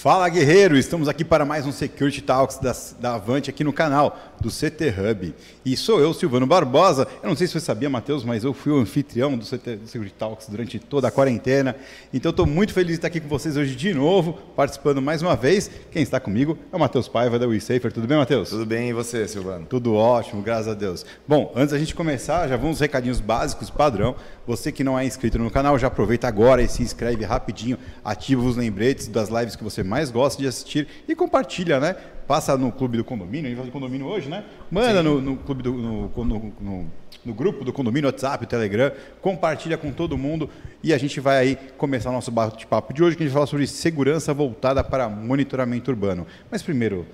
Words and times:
Fala 0.00 0.26
guerreiro, 0.30 0.78
estamos 0.78 1.08
aqui 1.08 1.22
para 1.22 1.44
mais 1.44 1.66
um 1.66 1.72
Security 1.72 2.22
Talks 2.22 2.56
da, 2.56 2.74
da 2.98 3.14
Avante 3.16 3.50
aqui 3.50 3.62
no 3.62 3.70
canal 3.70 4.18
do 4.40 4.48
CT 4.48 4.94
Hub. 4.98 5.34
E 5.62 5.76
sou 5.76 6.00
eu, 6.00 6.14
Silvano 6.14 6.46
Barbosa. 6.46 7.06
Eu 7.22 7.28
não 7.28 7.36
sei 7.36 7.46
se 7.46 7.52
você 7.52 7.60
sabia, 7.60 7.90
Matheus, 7.90 8.24
mas 8.24 8.42
eu 8.42 8.54
fui 8.54 8.72
o 8.72 8.78
anfitrião 8.78 9.36
do 9.36 9.44
CT 9.44 9.76
do 9.76 9.86
Security 9.86 10.14
Talks 10.18 10.48
durante 10.48 10.78
toda 10.78 11.08
a 11.08 11.10
quarentena. 11.10 11.76
Então 12.14 12.30
estou 12.30 12.46
muito 12.46 12.72
feliz 12.72 12.92
de 12.92 12.94
estar 12.94 13.08
aqui 13.08 13.20
com 13.20 13.28
vocês 13.28 13.58
hoje 13.58 13.76
de 13.76 13.92
novo, 13.92 14.38
participando 14.56 15.02
mais 15.02 15.20
uma 15.20 15.36
vez. 15.36 15.70
Quem 15.90 16.02
está 16.02 16.18
comigo 16.18 16.56
é 16.72 16.76
o 16.76 16.80
Matheus 16.80 17.06
Paiva 17.06 17.38
da 17.38 17.46
WeSafer. 17.46 17.92
Tudo 17.92 18.06
bem, 18.06 18.16
Matheus? 18.16 18.48
Tudo 18.48 18.64
bem 18.64 18.88
e 18.88 18.92
você, 18.94 19.28
Silvano? 19.28 19.66
Tudo 19.66 19.94
ótimo, 19.94 20.40
graças 20.40 20.68
a 20.68 20.74
Deus. 20.74 21.04
Bom, 21.28 21.52
antes 21.54 21.72
da 21.72 21.78
gente 21.78 21.94
começar, 21.94 22.48
já 22.48 22.56
vamos 22.56 22.80
recadinhos 22.80 23.20
básicos 23.20 23.68
padrão. 23.68 24.16
Você 24.46 24.72
que 24.72 24.82
não 24.82 24.98
é 24.98 25.04
inscrito 25.04 25.38
no 25.38 25.50
canal, 25.50 25.78
já 25.78 25.88
aproveita 25.88 26.26
agora 26.26 26.62
e 26.62 26.68
se 26.68 26.82
inscreve 26.82 27.22
rapidinho, 27.22 27.76
ativa 28.02 28.42
os 28.42 28.56
lembretes 28.56 29.06
das 29.06 29.28
lives 29.28 29.54
que 29.54 29.62
você 29.62 29.89
mais 29.90 30.10
gosta 30.10 30.40
de 30.40 30.46
assistir 30.48 30.86
e 31.08 31.16
compartilha, 31.16 31.80
né? 31.80 31.96
Passa 32.26 32.56
no 32.56 32.70
clube 32.70 32.96
do 32.96 33.02
condomínio, 33.02 33.46
a 33.46 33.48
gente 33.48 33.56
fala 33.56 33.66
de 33.66 33.72
condomínio 33.72 34.06
hoje, 34.06 34.28
né? 34.28 34.44
Manda 34.70 35.02
no, 35.02 35.20
no, 35.20 35.36
clube 35.36 35.64
do, 35.64 35.72
no, 35.72 36.08
no, 36.08 36.52
no, 36.60 36.90
no 37.24 37.34
grupo 37.34 37.64
do 37.64 37.72
condomínio, 37.72 38.08
WhatsApp, 38.08 38.46
Telegram, 38.46 38.92
compartilha 39.20 39.76
com 39.76 39.90
todo 39.90 40.16
mundo 40.16 40.48
e 40.80 40.94
a 40.94 40.98
gente 40.98 41.18
vai 41.18 41.38
aí 41.38 41.58
começar 41.76 42.10
o 42.10 42.12
nosso 42.12 42.30
bate-papo 42.30 42.94
de 42.94 43.02
hoje, 43.02 43.16
que 43.16 43.24
a 43.24 43.26
gente 43.26 43.32
vai 43.32 43.40
falar 43.40 43.48
sobre 43.48 43.66
segurança 43.66 44.32
voltada 44.32 44.84
para 44.84 45.08
monitoramento 45.08 45.90
urbano. 45.90 46.24
Mas 46.48 46.62
primeiro, 46.62 47.04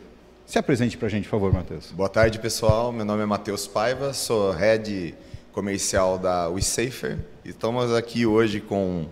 se 0.44 0.58
apresente 0.58 0.98
para 0.98 1.06
a 1.06 1.10
gente, 1.10 1.24
por 1.24 1.30
favor, 1.30 1.52
Matheus. 1.54 1.90
Boa 1.92 2.10
tarde, 2.10 2.38
pessoal. 2.38 2.92
Meu 2.92 3.06
nome 3.06 3.22
é 3.22 3.26
Matheus 3.26 3.66
Paiva, 3.66 4.12
sou 4.12 4.52
head 4.52 5.14
comercial 5.50 6.18
da 6.18 6.48
WeSafer. 6.50 7.18
Estamos 7.42 7.94
aqui 7.94 8.26
hoje 8.26 8.60
com 8.60 9.06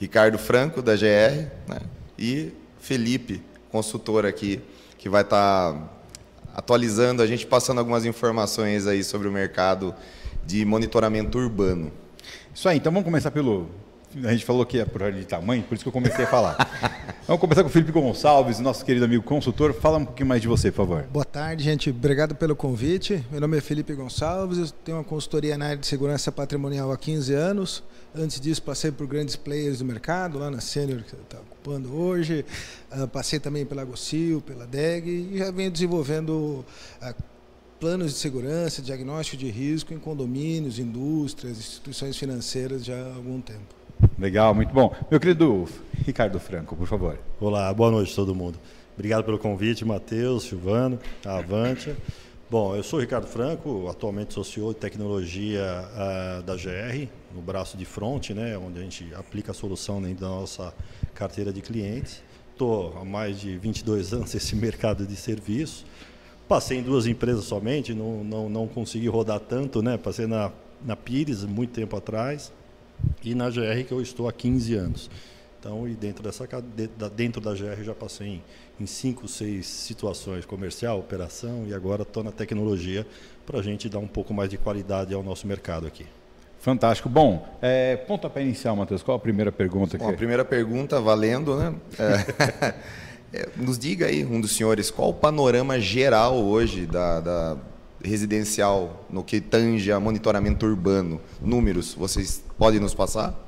Ricardo 0.00 0.38
Franco, 0.38 0.80
da 0.80 0.96
GR, 0.96 1.50
né? 1.68 1.78
e 2.18 2.52
Felipe, 2.82 3.40
consultor 3.70 4.26
aqui, 4.26 4.60
que 4.98 5.08
vai 5.08 5.22
estar 5.22 5.72
tá 5.72 5.88
atualizando 6.52 7.22
a 7.22 7.26
gente, 7.28 7.46
passando 7.46 7.78
algumas 7.78 8.04
informações 8.04 8.88
aí 8.88 9.04
sobre 9.04 9.28
o 9.28 9.32
mercado 9.32 9.94
de 10.44 10.64
monitoramento 10.64 11.38
urbano. 11.38 11.92
Isso 12.52 12.68
aí, 12.68 12.78
então 12.78 12.90
vamos 12.90 13.04
começar 13.04 13.30
pelo, 13.30 13.70
a 14.24 14.32
gente 14.32 14.44
falou 14.44 14.64
que 14.66 14.78
é 14.78 14.84
por 14.84 15.02
ordem 15.02 15.20
de 15.20 15.26
tamanho, 15.26 15.62
por 15.62 15.74
isso 15.74 15.84
que 15.84 15.88
eu 15.88 15.92
comecei 15.92 16.24
a 16.24 16.28
falar. 16.28 16.56
Vamos 17.26 17.40
começar 17.40 17.62
com 17.62 17.68
o 17.68 17.72
Felipe 17.72 17.92
Gonçalves, 17.92 18.58
nosso 18.58 18.84
querido 18.84 19.04
amigo 19.04 19.22
consultor. 19.22 19.72
Fala 19.72 19.98
um 19.98 20.04
pouquinho 20.04 20.28
mais 20.28 20.42
de 20.42 20.48
você, 20.48 20.70
por 20.70 20.78
favor. 20.78 21.02
Boa 21.04 21.24
tarde, 21.24 21.62
gente. 21.62 21.90
Obrigado 21.90 22.34
pelo 22.34 22.56
convite. 22.56 23.24
Meu 23.30 23.40
nome 23.40 23.56
é 23.56 23.60
Felipe 23.60 23.94
Gonçalves, 23.94 24.58
eu 24.58 24.70
tenho 24.84 24.98
uma 24.98 25.04
consultoria 25.04 25.56
na 25.56 25.66
área 25.66 25.76
de 25.76 25.86
segurança 25.86 26.32
patrimonial 26.32 26.90
há 26.90 26.98
15 26.98 27.32
anos. 27.32 27.82
Antes 28.14 28.40
disso, 28.40 28.62
passei 28.62 28.90
por 28.90 29.06
grandes 29.06 29.36
players 29.36 29.78
do 29.78 29.84
mercado, 29.84 30.38
lá 30.38 30.50
na 30.50 30.60
Senior, 30.60 31.02
que 31.02 31.14
está 31.14 31.38
ocupando 31.38 31.94
hoje. 31.94 32.44
Uh, 32.90 33.08
passei 33.08 33.38
também 33.38 33.64
pela 33.64 33.84
Gocil, 33.84 34.40
pela 34.42 34.66
DEG 34.66 35.30
e 35.32 35.38
já 35.38 35.50
venho 35.50 35.70
desenvolvendo 35.70 36.64
uh, 37.00 37.14
planos 37.80 38.12
de 38.12 38.18
segurança, 38.18 38.82
diagnóstico 38.82 39.36
de 39.36 39.50
risco 39.50 39.94
em 39.94 39.98
condomínios, 39.98 40.78
indústrias, 40.78 41.58
instituições 41.58 42.16
financeiras 42.16 42.84
já 42.84 42.94
há 42.94 43.14
algum 43.14 43.40
tempo. 43.40 43.81
Legal, 44.18 44.54
muito 44.54 44.72
bom. 44.72 44.94
Meu 45.10 45.20
querido 45.20 45.66
Ricardo 46.04 46.38
Franco, 46.40 46.74
por 46.74 46.86
favor. 46.86 47.18
Olá, 47.40 47.72
boa 47.72 47.90
noite 47.90 48.12
a 48.12 48.16
todo 48.16 48.34
mundo. 48.34 48.58
Obrigado 48.94 49.24
pelo 49.24 49.38
convite, 49.38 49.84
Matheus, 49.84 50.44
Silvano, 50.44 50.98
Avante. 51.24 51.94
Bom, 52.50 52.74
eu 52.76 52.82
sou 52.82 53.00
Ricardo 53.00 53.26
Franco, 53.26 53.88
atualmente 53.88 54.34
sou 54.34 54.72
de 54.72 54.78
tecnologia 54.78 55.62
uh, 55.62 56.42
da 56.42 56.54
GR, 56.54 57.08
no 57.34 57.40
braço 57.40 57.76
de 57.76 57.84
front, 57.84 58.30
né, 58.30 58.58
onde 58.58 58.78
a 58.78 58.82
gente 58.82 59.14
aplica 59.14 59.52
a 59.52 59.54
solução 59.54 60.02
dentro 60.02 60.20
da 60.20 60.28
nossa 60.28 60.74
carteira 61.14 61.52
de 61.52 61.62
clientes. 61.62 62.22
Estou 62.52 62.98
há 63.00 63.04
mais 63.04 63.40
de 63.40 63.56
22 63.56 64.12
anos 64.14 64.34
nesse 64.34 64.54
mercado 64.56 65.06
de 65.06 65.16
serviço. 65.16 65.86
Passei 66.48 66.78
em 66.78 66.82
duas 66.82 67.06
empresas 67.06 67.44
somente, 67.44 67.94
não, 67.94 68.22
não, 68.22 68.50
não 68.50 68.68
consegui 68.68 69.08
rodar 69.08 69.40
tanto, 69.40 69.80
né? 69.80 69.96
Passei 69.96 70.26
na, 70.26 70.50
na 70.84 70.96
Pires 70.96 71.44
muito 71.44 71.72
tempo 71.72 71.96
atrás 71.96 72.52
e 73.24 73.34
na 73.34 73.48
GR 73.48 73.84
que 73.86 73.92
eu 73.92 74.00
estou 74.00 74.28
há 74.28 74.32
15 74.32 74.74
anos. 74.74 75.10
Então, 75.58 75.86
e 75.86 75.94
dentro 75.94 76.24
dessa 76.24 76.48
dentro 77.14 77.40
da 77.40 77.52
GR 77.52 77.84
já 77.84 77.94
passei 77.94 78.26
em, 78.26 78.42
em 78.80 78.86
cinco, 78.86 79.28
seis 79.28 79.66
situações 79.66 80.44
comercial, 80.44 80.98
operação 80.98 81.64
e 81.68 81.72
agora 81.72 82.02
estou 82.02 82.24
na 82.24 82.32
tecnologia 82.32 83.06
para 83.46 83.60
a 83.60 83.62
gente 83.62 83.88
dar 83.88 84.00
um 84.00 84.08
pouco 84.08 84.34
mais 84.34 84.50
de 84.50 84.58
qualidade 84.58 85.14
ao 85.14 85.22
nosso 85.22 85.46
mercado 85.46 85.86
aqui. 85.86 86.04
Fantástico. 86.58 87.08
Bom, 87.08 87.46
é, 87.60 87.96
pontapé 87.96 88.42
inicial, 88.42 88.74
Matheus, 88.74 89.02
qual 89.02 89.16
a 89.16 89.20
primeira 89.20 89.52
pergunta? 89.52 89.98
Bom, 89.98 90.06
que... 90.06 90.14
A 90.14 90.16
primeira 90.16 90.44
pergunta, 90.44 91.00
valendo, 91.00 91.56
né? 91.56 91.74
É, 91.98 92.74
é, 93.42 93.48
nos 93.56 93.78
diga 93.78 94.06
aí, 94.06 94.24
um 94.24 94.40
dos 94.40 94.56
senhores, 94.56 94.90
qual 94.90 95.10
o 95.10 95.14
panorama 95.14 95.80
geral 95.80 96.36
hoje 96.36 96.86
da, 96.86 97.20
da 97.20 97.56
residencial 98.04 99.06
no 99.10 99.22
que 99.22 99.40
tange 99.40 99.90
a 99.92 100.00
monitoramento 100.00 100.66
urbano? 100.66 101.20
Números, 101.40 101.94
vocês 101.94 102.42
podem 102.58 102.80
nos 102.80 102.94
passar? 102.94 103.38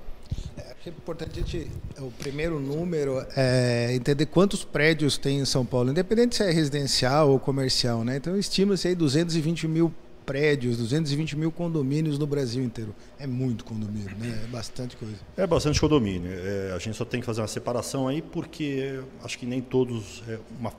É 0.86 0.90
importante 0.90 1.40
a 1.40 1.42
gente, 1.42 1.70
o 1.98 2.10
primeiro 2.10 2.60
número 2.60 3.24
é 3.34 3.94
entender 3.94 4.26
quantos 4.26 4.64
prédios 4.64 5.16
tem 5.16 5.38
em 5.38 5.44
São 5.46 5.64
Paulo, 5.64 5.90
independente 5.90 6.36
se 6.36 6.42
é 6.42 6.50
residencial 6.50 7.30
ou 7.30 7.40
comercial, 7.40 8.04
né? 8.04 8.16
Então 8.16 8.36
estima-se 8.36 8.88
aí 8.88 8.94
220 8.94 9.66
mil 9.66 9.90
prédios, 10.26 10.76
220 10.76 11.36
mil 11.36 11.50
condomínios 11.50 12.18
no 12.18 12.26
Brasil 12.26 12.62
inteiro. 12.62 12.94
É 13.18 13.26
muito 13.26 13.64
condomínio, 13.64 14.14
né? 14.18 14.42
É 14.44 14.46
bastante 14.48 14.96
coisa. 14.96 15.16
É 15.36 15.46
bastante 15.46 15.80
condomínio. 15.80 16.30
É, 16.30 16.72
a 16.74 16.78
gente 16.78 16.96
só 16.96 17.04
tem 17.04 17.20
que 17.20 17.26
fazer 17.26 17.40
uma 17.40 17.48
separação 17.48 18.08
aí 18.08 18.20
porque 18.20 19.00
acho 19.22 19.38
que 19.38 19.46
nem 19.46 19.62
todos, 19.62 20.22
é, 20.28 20.38
uma 20.58 20.72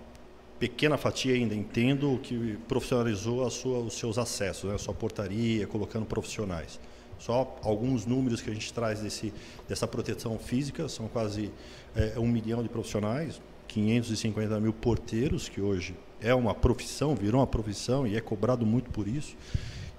pequena 0.60 0.98
fatia 0.98 1.34
ainda, 1.34 1.54
entendo, 1.54 2.20
que 2.24 2.58
profissionalizou 2.68 3.50
sua, 3.50 3.80
os 3.80 3.94
seus 3.94 4.18
acessos, 4.18 4.70
né? 4.70 4.76
a 4.76 4.78
sua 4.78 4.94
portaria, 4.94 5.68
colocando 5.68 6.06
profissionais. 6.06 6.80
Só 7.20 7.58
alguns 7.62 8.06
números 8.06 8.42
que 8.42 8.50
a 8.50 8.54
gente 8.54 8.74
traz 8.74 9.00
desse, 9.00 9.34
dessa 9.68 9.88
proteção 9.88 10.38
física, 10.38 10.88
são 10.88 11.08
quase 11.08 11.52
é, 11.96 12.20
um 12.20 12.28
milhão 12.28 12.62
de 12.62 12.70
profissionais, 12.70 13.42
550 13.68 14.60
mil 14.60 14.74
porteiros, 14.74 15.50
que 15.50 15.62
hoje 15.62 15.96
é 16.22 16.34
uma 16.34 16.54
profissão, 16.54 17.16
virou 17.16 17.40
uma 17.42 17.48
profissão 17.48 18.06
e 18.06 18.16
é 18.16 18.22
cobrado 18.22 18.66
muito 18.66 18.90
por 18.92 19.08
isso. 19.08 19.36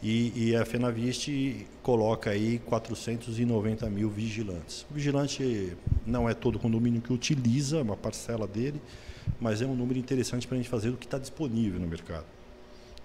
E, 0.03 0.50
e 0.50 0.56
a 0.56 0.65
Fenaviste 0.65 1.67
coloca 1.83 2.31
aí 2.31 2.59
490 2.61 3.88
mil 3.88 4.11
vigilantes. 4.11 4.87
O 4.91 4.94
vigilante 4.94 5.77
não 6.06 6.28
é 6.28 6.34
todo 6.34 6.59
condomínio 6.59 7.00
que 7.00 7.12
utiliza, 7.12 7.81
uma 7.81 7.97
parcela 7.97 8.47
dele, 8.47 8.81
mas 9.41 9.62
é 9.62 9.66
um 9.66 9.75
número 9.75 9.98
interessante 9.98 10.47
para 10.47 10.56
a 10.56 10.59
gente 10.59 10.69
fazer 10.69 10.91
o 10.91 10.97
que 10.97 11.06
está 11.06 11.19
disponível 11.19 11.81
no 11.81 11.87
mercado. 11.87 12.25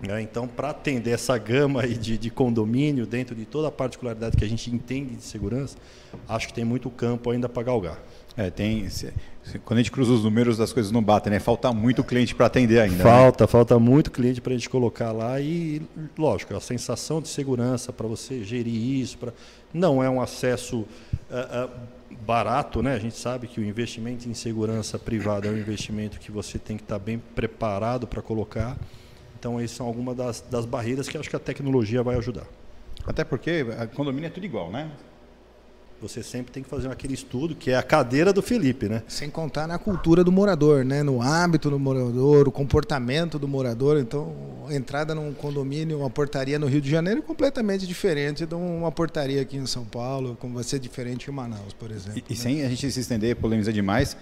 É, 0.09 0.19
então, 0.19 0.47
para 0.47 0.71
atender 0.71 1.11
essa 1.11 1.37
gama 1.37 1.87
de, 1.87 2.17
de, 2.17 2.29
condomínio, 2.31 3.05
dentro 3.05 3.35
de 3.35 3.45
toda 3.45 3.67
a 3.67 3.71
particularidade 3.71 4.35
que 4.35 4.43
a 4.43 4.49
gente 4.49 4.73
entende 4.73 5.15
de 5.15 5.23
segurança, 5.23 5.77
acho 6.27 6.47
que 6.47 6.53
tem 6.53 6.65
muito 6.65 6.89
campo 6.89 7.29
ainda 7.29 7.47
para 7.47 7.61
galgar. 7.61 7.99
É, 8.35 8.49
tem. 8.49 8.89
Se, 8.89 9.13
se, 9.43 9.59
quando 9.59 9.77
a 9.77 9.81
gente 9.81 9.91
cruza 9.91 10.13
os 10.13 10.23
números, 10.23 10.59
as 10.59 10.73
coisas 10.73 10.91
não 10.91 11.03
batem, 11.03 11.31
né? 11.31 11.39
Falta 11.39 11.71
muito 11.71 12.03
cliente 12.03 12.33
para 12.33 12.47
atender 12.47 12.79
ainda. 12.79 12.95
Né? 12.95 13.03
Falta, 13.03 13.43
né? 13.43 13.47
falta 13.47 13.77
muito 13.77 14.09
cliente 14.09 14.41
para 14.41 14.53
a 14.53 14.55
gente 14.55 14.69
colocar 14.69 15.11
lá 15.11 15.39
e, 15.39 15.81
lógico, 16.17 16.55
a 16.55 16.59
sensação 16.59 17.21
de 17.21 17.27
segurança 17.27 17.93
para 17.93 18.07
você 18.07 18.43
gerir 18.43 18.73
isso, 18.73 19.17
pra... 19.17 19.31
não 19.71 20.01
é 20.01 20.09
um 20.09 20.19
acesso 20.19 20.79
uh, 20.79 20.85
uh, 21.65 21.69
barato, 22.25 22.81
né? 22.81 22.93
A 22.93 22.99
gente 22.99 23.15
sabe 23.15 23.47
que 23.47 23.59
o 23.59 23.63
investimento 23.63 24.27
em 24.27 24.33
segurança 24.33 24.97
privada 24.99 25.47
é 25.47 25.51
um 25.51 25.57
investimento 25.57 26.19
que 26.19 26.31
você 26.31 26.59
tem 26.59 26.77
que 26.77 26.83
estar 26.83 26.99
bem 26.99 27.17
preparado 27.17 28.07
para 28.07 28.21
colocar. 28.21 28.77
Então, 29.39 29.59
essas 29.59 29.77
são 29.77 29.87
algumas 29.87 30.15
das, 30.15 30.41
das 30.41 30.65
barreiras 30.65 31.07
que 31.07 31.17
acho 31.17 31.29
que 31.29 31.35
a 31.35 31.39
tecnologia 31.39 32.03
vai 32.03 32.15
ajudar. 32.17 32.45
Até 33.05 33.23
porque 33.23 33.65
a 33.77 33.87
condomínio 33.87 34.27
é 34.27 34.29
tudo 34.29 34.45
igual, 34.45 34.71
né? 34.71 34.91
Você 36.01 36.23
sempre 36.23 36.51
tem 36.51 36.63
que 36.63 36.69
fazer 36.69 36.89
aquele 36.89 37.13
estudo 37.13 37.53
que 37.53 37.69
é 37.69 37.77
a 37.77 37.83
cadeira 37.83 38.33
do 38.33 38.41
Felipe, 38.41 38.89
né? 38.89 39.03
Sem 39.07 39.29
contar 39.29 39.67
na 39.67 39.77
cultura 39.77 40.23
do 40.23 40.31
morador, 40.31 40.83
né? 40.83 41.03
No 41.03 41.21
hábito 41.21 41.69
do 41.69 41.77
morador, 41.77 42.47
o 42.47 42.51
comportamento 42.51 43.37
do 43.37 43.47
morador. 43.47 43.99
Então, 43.99 44.33
a 44.67 44.73
entrada 44.73 45.13
num 45.13 45.31
condomínio, 45.31 45.99
uma 45.99 46.09
portaria 46.09 46.57
no 46.57 46.65
Rio 46.65 46.81
de 46.81 46.89
Janeiro 46.89 47.19
é 47.19 47.21
completamente 47.21 47.85
diferente 47.85 48.47
de 48.47 48.55
uma 48.55 48.91
portaria 48.91 49.43
aqui 49.43 49.57
em 49.57 49.67
São 49.67 49.85
Paulo, 49.85 50.35
como 50.39 50.55
vai 50.55 50.63
ser 50.63 50.79
diferente 50.79 51.29
em 51.29 51.33
Manaus, 51.33 51.73
por 51.73 51.91
exemplo. 51.91 52.17
E, 52.17 52.33
e 52.33 52.35
né? 52.35 52.39
sem 52.39 52.63
a 52.63 52.69
gente 52.69 52.91
se 52.91 52.99
estender, 52.99 53.35
polemizar 53.35 53.71
demais, 53.71 54.17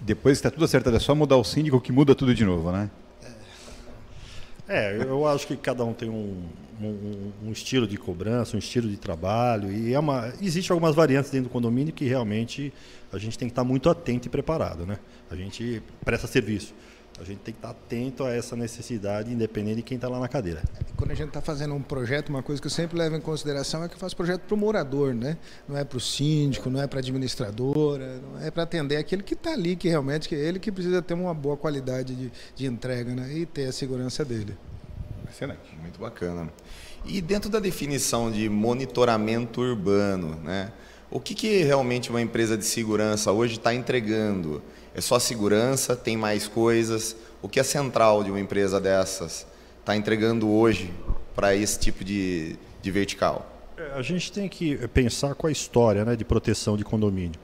depois 0.00 0.38
que 0.38 0.46
está 0.46 0.50
tudo 0.50 0.64
acertado, 0.64 0.96
é 0.96 1.00
só 1.00 1.12
mudar 1.12 1.36
o 1.36 1.44
síndico 1.44 1.80
que 1.80 1.90
muda 1.90 2.14
tudo 2.14 2.32
de 2.32 2.44
novo, 2.44 2.70
né? 2.70 2.88
É, 4.72 4.96
eu 5.02 5.26
acho 5.26 5.48
que 5.48 5.56
cada 5.56 5.84
um 5.84 5.92
tem 5.92 6.08
um, 6.08 6.44
um, 6.80 7.32
um, 7.44 7.50
estilo 7.50 7.88
de 7.88 7.96
cobrança, 7.96 8.54
um 8.54 8.60
estilo 8.60 8.88
de 8.88 8.96
trabalho 8.96 9.68
e 9.68 9.92
é 9.92 9.98
uma, 9.98 10.32
existe 10.40 10.70
algumas 10.70 10.94
variantes 10.94 11.28
dentro 11.28 11.48
do 11.48 11.52
condomínio 11.52 11.92
que 11.92 12.04
realmente 12.04 12.72
a 13.12 13.18
gente 13.18 13.36
tem 13.36 13.48
que 13.48 13.52
estar 13.52 13.64
muito 13.64 13.90
atento 13.90 14.28
e 14.28 14.30
preparado, 14.30 14.86
né? 14.86 15.00
A 15.28 15.34
gente 15.34 15.82
presta 16.04 16.28
serviço. 16.28 16.72
A 17.20 17.24
gente 17.24 17.40
tem 17.40 17.52
que 17.52 17.58
estar 17.58 17.70
atento 17.70 18.24
a 18.24 18.32
essa 18.32 18.56
necessidade, 18.56 19.30
independente 19.30 19.76
de 19.76 19.82
quem 19.82 19.96
está 19.96 20.08
lá 20.08 20.18
na 20.18 20.26
cadeira. 20.26 20.62
Quando 20.96 21.10
a 21.10 21.14
gente 21.14 21.28
está 21.28 21.42
fazendo 21.42 21.74
um 21.74 21.82
projeto, 21.82 22.30
uma 22.30 22.42
coisa 22.42 22.62
que 22.62 22.66
eu 22.66 22.70
sempre 22.70 22.96
levo 22.96 23.14
em 23.14 23.20
consideração 23.20 23.84
é 23.84 23.88
que 23.88 23.94
eu 23.94 23.98
faço 23.98 24.16
projeto 24.16 24.40
para 24.40 24.54
o 24.54 24.56
morador, 24.56 25.14
né? 25.14 25.36
Não 25.68 25.76
é 25.76 25.84
para 25.84 25.98
o 25.98 26.00
síndico, 26.00 26.70
não 26.70 26.80
é 26.80 26.86
para 26.86 26.98
a 26.98 27.00
administradora, 27.00 28.18
não 28.20 28.40
é 28.40 28.50
para 28.50 28.62
atender 28.62 28.96
aquele 28.96 29.22
que 29.22 29.34
está 29.34 29.52
ali, 29.52 29.76
que 29.76 29.86
realmente 29.86 30.30
que 30.30 30.34
é 30.34 30.38
ele 30.38 30.58
que 30.58 30.72
precisa 30.72 31.02
ter 31.02 31.12
uma 31.12 31.34
boa 31.34 31.58
qualidade 31.58 32.14
de, 32.14 32.32
de 32.56 32.66
entrega 32.66 33.14
né? 33.14 33.30
e 33.34 33.44
ter 33.44 33.66
a 33.66 33.72
segurança 33.72 34.24
dele. 34.24 34.56
Excelente. 35.28 35.76
Muito 35.78 36.00
bacana. 36.00 36.48
E 37.04 37.20
dentro 37.20 37.50
da 37.50 37.60
definição 37.60 38.30
de 38.30 38.48
monitoramento 38.48 39.60
urbano, 39.60 40.36
né? 40.42 40.72
O 41.10 41.20
que, 41.20 41.34
que 41.34 41.64
realmente 41.64 42.08
uma 42.08 42.22
empresa 42.22 42.56
de 42.56 42.64
segurança 42.64 43.32
hoje 43.32 43.56
está 43.56 43.74
entregando? 43.74 44.62
É 44.94 45.00
só 45.00 45.18
segurança? 45.18 45.94
Tem 45.94 46.16
mais 46.16 46.48
coisas? 46.48 47.16
O 47.42 47.48
que 47.48 47.60
a 47.60 47.64
central 47.64 48.24
de 48.24 48.30
uma 48.30 48.40
empresa 48.40 48.80
dessas 48.80 49.46
está 49.78 49.96
entregando 49.96 50.48
hoje 50.48 50.92
para 51.34 51.54
esse 51.54 51.78
tipo 51.78 52.04
de, 52.04 52.56
de 52.82 52.90
vertical? 52.90 53.46
É, 53.76 53.92
a 53.98 54.02
gente 54.02 54.30
tem 54.30 54.48
que 54.48 54.76
pensar 54.88 55.34
com 55.34 55.46
a 55.46 55.52
história 55.52 56.04
né, 56.04 56.16
de 56.16 56.24
proteção 56.24 56.76
de 56.76 56.84
condomínio. 56.84 57.38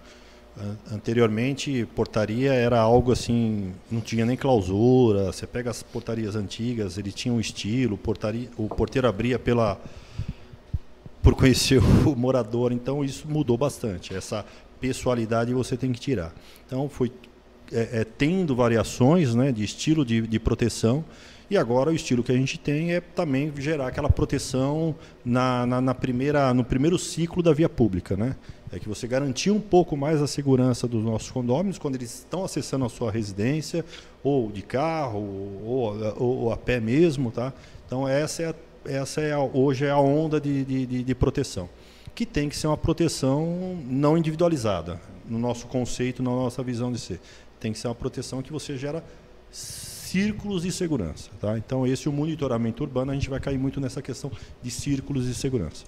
Anteriormente, 0.90 1.86
portaria 1.94 2.54
era 2.54 2.80
algo 2.80 3.12
assim, 3.12 3.74
não 3.90 4.00
tinha 4.00 4.24
nem 4.24 4.36
clausura. 4.38 5.26
Você 5.26 5.46
pega 5.46 5.70
as 5.70 5.82
portarias 5.82 6.34
antigas, 6.34 6.96
ele 6.96 7.12
tinha 7.12 7.32
um 7.32 7.38
estilo, 7.38 7.98
portaria, 7.98 8.48
o 8.56 8.66
porteiro 8.66 9.06
abria 9.06 9.38
pela 9.38 9.78
por 11.22 11.34
conhecer 11.34 11.78
o 12.06 12.16
morador, 12.16 12.72
então 12.72 13.04
isso 13.04 13.28
mudou 13.28 13.58
bastante. 13.58 14.14
Essa 14.14 14.46
pessoalidade 14.80 15.52
você 15.52 15.76
tem 15.76 15.92
que 15.92 16.00
tirar. 16.00 16.32
Então 16.66 16.88
foi 16.88 17.12
é, 17.72 18.00
é, 18.00 18.04
tendo 18.04 18.54
variações 18.54 19.34
né, 19.34 19.50
de 19.50 19.64
estilo 19.64 20.04
de, 20.04 20.22
de, 20.22 20.38
proteção. 20.38 21.04
E 21.48 21.56
agora 21.56 21.90
o 21.90 21.94
estilo 21.94 22.22
que 22.22 22.32
a 22.32 22.36
gente 22.36 22.58
tem 22.58 22.92
é 22.92 23.00
também 23.00 23.52
gerar 23.56 23.88
aquela 23.88 24.08
proteção 24.08 24.94
na, 25.24 25.64
na, 25.66 25.80
na, 25.80 25.94
primeira, 25.94 26.52
no 26.52 26.64
primeiro 26.64 26.98
ciclo 26.98 27.42
da 27.42 27.52
via 27.52 27.68
pública. 27.68 28.16
Né? 28.16 28.36
É 28.72 28.78
que 28.78 28.88
você 28.88 29.06
garantir 29.06 29.50
um 29.50 29.60
pouco 29.60 29.96
mais 29.96 30.20
a 30.20 30.26
segurança 30.26 30.88
dos 30.88 31.04
nossos 31.04 31.30
condôminos 31.30 31.78
quando 31.78 31.94
eles 31.94 32.12
estão 32.14 32.44
acessando 32.44 32.84
a 32.84 32.88
sua 32.88 33.10
residência, 33.10 33.84
ou 34.24 34.50
de 34.50 34.62
carro, 34.62 35.20
ou, 35.64 35.96
ou, 36.16 36.38
ou 36.42 36.52
a 36.52 36.56
pé 36.56 36.80
mesmo. 36.80 37.30
Tá? 37.30 37.52
Então 37.86 38.08
essa 38.08 38.42
é, 38.42 38.46
a, 38.48 38.54
essa 38.84 39.20
é 39.20 39.32
a, 39.32 39.40
hoje 39.40 39.84
é 39.84 39.90
a 39.90 39.98
onda 39.98 40.40
de, 40.40 40.64
de, 40.64 41.04
de 41.04 41.14
proteção. 41.14 41.68
Que 42.12 42.26
tem 42.26 42.48
que 42.48 42.56
ser 42.56 42.66
uma 42.66 42.76
proteção 42.76 43.78
não 43.86 44.16
individualizada, 44.16 45.00
no 45.28 45.38
nosso 45.38 45.66
conceito, 45.66 46.22
na 46.22 46.30
nossa 46.30 46.62
visão 46.62 46.92
de 46.92 46.98
ser 46.98 47.20
tem 47.58 47.72
que 47.72 47.78
ser 47.78 47.88
uma 47.88 47.94
proteção 47.94 48.42
que 48.42 48.52
você 48.52 48.76
gera 48.76 49.04
círculos 49.50 50.62
de 50.62 50.72
segurança. 50.72 51.30
Tá? 51.40 51.58
Então, 51.58 51.86
esse 51.86 52.06
é 52.06 52.10
o 52.10 52.12
monitoramento 52.12 52.82
urbano, 52.82 53.10
a 53.10 53.14
gente 53.14 53.28
vai 53.28 53.40
cair 53.40 53.58
muito 53.58 53.80
nessa 53.80 54.00
questão 54.00 54.30
de 54.62 54.70
círculos 54.70 55.26
de 55.26 55.34
segurança. 55.34 55.84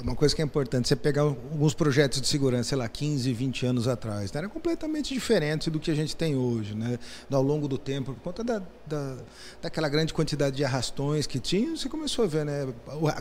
É 0.00 0.02
uma 0.02 0.14
coisa 0.14 0.34
que 0.34 0.40
é 0.40 0.44
importante, 0.44 0.88
você 0.88 0.96
pegar 0.96 1.22
alguns 1.22 1.74
projetos 1.74 2.22
de 2.22 2.26
segurança, 2.26 2.70
sei 2.70 2.78
lá, 2.78 2.88
15, 2.88 3.32
20 3.34 3.66
anos 3.66 3.86
atrás, 3.86 4.32
né? 4.32 4.38
era 4.38 4.48
completamente 4.48 5.12
diferente 5.12 5.68
do 5.68 5.78
que 5.78 5.90
a 5.90 5.94
gente 5.94 6.16
tem 6.16 6.34
hoje, 6.36 6.74
né? 6.74 6.98
Ao 7.30 7.42
longo 7.42 7.68
do 7.68 7.76
tempo, 7.76 8.14
por 8.14 8.22
conta 8.22 8.42
da, 8.42 8.62
da, 8.86 9.16
daquela 9.60 9.90
grande 9.90 10.14
quantidade 10.14 10.56
de 10.56 10.64
arrastões 10.64 11.26
que 11.26 11.38
tinha, 11.38 11.76
você 11.76 11.86
começou 11.86 12.24
a 12.24 12.28
ver, 12.28 12.46
né? 12.46 12.72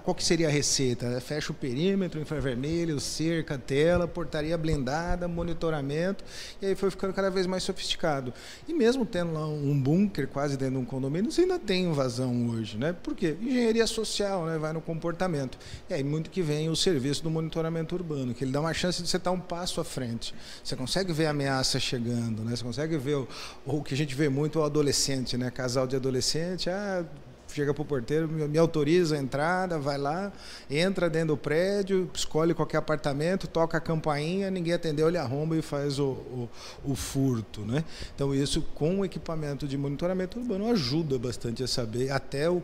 Qual 0.04 0.16
que 0.16 0.24
seria 0.24 0.48
a 0.48 0.52
receita? 0.52 1.20
Fecha 1.20 1.52
o 1.52 1.56
perímetro, 1.56 2.22
infravermelho, 2.22 2.98
cerca, 3.02 3.58
tela, 3.58 4.08
portaria 4.08 4.58
blindada, 4.58 5.28
monitoramento, 5.28 6.24
e 6.62 6.68
aí 6.68 6.76
foi 6.76 6.90
ficando 6.90 7.14
cada 7.14 7.30
vez 7.30 7.46
mais 7.46 7.64
sofisticado. 7.64 8.34
E 8.68 8.74
mesmo 8.74 9.06
tendo 9.06 9.34
lá 9.34 9.46
um 9.46 9.78
bunker 9.78 10.30
quase 10.30 10.56
dentro 10.56 10.76
de 10.76 10.82
um 10.82 10.86
condomínio, 10.86 11.30
você 11.30 11.42
ainda 11.42 11.60
tem 11.60 11.86
invasão 11.86 12.50
hoje, 12.52 12.78
né? 12.78 12.94
Por 12.94 13.16
quê? 13.16 13.36
Engenharia 13.42 13.86
social, 13.86 14.46
né? 14.46 14.58
Vai 14.58 14.72
no 14.72 14.80
comportamento. 14.80 15.58
E 15.90 15.94
aí 15.94 16.04
muito 16.04 16.30
que 16.30 16.39
vem 16.42 16.60
tem 16.60 16.70
o 16.70 16.76
serviço 16.76 17.24
do 17.24 17.30
monitoramento 17.30 17.96
urbano, 17.96 18.34
que 18.34 18.44
ele 18.44 18.52
dá 18.52 18.60
uma 18.60 18.74
chance 18.74 19.02
de 19.02 19.08
você 19.08 19.16
estar 19.16 19.32
um 19.32 19.40
passo 19.40 19.80
à 19.80 19.86
frente. 19.86 20.36
Você 20.62 20.76
consegue 20.76 21.14
ver 21.14 21.28
a 21.28 21.30
ameaça 21.30 21.80
chegando, 21.80 22.44
né? 22.44 22.54
Você 22.54 22.64
consegue 22.64 22.98
ver 22.98 23.16
o, 23.16 23.28
o 23.66 23.82
que 23.82 23.94
a 23.94 23.98
gente 23.98 24.14
vê 24.14 24.28
muito 24.28 24.60
o 24.60 24.64
adolescente, 24.64 25.38
né? 25.38 25.50
Casal 25.50 25.88
de 25.88 25.96
adolescente, 25.96 26.70
ah, 26.70 27.06
chega 27.48 27.74
para 27.74 27.82
o 27.82 27.86
porteiro, 27.86 28.28
me, 28.28 28.46
me, 28.46 28.58
autoriza 28.58 29.16
a 29.16 29.20
entrada, 29.20 29.80
vai 29.80 29.98
lá, 29.98 30.34
entra 30.70 31.10
dentro 31.10 31.30
do 31.30 31.38
prédio, 31.38 32.12
escolhe 32.14 32.54
qualquer 32.54 32.78
apartamento, 32.80 33.48
toca 33.48 33.78
a 33.78 33.82
campainha, 33.82 34.52
ninguém 34.52 34.74
atendeu, 34.74 35.08
ele 35.08 35.18
arromba 35.18 35.56
e 35.56 35.62
faz 35.62 35.98
o, 35.98 36.10
o, 36.10 36.50
o 36.84 36.94
furto. 36.94 37.62
Né? 37.62 37.86
Então, 38.14 38.36
isso 38.36 38.62
com 38.76 39.00
o 39.00 39.06
equipamento 39.06 39.66
de 39.66 39.78
monitoramento 39.78 40.38
urbano 40.38 40.70
ajuda 40.70 41.18
bastante 41.18 41.64
a 41.64 41.68
saber 41.68 42.12
até 42.12 42.50
o 42.50 42.62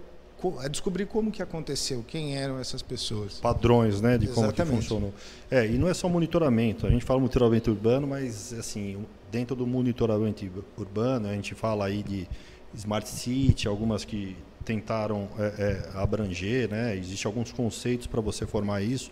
a 0.60 0.68
descobrir 0.68 1.06
como 1.06 1.32
que 1.32 1.42
aconteceu, 1.42 2.04
quem 2.08 2.38
eram 2.38 2.60
essas 2.60 2.82
pessoas. 2.82 3.40
Padrões, 3.40 4.02
né, 4.02 4.18
de 4.18 4.28
como 4.28 4.52
que 4.52 4.66
funcionou. 4.66 5.14
É, 5.50 5.66
e 5.66 5.78
não 5.78 5.88
é 5.88 5.94
só 5.94 6.10
monitoramento, 6.10 6.86
a 6.86 6.90
gente 6.90 7.06
fala 7.06 7.20
monitoramento 7.20 7.72
urbano, 7.72 8.08
mas 8.08 8.54
assim, 8.54 9.06
dentro 9.32 9.56
do 9.56 9.66
monitoramento 9.66 10.46
urbano, 10.78 11.28
a 11.28 11.34
gente 11.34 11.54
fala 11.56 11.86
aí 11.86 12.04
de 12.04 12.28
Smart 12.74 13.08
City, 13.08 13.68
algumas 13.68 14.04
que 14.04 14.36
tentaram 14.64 15.30
é, 15.38 15.44
é, 15.44 15.98
abranger, 16.00 16.70
né, 16.70 16.96
existem 16.96 17.30
alguns 17.30 17.52
conceitos 17.52 18.08
para 18.08 18.22
você 18.22 18.46
formar 18.46 18.82
isso, 18.82 19.12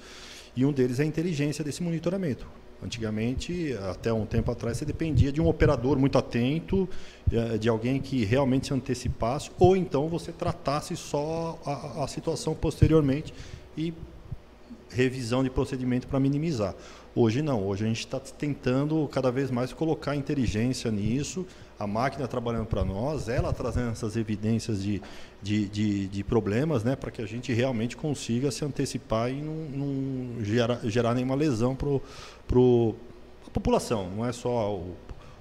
e 0.55 0.65
um 0.65 0.71
deles 0.71 0.99
é 0.99 1.03
a 1.03 1.05
inteligência 1.05 1.63
desse 1.63 1.81
monitoramento. 1.81 2.47
Antigamente, 2.83 3.73
até 3.89 4.11
um 4.11 4.25
tempo 4.25 4.51
atrás, 4.51 4.77
você 4.77 4.85
dependia 4.85 5.31
de 5.31 5.39
um 5.39 5.47
operador 5.47 5.97
muito 5.97 6.17
atento, 6.17 6.87
eh, 7.31 7.57
de 7.57 7.69
alguém 7.69 8.01
que 8.01 8.25
realmente 8.25 8.67
se 8.67 8.73
antecipasse, 8.73 9.49
ou 9.57 9.77
então 9.77 10.09
você 10.09 10.33
tratasse 10.33 10.95
só 10.97 11.57
a, 11.65 12.03
a 12.03 12.07
situação 12.07 12.53
posteriormente 12.53 13.33
e 13.77 13.93
revisão 14.89 15.43
de 15.43 15.49
procedimento 15.49 16.07
para 16.07 16.19
minimizar. 16.19 16.75
Hoje 17.15 17.41
não, 17.41 17.65
hoje 17.65 17.85
a 17.85 17.87
gente 17.87 17.99
está 17.99 18.19
tentando 18.19 19.07
cada 19.11 19.31
vez 19.31 19.49
mais 19.49 19.71
colocar 19.71 20.15
inteligência 20.15 20.91
nisso, 20.91 21.45
a 21.79 21.87
máquina 21.87 22.27
trabalhando 22.27 22.65
para 22.65 22.83
nós, 22.83 23.27
ela 23.29 23.53
trazendo 23.53 23.91
essas 23.91 24.15
evidências 24.15 24.83
de, 24.83 25.01
de, 25.43 25.67
de, 25.67 26.07
de 26.07 26.23
problemas, 26.23 26.83
né, 26.83 26.95
para 26.95 27.11
que 27.11 27.21
a 27.21 27.25
gente 27.25 27.51
realmente 27.51 27.97
consiga 27.97 28.49
se 28.49 28.63
antecipar 28.63 29.29
e 29.29 29.41
não, 29.41 29.53
não 29.53 30.43
gerar, 30.43 30.79
gerar 30.85 31.13
nenhuma 31.13 31.35
lesão 31.35 31.75
para 31.75 31.89
a 31.89 33.49
população, 33.51 34.09
não 34.09 34.25
é 34.25 34.31
só 34.31 34.73
o, 34.73 34.95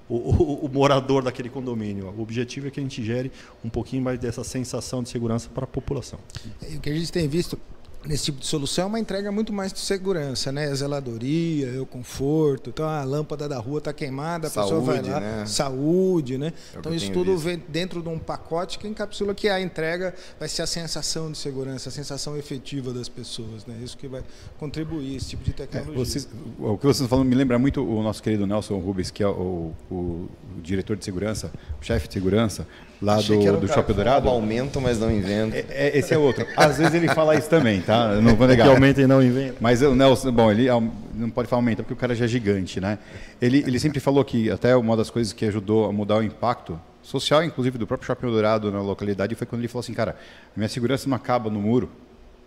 o, 0.08 0.16
o, 0.16 0.66
o, 0.66 0.68
morador 0.68 1.22
daquele 1.22 1.48
condomínio. 1.48 2.12
O 2.16 2.20
objetivo 2.20 2.66
é 2.66 2.70
que 2.70 2.80
a 2.80 2.82
gente 2.82 3.02
gere 3.02 3.30
um 3.64 3.70
pouquinho 3.70 4.02
mais 4.02 4.18
dessa 4.18 4.42
sensação 4.42 5.02
de 5.02 5.08
segurança 5.08 5.48
para 5.48 5.64
a 5.64 5.68
população. 5.68 6.18
o 6.60 6.80
que 6.80 6.90
a 6.90 6.94
gente 6.94 7.12
tem 7.12 7.28
visto 7.28 7.58
nesse 8.06 8.24
tipo 8.24 8.40
de 8.40 8.46
solução 8.46 8.84
é 8.84 8.88
uma 8.88 9.00
entrega 9.00 9.30
muito 9.30 9.52
mais 9.52 9.72
de 9.72 9.78
segurança, 9.78 10.50
né? 10.50 10.66
A 10.66 10.74
zeladoria, 10.74 11.80
o 11.82 11.86
conforto. 11.86 12.70
Então 12.70 12.86
a 12.86 13.04
lâmpada 13.04 13.48
da 13.48 13.58
rua 13.58 13.78
está 13.78 13.92
queimada, 13.92 14.48
a 14.48 14.50
saúde, 14.50 14.74
pessoa 14.74 14.80
vai 14.80 15.02
lá, 15.02 15.20
né? 15.20 15.46
saúde, 15.46 16.38
né? 16.38 16.52
É 16.74 16.78
então 16.78 16.94
isso 16.94 17.12
tudo 17.12 17.32
visto. 17.32 17.44
vem 17.44 17.62
dentro 17.68 18.02
de 18.02 18.08
um 18.08 18.18
pacote 18.18 18.78
que 18.78 18.86
encapsula 18.86 19.34
que 19.34 19.48
a 19.48 19.60
entrega 19.60 20.14
vai 20.38 20.48
ser 20.48 20.62
a 20.62 20.66
sensação 20.66 21.30
de 21.30 21.38
segurança, 21.38 21.88
a 21.88 21.92
sensação 21.92 22.36
efetiva 22.36 22.92
das 22.92 23.08
pessoas, 23.08 23.66
né? 23.66 23.78
Isso 23.82 23.96
que 23.96 24.08
vai 24.08 24.22
contribuir 24.58 25.16
esse 25.16 25.30
tipo 25.30 25.44
de 25.44 25.52
tecnologia. 25.52 25.94
É, 25.94 25.96
vocês, 25.96 26.28
o 26.58 26.76
que 26.76 26.82
vocês 26.82 26.96
estão 26.96 27.08
falando 27.08 27.26
me 27.26 27.34
lembra 27.34 27.58
muito 27.58 27.84
o 27.84 28.02
nosso 28.02 28.22
querido 28.22 28.46
Nelson 28.46 28.78
Rubens, 28.78 29.10
que 29.10 29.22
é 29.22 29.28
o, 29.28 29.72
o, 29.90 29.94
o 29.94 30.28
diretor 30.62 30.96
de 30.96 31.04
segurança, 31.04 31.52
o 31.80 31.84
chefe 31.84 32.08
de 32.08 32.14
segurança 32.14 32.66
lá 33.02 33.16
Achei 33.16 33.36
do, 33.36 33.56
do 33.58 33.68
Shopping 33.68 33.92
Dourado. 33.92 34.28
Aumento, 34.28 34.80
mas 34.80 34.98
não 34.98 35.10
inventa. 35.10 35.56
É, 35.56 35.66
é, 35.70 35.98
esse 35.98 36.14
é 36.14 36.18
outro. 36.18 36.46
Às 36.56 36.78
vezes 36.78 36.94
ele 36.94 37.08
fala 37.08 37.34
isso 37.34 37.50
também, 37.50 37.80
tá? 37.80 38.12
Eu 38.14 38.22
não 38.22 38.36
vou 38.36 38.46
negar. 38.46 38.64
que 38.64 38.72
aumenta 38.72 39.02
e 39.02 39.06
não 39.06 39.20
inventa. 39.20 39.56
Mas 39.60 39.82
o 39.82 39.94
Nelson, 39.94 40.30
bom, 40.30 40.50
ele 40.50 40.68
não 41.14 41.28
pode 41.28 41.48
falar 41.48 41.58
aumenta 41.58 41.82
porque 41.82 41.94
o 41.94 41.96
cara 41.96 42.14
já 42.14 42.24
é 42.24 42.28
gigante, 42.28 42.80
né? 42.80 42.98
Ele, 43.40 43.58
ele 43.58 43.78
sempre 43.80 43.98
falou 43.98 44.24
que 44.24 44.48
até 44.50 44.76
uma 44.76 44.96
das 44.96 45.10
coisas 45.10 45.32
que 45.32 45.44
ajudou 45.44 45.86
a 45.86 45.92
mudar 45.92 46.16
o 46.16 46.22
impacto 46.22 46.80
social, 47.02 47.42
inclusive 47.42 47.76
do 47.76 47.86
próprio 47.86 48.06
Shopping 48.06 48.28
Dourado 48.28 48.70
na 48.70 48.80
localidade, 48.80 49.34
foi 49.34 49.46
quando 49.46 49.60
ele 49.60 49.68
falou 49.68 49.80
assim, 49.80 49.94
cara, 49.94 50.16
minha 50.56 50.68
segurança 50.68 51.08
não 51.08 51.16
acaba 51.16 51.50
no 51.50 51.60
muro 51.60 51.90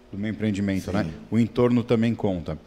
do 0.09 0.17
meu 0.17 0.31
empreendimento, 0.31 0.91
né? 0.93 1.03
Sim. 1.03 1.09
né? 1.09 1.13
O 1.29 1.38
entorno 1.38 1.83
também 1.83 2.15
conta. 2.15 2.57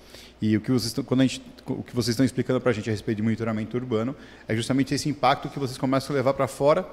E 0.40 0.56
o 0.56 0.60
que 0.60 0.70
vocês 0.70 0.86
estão, 0.86 1.02
quando 1.02 1.22
a 1.22 1.24
gente, 1.24 1.42
o 1.66 1.82
que 1.82 1.94
vocês 1.94 2.10
estão 2.10 2.24
explicando 2.24 2.60
para 2.60 2.70
a 2.70 2.74
gente 2.74 2.88
a 2.88 2.92
respeito 2.92 3.16
de 3.16 3.22
monitoramento 3.22 3.76
urbano 3.76 4.14
é 4.46 4.54
justamente 4.54 4.94
esse 4.94 5.08
impacto 5.08 5.48
que 5.48 5.58
vocês 5.58 5.76
começam 5.78 6.14
a 6.14 6.16
levar 6.16 6.34
para 6.34 6.46
fora 6.46 6.86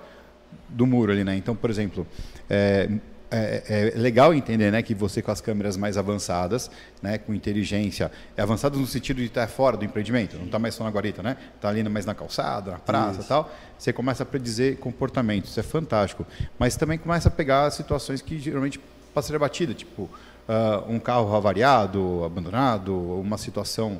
do 0.70 0.86
muro 0.86 1.12
ali, 1.12 1.24
né? 1.24 1.36
Então, 1.36 1.56
por 1.56 1.70
exemplo, 1.70 2.06
é, 2.50 2.90
é, 3.32 3.92
é, 3.96 4.00
legal 4.00 4.34
entender 4.34 4.72
né, 4.72 4.82
que 4.82 4.94
você 4.94 5.22
com 5.22 5.32
as 5.32 5.42
câmeras 5.42 5.76
mais 5.76 5.98
avançadas, 5.98 6.70
né, 7.02 7.18
com 7.18 7.34
inteligência, 7.34 8.12
é 8.38 8.42
avançadas 8.42 8.80
no 8.80 8.86
sentido 8.86 9.18
de 9.18 9.26
estar 9.26 9.48
fora 9.48 9.76
do 9.76 9.84
empreendimento, 9.84 10.38
não 10.38 10.46
está 10.46 10.60
mais 10.60 10.76
só 10.76 10.84
na 10.84 10.90
guarita, 10.90 11.24
né? 11.24 11.36
Está 11.56 11.70
ali 11.70 11.84
mais 11.84 12.06
na 12.06 12.14
calçada, 12.14 12.72
na 12.72 12.80
praça 12.80 13.24
tal. 13.24 13.52
Você 13.78 13.92
começa 13.92 14.24
a 14.24 14.26
predizer 14.26 14.78
comportamentos, 14.78 15.50
isso 15.50 15.60
é 15.60 15.64
fantástico. 15.64 16.26
Mas 16.58 16.76
também 16.76 16.98
começa 16.98 17.28
a 17.28 17.32
pegar 17.32 17.70
situações 17.72 18.22
que 18.22 18.40
geralmente 18.40 18.80
passam 19.14 19.38
batida, 19.40 19.74
tipo 19.74 20.04
uh, 20.04 20.90
um 20.90 21.00
carro 21.00 21.36
avariado, 21.36 22.24
abandonado, 22.24 22.96
uma 23.20 23.38
situação 23.38 24.00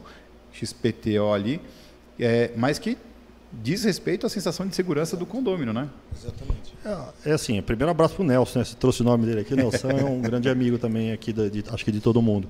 XPTO 0.52 1.34
ali, 1.34 1.62
é, 2.20 2.52
mas 2.56 2.80
que 2.80 2.98
diz 3.62 3.84
respeito 3.84 4.26
à 4.26 4.30
sensação 4.30 4.68
de 4.68 4.76
segurança 4.76 5.16
do 5.16 5.26
condômino, 5.26 5.74
né? 5.74 5.90
Exatamente. 6.16 6.74
É, 6.86 7.32
é 7.32 7.34
assim, 7.34 7.62
primeiro 7.62 7.92
abraço 7.92 8.16
para 8.16 8.24
o 8.24 8.26
Nelson, 8.26 8.60
né? 8.60 8.66
Você 8.66 8.76
trouxe 8.76 9.02
o 9.02 9.04
nome 9.06 9.26
dele 9.26 9.42
aqui. 9.42 9.56
Nelson 9.56 9.90
é 9.90 10.04
um 10.04 10.22
grande 10.22 10.50
amigo 10.50 10.78
também 10.78 11.12
aqui, 11.12 11.34
da, 11.34 11.48
de, 11.48 11.64
acho 11.70 11.84
que 11.84 11.92
de 11.92 12.00
todo 12.00 12.22
mundo. 12.22 12.48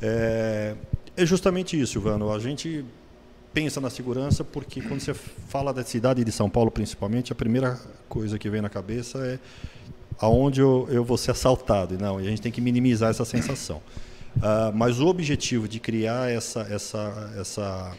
É, 0.00 0.74
é 1.16 1.26
justamente 1.26 1.78
isso, 1.78 1.98
Ivano. 1.98 2.32
A 2.32 2.38
gente 2.38 2.84
pensa 3.52 3.80
na 3.80 3.90
segurança 3.90 4.42
porque 4.42 4.80
quando 4.80 5.00
você 5.00 5.14
fala 5.14 5.72
da 5.72 5.84
cidade 5.84 6.24
de 6.24 6.32
São 6.32 6.48
Paulo, 6.48 6.70
principalmente, 6.70 7.32
a 7.32 7.34
primeira 7.34 7.78
coisa 8.08 8.38
que 8.38 8.48
vem 8.48 8.62
na 8.62 8.68
cabeça 8.68 9.18
é 9.18 9.38
aonde 10.18 10.60
eu, 10.60 10.86
eu 10.90 11.04
vou 11.04 11.16
ser 11.16 11.32
assaltado. 11.32 11.98
Não, 11.98 12.20
e 12.20 12.26
a 12.26 12.30
gente 12.30 12.40
tem 12.42 12.52
que 12.52 12.60
minimizar 12.60 13.10
essa 13.10 13.24
sensação. 13.24 13.82
Uh, 14.36 14.72
mas 14.74 14.98
o 15.00 15.06
objetivo 15.06 15.68
de 15.68 15.78
criar 15.78 16.30
essa, 16.30 16.60
essa, 16.70 17.32
essa, 17.38 17.92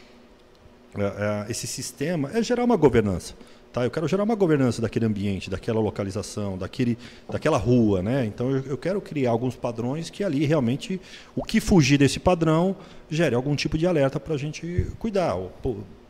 esse 1.49 1.67
sistema 1.67 2.31
é 2.33 2.43
gerar 2.43 2.63
uma 2.63 2.75
governança. 2.75 3.33
Tá? 3.73 3.83
Eu 3.83 3.89
quero 3.89 4.07
gerar 4.07 4.23
uma 4.23 4.35
governança 4.35 4.83
daquele 4.83 5.05
ambiente, 5.05 5.49
daquela 5.49 5.81
localização, 5.81 6.59
daquele, 6.59 6.95
daquela 7.27 7.57
rua. 7.57 8.03
Né? 8.03 8.23
Então 8.23 8.51
eu, 8.51 8.63
eu 8.67 8.77
quero 8.77 9.01
criar 9.01 9.31
alguns 9.31 9.55
padrões 9.55 10.11
que 10.11 10.23
ali 10.23 10.45
realmente 10.45 11.01
o 11.35 11.43
que 11.43 11.59
fugir 11.59 11.97
desse 11.97 12.19
padrão 12.19 12.75
gere 13.09 13.33
algum 13.33 13.55
tipo 13.55 13.75
de 13.75 13.87
alerta 13.87 14.19
para 14.19 14.35
a 14.35 14.37
gente 14.37 14.85
cuidar. 14.99 15.35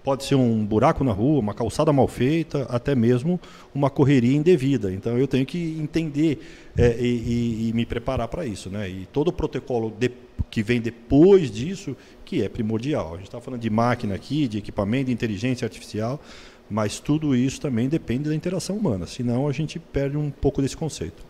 Pode 0.03 0.25
ser 0.25 0.35
um 0.35 0.65
buraco 0.65 1.05
na 1.05 1.13
rua, 1.13 1.39
uma 1.39 1.53
calçada 1.53 1.93
mal 1.93 2.09
feita, 2.09 2.63
até 2.63 2.93
mesmo 2.93 3.39
uma 3.73 3.89
correria 3.89 4.35
indevida. 4.35 4.91
Então 4.91 5.17
eu 5.17 5.25
tenho 5.25 5.45
que 5.45 5.77
entender 5.79 6.39
é, 6.77 6.97
e, 6.99 7.69
e, 7.69 7.73
me 7.73 7.85
preparar 7.85 8.27
para 8.27 8.45
isso. 8.45 8.69
Né? 8.69 8.89
E 8.89 9.05
todo 9.13 9.29
o 9.29 9.31
protocolo 9.31 9.89
de, 9.97 10.11
que 10.51 10.61
vem 10.61 10.81
depois 10.81 11.49
disso, 11.49 11.95
que 12.33 12.41
é 12.41 12.49
primordial. 12.49 13.13
A 13.13 13.17
gente 13.17 13.27
está 13.27 13.39
falando 13.39 13.61
de 13.61 13.69
máquina 13.69 14.15
aqui, 14.15 14.47
de 14.47 14.57
equipamento, 14.57 15.05
de 15.05 15.11
inteligência 15.11 15.65
artificial, 15.65 16.19
mas 16.67 16.99
tudo 16.99 17.35
isso 17.35 17.61
também 17.61 17.87
depende 17.87 18.27
da 18.27 18.35
interação 18.35 18.75
humana, 18.75 19.05
senão 19.05 19.47
a 19.47 19.51
gente 19.51 19.77
perde 19.77 20.17
um 20.17 20.31
pouco 20.31 20.59
desse 20.59 20.75
conceito. 20.75 21.23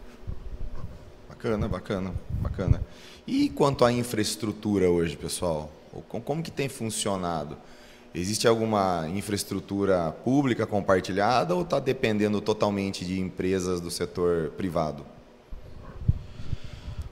Bacana, 1.28 1.68
bacana, 1.68 2.14
bacana. 2.40 2.82
E 3.28 3.50
quanto 3.50 3.84
à 3.84 3.92
infraestrutura 3.92 4.90
hoje, 4.90 5.18
pessoal? 5.18 5.70
Como 6.08 6.42
que 6.42 6.50
tem 6.50 6.70
funcionado? 6.70 7.58
Existe 8.16 8.48
alguma 8.48 9.10
infraestrutura 9.14 10.12
pública 10.24 10.66
compartilhada 10.66 11.54
ou 11.54 11.64
está 11.64 11.80
dependendo 11.80 12.40
totalmente 12.40 13.04
de 13.04 13.20
empresas 13.20 13.82
do 13.82 13.92
setor 13.92 14.52
privado? 14.52 15.04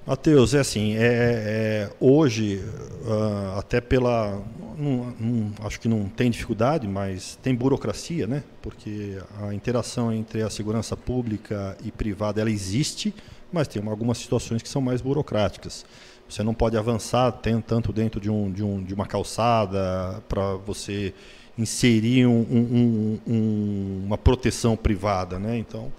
Matheus, 0.06 0.56
é 0.56 0.60
assim, 0.60 0.96
é, 0.96 1.04
é 1.04 1.90
hoje, 2.00 2.60
uh, 3.06 3.60
até 3.60 3.80
pela. 3.80 4.42
Não, 4.76 5.14
não, 5.20 5.54
acho 5.64 5.80
que 5.80 5.88
não 5.88 6.10
tem 6.10 6.32
dificuldade, 6.32 6.88
mas 6.88 7.38
tem 7.44 7.54
burocracia, 7.54 8.26
né? 8.26 8.44
Porque 8.64 9.20
a 9.40 9.54
interação 9.54 10.12
entre 10.12 10.42
a 10.42 10.50
segurança 10.50 10.98
pública 10.98 11.78
e 11.86 11.92
privada 11.92 12.42
ela 12.42 12.50
existe, 12.50 13.14
mas 13.54 13.68
tem 13.68 13.82
algumas 13.88 14.18
situações 14.18 14.64
que 14.64 14.70
são 14.70 14.82
mais 14.82 15.02
burocráticas. 15.02 15.86
Você 16.28 16.42
não 16.42 16.54
pode 16.54 16.76
avançar 16.78 17.32
tanto 17.34 17.94
dentro 17.94 18.20
de, 18.20 18.30
um, 18.30 18.52
de, 18.52 18.64
um, 18.64 18.82
de 18.84 18.94
uma 18.96 19.06
calçada 19.06 20.24
para 20.28 20.56
você 20.56 21.14
inserir 21.56 22.26
um, 22.26 22.40
um, 22.40 23.20
um, 23.28 24.04
uma 24.06 24.18
proteção 24.18 24.76
privada. 24.76 25.38
Né? 25.38 25.58
Então, 25.58 25.92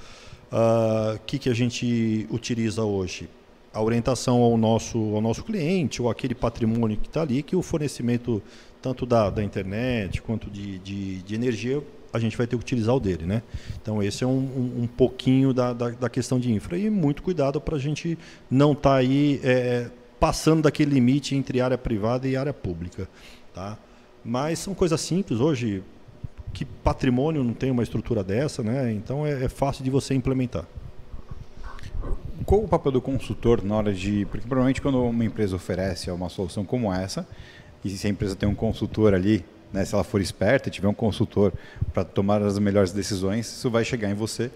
o 0.51 1.15
uh, 1.15 1.21
que, 1.25 1.39
que 1.39 1.49
a 1.49 1.55
gente 1.55 2.27
utiliza 2.31 2.83
hoje? 2.83 3.29
A 3.73 3.83
orientação 3.83 4.41
ao 4.41 4.57
nosso, 4.57 4.99
ao 5.15 5.21
nosso 5.21 5.43
cliente 5.43 6.03
ou 6.03 6.11
aquele 6.11 6.35
patrimônio 6.35 6.97
que 6.97 7.09
está 7.09 7.23
ali, 7.23 7.43
que 7.43 7.57
o 7.57 7.63
fornecimento 7.63 8.43
tanto 8.81 9.07
da, 9.07 9.31
da 9.31 9.43
internet 9.43 10.21
quanto 10.21 10.51
de, 10.51 10.79
de, 10.81 11.23
de, 11.23 11.35
energia, 11.35 11.83
a 12.13 12.19
gente 12.19 12.37
vai 12.37 12.47
ter 12.47 12.57
que 12.57 12.63
utilizar 12.63 12.95
o 12.95 13.01
dele. 13.01 13.25
Né? 13.25 13.43
Então, 13.81 14.03
esse 14.03 14.25
é 14.25 14.27
um, 14.27 14.31
um, 14.31 14.83
um 14.83 14.87
pouquinho 14.87 15.55
da, 15.55 15.73
da, 15.73 15.91
da, 15.91 16.11
questão 16.11 16.39
de 16.39 16.53
infra. 16.53 16.77
E 16.77 16.91
muito 16.91 17.23
cuidado 17.23 17.61
para 17.61 17.77
a 17.77 17.79
gente 17.79 18.19
não 18.51 18.73
estar 18.73 18.91
tá 18.91 18.97
aí. 18.97 19.41
É, 19.43 19.91
passando 20.23 20.63
daquele 20.63 20.95
limite 20.95 21.35
entre 21.35 21.61
área 21.61 21.77
privada 21.77 22.29
e 22.29 22.37
área 22.37 22.53
pública. 22.53 23.09
Tá? 23.53 23.77
Mas 24.25 24.61
são 24.61 24.73
coisas 24.73 25.01
simples. 25.01 25.41
Hoje, 25.41 25.83
que 26.53 26.65
patrimônio 26.65 27.43
não 27.43 27.53
tem 27.53 27.73
uma 27.73 27.83
estrutura 27.83 28.23
dessa, 28.23 28.63
né? 28.63 28.93
então 28.93 29.27
é, 29.27 29.47
é 29.47 29.49
fácil 29.49 29.83
de 29.83 29.91
você 29.91 30.15
implementar. 30.15 30.65
Qual 32.45 32.63
o 32.63 32.69
papel 32.69 32.93
do 32.93 33.01
consultor 33.01 33.63
na 33.63 33.77
hora 33.77 33.93
de. 33.93 34.27
Porque 34.27 34.47
provavelmente 34.47 34.81
quando 34.81 35.03
uma 35.03 35.25
empresa 35.25 35.57
oferece 35.57 36.11
uma 36.11 36.29
solução 36.29 36.65
como 36.65 36.93
essa, 36.93 37.27
e 37.85 37.91
se 37.91 38.07
a 38.07 38.11
empresa 38.11 38.37
tem 38.37 38.49
um 38.49 38.55
consultor 38.55 39.15
ali, 39.15 39.45
né, 39.73 39.85
se 39.85 39.95
ela 39.95 40.05
for 40.05 40.21
esperta 40.21 40.69
e 40.69 40.73
tiver 40.73 40.89
um 40.89 40.95
consultor 40.95 41.53
para 41.93 42.05
tomar 42.05 42.43
as 42.43 42.59
melhores 42.59 42.93
decisões, 42.93 43.47
isso 43.47 43.71
vai 43.71 43.85
chegar 43.85 44.11
em 44.11 44.15
você 44.15 44.51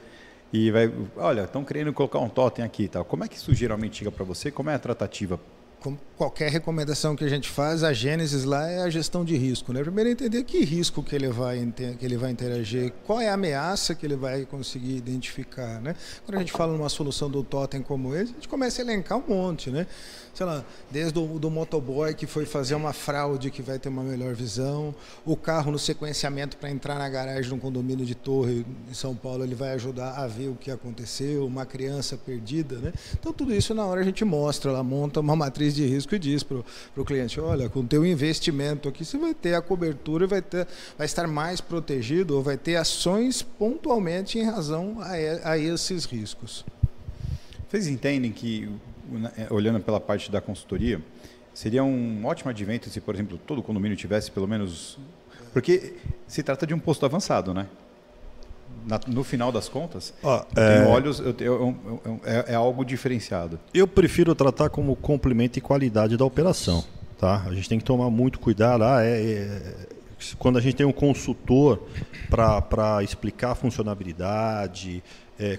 e 0.52 0.70
vai, 0.70 0.92
olha, 1.16 1.42
estão 1.42 1.64
querendo 1.64 1.92
colocar 1.92 2.18
um 2.20 2.28
totem 2.28 2.64
aqui 2.64 2.84
e 2.84 2.88
tal. 2.88 3.04
Como 3.04 3.24
é 3.24 3.28
que 3.28 3.36
isso 3.36 3.52
geralmente 3.54 3.98
chega 3.98 4.12
para 4.12 4.24
você? 4.24 4.50
Como 4.50 4.70
é 4.70 4.74
a 4.74 4.78
tratativa 4.78 5.40
como 5.86 6.00
qualquer 6.16 6.50
recomendação 6.50 7.14
que 7.14 7.22
a 7.22 7.28
gente 7.28 7.48
faz, 7.48 7.84
a 7.84 7.92
gênesis 7.92 8.42
lá 8.42 8.68
é 8.68 8.82
a 8.82 8.90
gestão 8.90 9.24
de 9.24 9.36
risco. 9.36 9.72
Né? 9.72 9.82
Primeiro 9.82 10.10
entender 10.10 10.42
que 10.42 10.64
risco 10.64 11.00
que 11.00 11.14
ele 11.14 11.28
vai 11.28 11.72
que 11.96 12.04
ele 12.04 12.16
vai 12.16 12.32
interagir, 12.32 12.92
qual 13.06 13.20
é 13.20 13.28
a 13.28 13.34
ameaça 13.34 13.94
que 13.94 14.04
ele 14.04 14.16
vai 14.16 14.44
conseguir 14.46 14.96
identificar. 14.96 15.80
Né? 15.80 15.94
Quando 16.24 16.38
a 16.38 16.40
gente 16.40 16.50
fala 16.50 16.72
numa 16.72 16.88
solução 16.88 17.30
do 17.30 17.44
totem 17.44 17.82
como 17.82 18.16
esse, 18.16 18.32
a 18.32 18.34
gente 18.34 18.48
começa 18.48 18.82
a 18.82 18.84
elencar 18.84 19.16
um 19.16 19.28
monte. 19.28 19.70
Né? 19.70 19.86
Sei 20.36 20.44
lá, 20.44 20.62
desde 20.90 21.18
o 21.18 21.38
do 21.38 21.50
motoboy 21.50 22.12
que 22.12 22.26
foi 22.26 22.44
fazer 22.44 22.74
uma 22.74 22.92
fraude 22.92 23.50
que 23.50 23.62
vai 23.62 23.78
ter 23.78 23.88
uma 23.88 24.02
melhor 24.02 24.34
visão, 24.34 24.94
o 25.24 25.34
carro 25.34 25.72
no 25.72 25.78
sequenciamento 25.78 26.58
para 26.58 26.70
entrar 26.70 26.96
na 26.98 27.08
garagem 27.08 27.44
de 27.44 27.54
um 27.54 27.58
condomínio 27.58 28.04
de 28.04 28.14
torre 28.14 28.66
em 28.90 28.92
São 28.92 29.14
Paulo, 29.14 29.42
ele 29.42 29.54
vai 29.54 29.70
ajudar 29.72 30.10
a 30.10 30.26
ver 30.26 30.48
o 30.48 30.54
que 30.54 30.70
aconteceu, 30.70 31.46
uma 31.46 31.64
criança 31.64 32.18
perdida, 32.18 32.76
né? 32.76 32.92
Então 33.18 33.32
tudo 33.32 33.54
isso 33.54 33.72
na 33.72 33.86
hora 33.86 34.02
a 34.02 34.04
gente 34.04 34.26
mostra, 34.26 34.70
ela 34.70 34.84
monta 34.84 35.20
uma 35.20 35.34
matriz 35.34 35.74
de 35.74 35.86
risco 35.86 36.14
e 36.14 36.18
diz 36.18 36.42
para 36.42 36.58
o 36.94 37.04
cliente, 37.04 37.40
olha, 37.40 37.70
com 37.70 37.80
o 37.80 37.86
teu 37.86 38.04
investimento 38.04 38.90
aqui 38.90 39.06
você 39.06 39.16
vai 39.16 39.32
ter 39.32 39.54
a 39.54 39.62
cobertura 39.62 40.26
e 40.26 40.28
vai, 40.28 40.42
ter, 40.42 40.68
vai 40.98 41.06
estar 41.06 41.26
mais 41.26 41.62
protegido 41.62 42.36
ou 42.36 42.42
vai 42.42 42.58
ter 42.58 42.76
ações 42.76 43.40
pontualmente 43.40 44.38
em 44.38 44.42
razão 44.42 44.98
a, 45.00 45.52
a 45.52 45.58
esses 45.58 46.04
riscos. 46.04 46.62
Vocês 47.70 47.86
entendem 47.86 48.30
que 48.30 48.68
olhando 49.50 49.80
pela 49.80 50.00
parte 50.00 50.30
da 50.30 50.40
consultoria, 50.40 51.00
seria 51.54 51.82
um 51.82 52.24
ótimo 52.24 52.50
advento 52.50 52.88
se, 52.90 53.00
por 53.00 53.14
exemplo, 53.14 53.38
todo 53.38 53.62
condomínio 53.62 53.96
tivesse 53.96 54.30
pelo 54.30 54.46
menos. 54.46 54.98
Porque 55.52 55.94
se 56.26 56.42
trata 56.42 56.66
de 56.66 56.74
um 56.74 56.78
posto 56.78 57.06
avançado, 57.06 57.54
né? 57.54 57.66
Na, 58.84 59.00
no 59.06 59.24
final 59.24 59.50
das 59.50 59.68
contas, 59.68 60.12
ah, 60.22 60.44
eu 60.54 60.62
é... 60.62 60.78
tenho 60.78 60.88
olhos, 60.90 61.18
eu, 61.18 61.34
eu, 61.38 61.76
eu, 62.04 62.20
é, 62.24 62.52
é, 62.52 62.54
algo 62.54 62.84
diferenciado. 62.84 63.58
Eu 63.72 63.86
prefiro 63.86 64.34
tratar 64.34 64.68
como 64.68 64.94
complemento 64.94 65.58
e 65.58 65.62
qualidade 65.62 66.16
da 66.16 66.24
operação. 66.24 66.84
Tá? 67.18 67.42
A 67.46 67.54
gente 67.54 67.68
tem 67.68 67.78
que 67.78 67.84
tomar 67.84 68.10
muito 68.10 68.38
cuidado. 68.38 68.84
Ah, 68.84 69.02
é, 69.02 69.22
é 69.22 69.96
quando 70.38 70.58
a 70.58 70.60
gente 70.60 70.76
tem 70.76 70.86
um 70.86 70.92
consultor 70.92 71.82
para 72.30 73.02
explicar 73.02 73.52
a 73.52 73.54
funcionalidade, 73.54 75.02
é, 75.38 75.58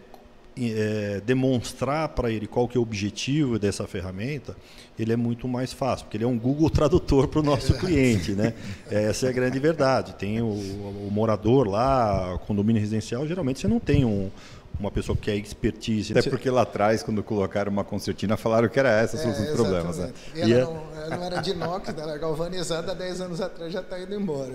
é, 0.59 1.21
demonstrar 1.25 2.09
para 2.09 2.31
ele 2.31 2.47
qual 2.47 2.67
que 2.67 2.77
é 2.77 2.79
o 2.79 2.83
objetivo 2.83 3.59
dessa 3.59 3.87
ferramenta, 3.87 4.55
ele 4.97 5.13
é 5.13 5.15
muito 5.15 5.47
mais 5.47 5.71
fácil, 5.71 6.05
porque 6.05 6.17
ele 6.17 6.23
é 6.23 6.27
um 6.27 6.37
Google 6.37 6.69
Tradutor 6.69 7.27
para 7.27 7.39
o 7.39 7.43
nosso 7.43 7.73
cliente, 7.77 8.31
né? 8.31 8.53
Essa 8.89 9.27
é 9.27 9.29
a 9.29 9.31
grande 9.31 9.59
verdade. 9.59 10.15
Tem 10.15 10.41
o, 10.41 10.47
o 10.47 11.09
morador 11.11 11.67
lá, 11.67 12.39
condomínio 12.47 12.81
residencial, 12.81 13.27
geralmente 13.27 13.59
você 13.59 13.67
não 13.67 13.79
tem 13.79 14.03
um, 14.03 14.31
uma 14.79 14.91
pessoa 14.91 15.17
que 15.17 15.31
é 15.31 15.35
expertise. 15.35 16.17
Até 16.17 16.29
porque 16.29 16.49
lá 16.49 16.61
atrás, 16.61 17.01
quando 17.01 17.23
colocaram 17.23 17.71
uma 17.71 17.83
concertina, 17.83 18.37
falaram 18.37 18.69
que 18.69 18.79
era 18.79 18.89
essa 18.89 19.17
é, 19.17 19.27
os 19.27 19.49
problemas. 19.51 19.97
Né? 19.97 20.13
E 20.35 20.41
ela, 20.41 20.49
e 20.49 20.53
é 20.53 20.61
não, 20.61 20.83
ela 20.95 21.17
não 21.17 21.23
era 21.23 21.41
de 21.41 21.51
inox, 21.51 21.89
ela 21.89 22.11
era 22.11 22.17
galvanizada 22.19 22.91
há 22.91 22.95
10 22.95 23.21
anos 23.21 23.41
atrás, 23.41 23.73
já 23.73 23.81
está 23.81 23.99
indo 23.99 24.13
embora. 24.13 24.51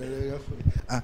Ah, 0.89 1.03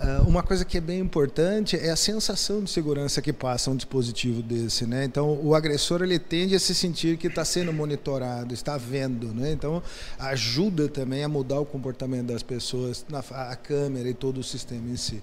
ah, 0.00 0.22
uma 0.26 0.42
coisa 0.42 0.64
que 0.64 0.78
é 0.78 0.80
bem 0.80 0.98
importante 0.98 1.76
é 1.76 1.90
a 1.90 1.96
sensação 1.96 2.62
de 2.62 2.70
segurança 2.70 3.22
que 3.22 3.32
passa 3.32 3.70
um 3.70 3.76
dispositivo 3.76 4.42
desse. 4.42 4.86
Né? 4.86 5.04
Então, 5.04 5.38
o 5.42 5.54
agressor 5.54 6.02
ele 6.02 6.18
tende 6.18 6.54
a 6.54 6.60
se 6.60 6.74
sentir 6.74 7.16
que 7.16 7.28
está 7.28 7.44
sendo 7.44 7.72
monitorado, 7.72 8.52
está 8.52 8.76
vendo. 8.76 9.28
Né? 9.34 9.52
Então, 9.52 9.82
ajuda 10.18 10.88
também 10.88 11.22
a 11.22 11.28
mudar 11.28 11.60
o 11.60 11.66
comportamento 11.66 12.26
das 12.26 12.42
pessoas, 12.42 13.04
na, 13.08 13.20
a 13.20 13.56
câmera 13.56 14.08
e 14.08 14.14
todo 14.14 14.38
o 14.38 14.44
sistema 14.44 14.90
em 14.90 14.96
si. 14.96 15.22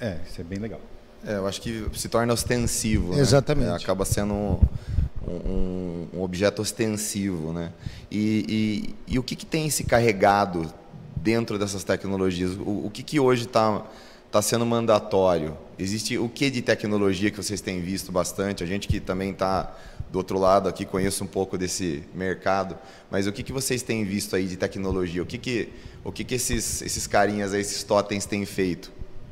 É, 0.00 0.18
isso 0.28 0.40
é 0.40 0.44
bem 0.44 0.58
legal. 0.58 0.80
É, 1.26 1.36
eu 1.36 1.46
acho 1.46 1.60
que 1.60 1.86
se 1.94 2.08
torna 2.08 2.32
ostensivo. 2.32 3.14
Né? 3.14 3.20
Exatamente. 3.20 3.66
Né? 3.66 3.72
É, 3.72 3.76
acaba 3.76 4.04
sendo 4.04 4.32
um, 4.32 4.60
um, 5.26 6.08
um, 6.14 6.22
objeto 6.22 6.62
ostensivo. 6.62 7.52
Né? 7.52 7.72
E, 8.10 8.94
e, 9.08 9.14
e 9.14 9.18
o 9.18 9.22
que, 9.22 9.36
que, 9.36 9.46
tem 9.46 9.68
se 9.70 9.84
carregado 9.84 10.72
dentro 11.16 11.58
dessas 11.58 11.84
tecnologias? 11.84 12.52
O, 12.52 12.86
o 12.86 12.90
que, 12.92 13.02
que 13.02 13.20
hoje 13.20 13.44
está 13.44 13.84
tá 14.30 14.40
sendo 14.40 14.64
mandatório? 14.64 15.56
Existe 15.78 16.16
o 16.16 16.28
que 16.28 16.50
de 16.50 16.62
tecnologia 16.62 17.30
que 17.30 17.36
vocês 17.36 17.60
têm 17.60 17.80
visto 17.80 18.10
bastante? 18.10 18.64
A 18.64 18.66
gente 18.66 18.88
que 18.88 19.00
também 19.00 19.30
está 19.32 19.74
do 20.10 20.18
outro 20.18 20.38
lado 20.38 20.68
aqui, 20.68 20.84
conheço 20.84 21.22
um 21.22 21.26
pouco 21.26 21.56
desse 21.56 22.02
mercado, 22.12 22.76
mas 23.10 23.26
o 23.26 23.32
que, 23.32 23.42
que 23.42 23.52
vocês 23.52 23.82
têm 23.82 24.04
visto 24.04 24.34
aí 24.34 24.46
de 24.46 24.56
tecnologia? 24.56 25.22
O 25.22 25.26
que, 25.26 25.38
que, 25.38 25.68
o 26.02 26.10
que, 26.10 26.24
que 26.24 26.34
esses, 26.34 26.82
esses 26.82 27.06
carinhas, 27.06 27.54
aí, 27.54 27.60
esses 27.60 27.84
totens 27.84 28.26
têm 28.26 28.44
feito 28.44 28.90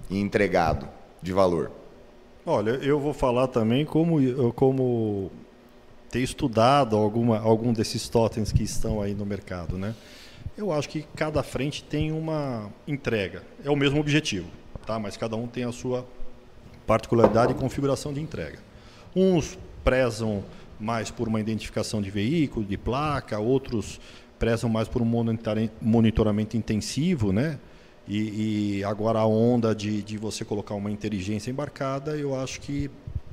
e 0.08 0.20
entregado 0.20 0.88
de 1.20 1.32
valor? 1.32 1.72
Olha, 2.50 2.70
eu 2.70 2.98
vou 2.98 3.12
falar 3.12 3.46
também 3.48 3.84
como, 3.84 4.54
como 4.54 5.30
ter 6.10 6.20
estudado 6.20 6.96
alguma, 6.96 7.38
algum 7.38 7.74
desses 7.74 8.08
totens 8.08 8.50
que 8.50 8.62
estão 8.62 9.02
aí 9.02 9.12
no 9.12 9.26
mercado, 9.26 9.76
né? 9.76 9.94
Eu 10.56 10.72
acho 10.72 10.88
que 10.88 11.02
cada 11.14 11.42
frente 11.42 11.84
tem 11.84 12.10
uma 12.10 12.70
entrega. 12.86 13.42
É 13.62 13.68
o 13.68 13.76
mesmo 13.76 14.00
objetivo, 14.00 14.48
tá? 14.86 14.98
Mas 14.98 15.14
cada 15.14 15.36
um 15.36 15.46
tem 15.46 15.64
a 15.64 15.72
sua 15.72 16.06
particularidade 16.86 17.52
e 17.52 17.54
configuração 17.54 18.14
de 18.14 18.20
entrega. 18.22 18.58
Uns 19.14 19.58
prezam 19.84 20.42
mais 20.80 21.10
por 21.10 21.28
uma 21.28 21.40
identificação 21.40 22.00
de 22.00 22.10
veículo, 22.10 22.64
de 22.64 22.78
placa, 22.78 23.38
outros 23.38 24.00
prezam 24.38 24.70
mais 24.70 24.88
por 24.88 25.02
um 25.02 25.66
monitoramento 25.82 26.56
intensivo, 26.56 27.30
né? 27.30 27.58
E, 28.08 28.78
e 28.78 28.84
agora 28.84 29.18
a 29.18 29.26
onda 29.26 29.74
de, 29.74 30.02
de 30.02 30.16
você 30.16 30.44
colocar 30.44 30.74
uma 30.74 30.90
inteligência 30.90 31.50
embarcada, 31.50 32.16
eu 32.16 32.34
acho 32.34 32.60
que 32.60 32.90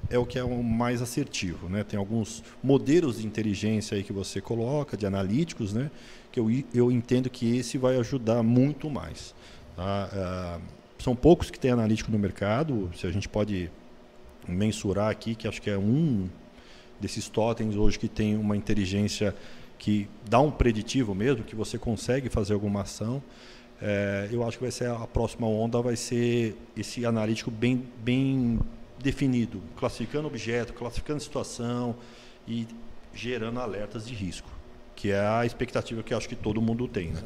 é 0.09 0.19
o 0.19 0.25
que 0.25 0.37
é 0.37 0.43
o 0.43 0.61
mais 0.61 1.01
assertivo, 1.01 1.69
né? 1.69 1.83
Tem 1.83 1.97
alguns 1.97 2.43
modelos 2.63 3.19
de 3.19 3.25
inteligência 3.25 3.95
aí 3.95 4.03
que 4.03 4.13
você 4.13 4.41
coloca, 4.41 4.95
de 4.95 5.05
analíticos, 5.05 5.73
né? 5.73 5.89
Que 6.31 6.39
eu, 6.39 6.47
eu 6.73 6.91
entendo 6.91 7.29
que 7.29 7.57
esse 7.57 7.77
vai 7.77 7.97
ajudar 7.97 8.43
muito 8.43 8.89
mais. 8.89 9.33
Tá? 9.75 10.09
Ah, 10.13 10.59
são 10.99 11.15
poucos 11.15 11.49
que 11.49 11.59
têm 11.59 11.71
analítico 11.71 12.11
no 12.11 12.19
mercado. 12.19 12.91
Se 12.95 13.07
a 13.07 13.11
gente 13.11 13.29
pode 13.29 13.71
mensurar 14.47 15.09
aqui, 15.09 15.35
que 15.35 15.47
acho 15.47 15.61
que 15.61 15.69
é 15.69 15.77
um 15.77 16.29
desses 16.99 17.27
totens 17.27 17.75
hoje 17.75 17.97
que 17.97 18.07
tem 18.07 18.37
uma 18.37 18.55
inteligência 18.55 19.35
que 19.77 20.07
dá 20.29 20.39
um 20.39 20.51
preditivo 20.51 21.13
mesmo, 21.13 21.43
que 21.43 21.55
você 21.55 21.77
consegue 21.77 22.29
fazer 22.29 22.53
alguma 22.53 22.81
ação. 22.81 23.21
É, 23.81 24.29
eu 24.31 24.43
acho 24.47 24.57
que 24.57 24.63
vai 24.63 24.71
ser 24.71 24.89
a 24.89 25.07
próxima 25.07 25.47
onda, 25.47 25.81
vai 25.81 25.95
ser 25.95 26.55
esse 26.77 27.05
analítico 27.05 27.51
bem, 27.51 27.85
bem 27.97 28.59
definido, 28.99 29.61
classificando 29.75 30.27
objeto, 30.27 30.73
classificando 30.73 31.19
situação 31.19 31.95
e 32.47 32.67
gerando 33.13 33.59
alertas 33.59 34.07
de 34.07 34.13
risco, 34.13 34.49
que 34.95 35.11
é 35.11 35.19
a 35.19 35.45
expectativa 35.45 36.01
que 36.03 36.13
acho 36.13 36.27
que 36.27 36.35
todo 36.35 36.61
mundo 36.61 36.87
tem. 36.87 37.09
Né? 37.09 37.23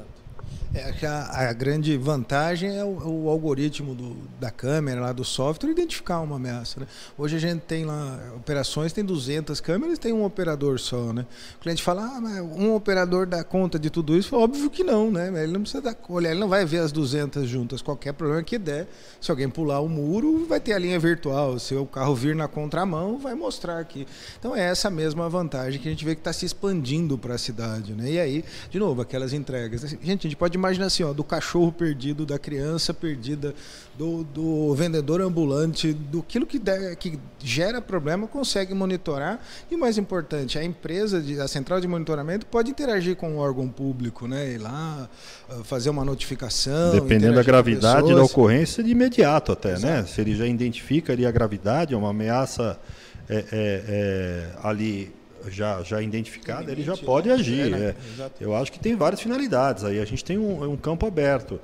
É 0.74 1.08
a, 1.08 1.50
a, 1.50 1.54
grande 1.54 1.98
vantagem 1.98 2.78
é 2.78 2.84
o, 2.84 3.24
o 3.24 3.30
algoritmo 3.30 3.96
do, 3.96 4.16
da 4.40 4.52
câmera, 4.52 5.02
lá 5.02 5.12
do 5.12 5.26
software, 5.26 5.72
identificar 5.72 6.20
uma 6.20 6.36
ameaça. 6.36 6.82
Né? 6.82 6.88
Hoje 7.18 7.36
a 7.36 7.40
gente 7.40 7.62
tem 7.62 7.86
lá 7.86 8.20
operações, 8.36 8.94
tem 8.94 9.04
200 9.04 9.60
câmeras 9.62 9.98
tem 9.98 10.14
um 10.14 10.24
operador 10.24 10.80
só. 10.80 11.12
Né? 11.12 11.26
O 11.58 11.60
cliente 11.60 11.82
fala, 11.82 12.04
ah, 12.04 12.44
um 12.44 12.76
operador 12.76 13.26
dá 13.26 13.44
conta 13.44 13.80
de 13.80 13.90
tudo 13.90 14.16
isso? 14.16 14.36
Óbvio 14.36 14.70
que 14.70 14.84
não, 14.84 15.10
né? 15.12 15.28
ele 15.44 15.52
não 15.52 15.62
precisa 15.62 15.82
dar 15.82 15.96
olha, 16.08 16.30
ele 16.30 16.40
não 16.40 16.48
vai 16.48 16.66
ver 16.66 16.80
as 16.80 16.92
200 16.92 17.48
juntas. 17.48 17.82
Qualquer 17.82 18.14
problema 18.14 18.44
que 18.44 18.60
der, 18.60 18.88
se 19.20 19.32
alguém 19.32 19.50
pular 19.50 19.80
o 19.80 19.90
muro, 19.90 20.46
vai 20.48 20.60
ter 20.60 20.74
a 20.74 20.80
linha 20.80 21.00
virtual. 21.00 21.58
Se 21.58 21.74
o 21.74 21.86
carro 21.86 22.14
vir 22.14 22.36
na 22.36 22.48
contramão, 22.48 23.18
vai 23.18 23.34
mostrar 23.34 23.80
aqui. 23.80 24.08
Então 24.38 24.56
é 24.56 24.62
essa 24.62 24.90
mesma 24.90 25.28
vantagem 25.30 25.80
que 25.82 25.88
a 25.88 25.92
gente 25.92 26.06
vê 26.06 26.14
que 26.14 26.22
está 26.22 26.32
se 26.32 26.46
expandindo 26.46 27.18
para 27.18 27.36
a 27.36 27.38
cidade. 27.38 27.94
Né? 27.94 28.12
E 28.12 28.20
aí, 28.20 28.46
de 28.70 28.78
novo, 28.78 29.02
aquelas 29.02 29.34
entregas. 29.34 29.82
Gente, 29.82 30.28
a 30.28 30.30
gente 30.30 30.36
pode 30.40 30.58
imaginar 30.58 30.86
assim, 30.86 31.04
ó, 31.04 31.12
do 31.12 31.24
cachorro 31.24 31.72
perdido, 31.72 32.26
da 32.26 32.40
criança 32.40 32.94
perdida, 32.94 33.54
do, 33.98 34.24
do 34.24 34.74
vendedor 34.74 35.22
ambulante, 35.22 35.92
do 35.92 36.20
aquilo 36.20 36.46
que, 36.48 36.58
der, 36.58 36.96
que 36.96 37.20
gera 37.38 37.82
problema, 37.82 38.26
consegue 38.26 38.74
monitorar. 38.74 39.42
E 39.70 39.76
o 39.76 39.78
mais 39.78 39.98
importante, 39.98 40.58
a 40.58 40.64
empresa, 40.64 41.22
de, 41.22 41.40
a 41.40 41.48
central 41.48 41.82
de 41.82 41.88
monitoramento, 41.88 42.46
pode 42.46 42.72
interagir 42.72 43.18
com 43.18 43.36
o 43.36 43.38
órgão 43.38 43.68
público, 43.68 44.26
né? 44.26 44.54
Ir 44.54 44.60
lá, 44.60 45.10
ah, 45.50 45.56
fazer 45.66 45.90
uma 45.90 46.06
notificação. 46.06 46.92
Dependendo 46.92 47.36
da 47.36 47.44
gravidade 47.44 48.16
da 48.16 48.24
ocorrência, 48.24 48.82
de 48.82 48.90
imediato 48.90 49.52
até, 49.52 49.72
né? 49.72 49.76
Exato. 49.76 49.94
né? 49.94 50.06
Se 50.06 50.22
ele 50.22 50.36
já 50.36 50.48
identifica 50.48 51.12
ali 51.12 51.26
a 51.26 51.32
gravidade, 51.32 51.94
é 51.94 51.98
uma 51.98 52.12
ameaça 52.12 52.80
é, 53.28 53.36
é, 53.36 53.44
é, 53.52 54.50
ali 54.64 55.19
já, 55.48 55.82
já 55.84 56.02
identificada, 56.02 56.72
ele 56.72 56.84
já 56.84 56.98
pode 56.98 57.30
agir. 57.30 57.68
É, 57.68 57.70
né? 57.70 57.96
é. 58.20 58.32
Eu 58.40 58.56
acho 58.56 58.72
que 58.72 58.80
tem 58.80 58.96
várias 58.96 59.22
finalidades 59.22 59.84
aí. 59.84 60.00
A 60.00 60.06
gente 60.06 60.24
tem 60.24 60.38
um, 60.38 60.72
um, 60.72 60.78
campo 60.78 61.06
aberto. 61.06 61.60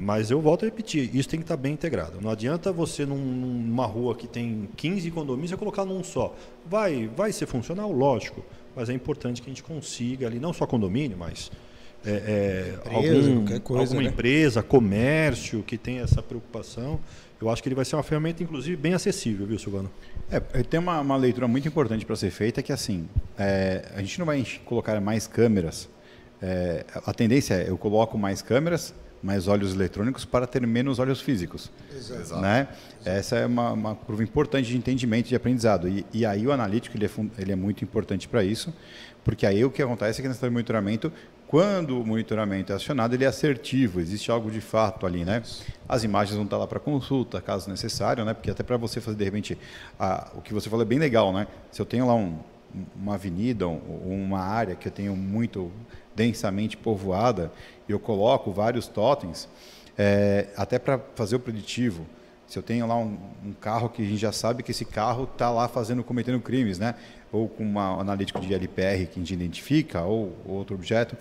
Mas 0.00 0.30
eu 0.30 0.40
volto 0.40 0.62
a 0.62 0.66
repetir, 0.66 1.10
isso 1.12 1.28
tem 1.28 1.40
que 1.40 1.44
estar 1.44 1.56
bem 1.56 1.72
integrado. 1.72 2.20
Não 2.20 2.30
adianta 2.30 2.70
você, 2.70 3.04
num, 3.04 3.16
numa 3.16 3.84
rua 3.84 4.14
que 4.14 4.28
tem 4.28 4.68
15 4.76 5.10
condomínios, 5.10 5.50
você 5.50 5.56
colocar 5.56 5.84
num 5.84 6.04
só. 6.04 6.36
Vai, 6.64 7.10
vai 7.16 7.32
ser 7.32 7.46
funcional? 7.46 7.90
Lógico. 7.90 8.44
Mas 8.76 8.88
é 8.88 8.92
importante 8.92 9.42
que 9.42 9.48
a 9.48 9.52
gente 9.52 9.64
consiga 9.64 10.28
ali, 10.28 10.38
não 10.38 10.52
só 10.52 10.66
condomínio, 10.66 11.18
mas 11.18 11.50
é, 12.06 12.10
é, 12.10 12.96
empresa, 12.96 13.30
algum, 13.30 13.60
coisa, 13.60 13.82
alguma 13.82 14.02
né? 14.02 14.08
empresa, 14.08 14.62
comércio 14.62 15.64
que 15.64 15.76
tem 15.76 15.98
essa 15.98 16.22
preocupação. 16.22 17.00
Eu 17.40 17.48
acho 17.48 17.62
que 17.62 17.68
ele 17.68 17.76
vai 17.76 17.84
ser 17.84 17.96
uma 17.96 18.02
ferramenta, 18.02 18.42
inclusive, 18.42 18.76
bem 18.76 18.94
acessível, 18.94 19.46
viu, 19.46 19.58
Silvano? 19.58 19.90
É, 20.30 20.40
tem 20.40 20.80
uma, 20.80 21.00
uma 21.00 21.16
leitura 21.16 21.46
muito 21.46 21.68
importante 21.68 22.04
para 22.04 22.16
ser 22.16 22.30
feita, 22.30 22.62
que 22.62 22.72
assim, 22.72 23.08
é, 23.38 23.88
a 23.94 24.00
gente 24.00 24.18
não 24.18 24.26
vai 24.26 24.44
colocar 24.64 25.00
mais 25.00 25.26
câmeras. 25.26 25.88
É, 26.42 26.84
a 26.94 27.12
tendência 27.14 27.54
é, 27.54 27.70
eu 27.70 27.78
coloco 27.78 28.18
mais 28.18 28.42
câmeras, 28.42 28.92
mais 29.22 29.48
olhos 29.48 29.74
eletrônicos 29.74 30.24
para 30.24 30.46
ter 30.46 30.66
menos 30.66 30.98
olhos 30.98 31.20
físicos. 31.20 31.70
Exato. 31.96 32.40
Né? 32.40 32.68
Essa 33.04 33.36
é 33.36 33.46
uma, 33.46 33.72
uma, 33.72 33.94
curva 33.94 34.22
importante 34.22 34.68
de 34.68 34.76
entendimento 34.76 35.26
e 35.26 35.28
de 35.30 35.36
aprendizado. 35.36 35.88
E, 35.88 36.04
e 36.12 36.26
aí 36.26 36.46
o 36.46 36.52
analítico 36.52 36.96
ele 36.96 37.06
é, 37.06 37.10
ele 37.38 37.52
é 37.52 37.56
muito 37.56 37.84
importante 37.84 38.28
para 38.28 38.42
isso, 38.44 38.74
porque 39.24 39.46
aí 39.46 39.64
o 39.64 39.70
que 39.70 39.82
acontece 39.82 40.20
é 40.20 40.22
que 40.22 40.28
nesse 40.28 40.48
monitoramento 40.48 41.12
quando 41.48 41.98
o 41.98 42.06
monitoramento 42.06 42.72
é 42.72 42.76
acionado, 42.76 43.14
ele 43.14 43.24
é 43.24 43.26
assertivo, 43.26 44.00
existe 44.00 44.30
algo 44.30 44.50
de 44.50 44.60
fato 44.60 45.06
ali, 45.06 45.24
né? 45.24 45.42
As 45.88 46.04
imagens 46.04 46.36
vão 46.36 46.44
estar 46.44 46.58
lá 46.58 46.66
para 46.66 46.78
consulta, 46.78 47.40
caso 47.40 47.70
necessário, 47.70 48.22
né? 48.22 48.34
Porque 48.34 48.50
até 48.50 48.62
para 48.62 48.76
você 48.76 49.00
fazer, 49.00 49.16
de 49.16 49.24
repente, 49.24 49.58
a, 49.98 50.30
o 50.34 50.42
que 50.42 50.52
você 50.52 50.68
falou 50.68 50.84
é 50.84 50.88
bem 50.88 50.98
legal, 50.98 51.32
né? 51.32 51.46
Se 51.72 51.80
eu 51.80 51.86
tenho 51.86 52.06
lá 52.06 52.14
um, 52.14 52.38
uma 52.94 53.14
avenida, 53.14 53.66
um, 53.66 53.78
uma 54.04 54.40
área 54.40 54.74
que 54.74 54.88
eu 54.88 54.92
tenho 54.92 55.16
muito 55.16 55.72
densamente 56.14 56.76
povoada, 56.76 57.50
e 57.88 57.92
eu 57.92 57.98
coloco 57.98 58.52
vários 58.52 58.86
totens, 58.86 59.48
é, 59.96 60.48
até 60.54 60.78
para 60.78 61.00
fazer 61.14 61.36
o 61.36 61.40
preditivo, 61.40 62.06
se 62.48 62.58
eu 62.58 62.62
tenho 62.62 62.86
lá 62.86 62.96
um, 62.96 63.18
um, 63.44 63.52
carro 63.52 63.88
que 63.88 64.02
a 64.02 64.04
gente 64.04 64.16
já 64.16 64.32
sabe 64.32 64.62
que 64.62 64.70
esse 64.70 64.84
carro 64.84 65.24
está 65.24 65.50
lá 65.50 65.68
fazendo, 65.68 66.02
cometendo 66.02 66.40
crimes, 66.40 66.78
né? 66.78 66.94
ou 67.32 67.48
com 67.48 67.62
uma 67.62 68.00
analítico 68.00 68.40
de 68.40 68.52
LPR 68.52 69.06
que 69.06 69.16
a 69.16 69.18
gente 69.18 69.34
identifica, 69.34 70.02
ou, 70.02 70.36
outro 70.46 70.74
objeto, 70.74 71.16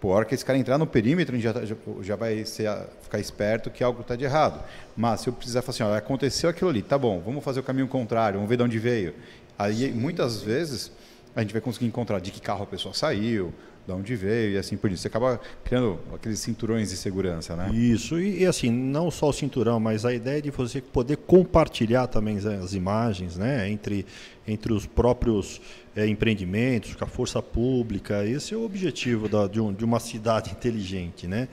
por 0.00 0.10
hora 0.10 0.24
que 0.24 0.34
esse 0.34 0.44
cara 0.44 0.58
entrar 0.58 0.78
no 0.78 0.86
perímetro, 0.86 1.36
a 1.36 1.38
gente 1.38 1.44
já, 1.44 1.64
já, 1.64 1.76
já 2.00 2.16
vai 2.16 2.44
ser, 2.44 2.68
ficar 3.02 3.20
esperto 3.20 3.70
que 3.70 3.84
algo 3.84 4.00
está 4.00 4.16
de 4.16 4.24
errado. 4.24 4.60
Mas 4.96 5.20
se 5.20 5.28
eu 5.28 5.32
precisar 5.32 5.62
falar 5.62 5.74
assim, 5.74 5.82
olha, 5.84 5.98
aconteceu 5.98 6.50
aquilo 6.50 6.70
ali, 6.70 6.82
tá 6.82 6.98
bom, 6.98 7.20
vamos 7.24 7.44
fazer 7.44 7.60
o 7.60 7.62
caminho 7.62 7.86
contrário, 7.86 8.38
vamos 8.38 8.50
ver 8.50 8.56
de 8.56 8.62
onde 8.64 8.78
veio. 8.80 9.14
Aí, 9.56 9.92
muitas 9.92 10.42
vezes, 10.42 10.90
a 11.36 11.40
gente 11.40 11.52
vai 11.52 11.60
conseguir 11.60 11.86
encontrar 11.86 12.20
de 12.20 12.32
que 12.32 12.40
carro 12.40 12.64
a 12.64 12.66
pessoa 12.66 12.92
saiu, 12.92 13.54
de 13.86 13.92
onde 13.92 14.14
veio 14.14 14.52
e 14.52 14.58
assim 14.58 14.76
por 14.76 14.88
diante. 14.88 15.02
Você 15.02 15.08
acaba 15.08 15.40
criando 15.64 15.98
aqueles 16.14 16.38
cinturões 16.38 16.90
de 16.90 16.96
segurança, 16.96 17.56
né? 17.56 17.70
Isso, 17.72 18.18
e, 18.20 18.42
e, 18.42 18.46
assim, 18.46 18.70
não 18.70 19.10
só 19.10 19.28
o 19.28 19.32
cinturão, 19.32 19.80
mas 19.80 20.04
a 20.04 20.12
ideia 20.14 20.40
de 20.40 20.50
você 20.50 20.80
poder 20.80 21.16
compartilhar 21.16 22.06
também 22.06 22.38
as 22.38 22.74
imagens, 22.74 23.36
né? 23.36 23.68
Entre, 23.68 24.06
entre 24.46 24.72
os 24.72 24.86
próprios 24.86 25.60
é, 25.96 26.06
empreendimentos, 26.06 26.94
com 26.94 27.04
a 27.04 27.08
força 27.08 27.42
pública. 27.42 28.24
Esse 28.24 28.54
é 28.54 28.56
o 28.56 28.64
objetivo 28.64 29.28
da, 29.28 29.46
de, 29.46 29.60
um, 29.60 29.72
de 29.72 29.84
uma 29.84 29.98
cidade 29.98 30.50
inteligente, 30.56 31.26
né? 31.26 31.48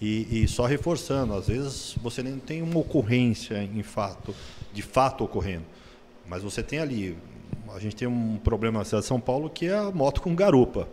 E, 0.00 0.42
e, 0.42 0.48
só 0.48 0.66
reforçando, 0.66 1.34
às 1.34 1.48
vezes 1.48 1.96
você 2.02 2.22
nem 2.22 2.38
tem 2.38 2.62
uma 2.62 2.78
ocorrência 2.78 3.62
em 3.62 3.82
fato, 3.82 4.34
de 4.72 4.82
fato 4.82 5.22
ocorrendo, 5.24 5.64
mas 6.28 6.42
você 6.42 6.62
tem 6.62 6.80
ali, 6.80 7.16
a 7.72 7.78
gente 7.78 7.94
tem 7.94 8.08
um 8.08 8.36
problema 8.36 8.80
na 8.80 8.84
cidade 8.84 9.02
de 9.02 9.08
São 9.08 9.20
Paulo 9.20 9.48
que 9.48 9.66
é 9.66 9.74
a 9.74 9.90
moto 9.90 10.20
com 10.20 10.34
garupa. 10.34 10.88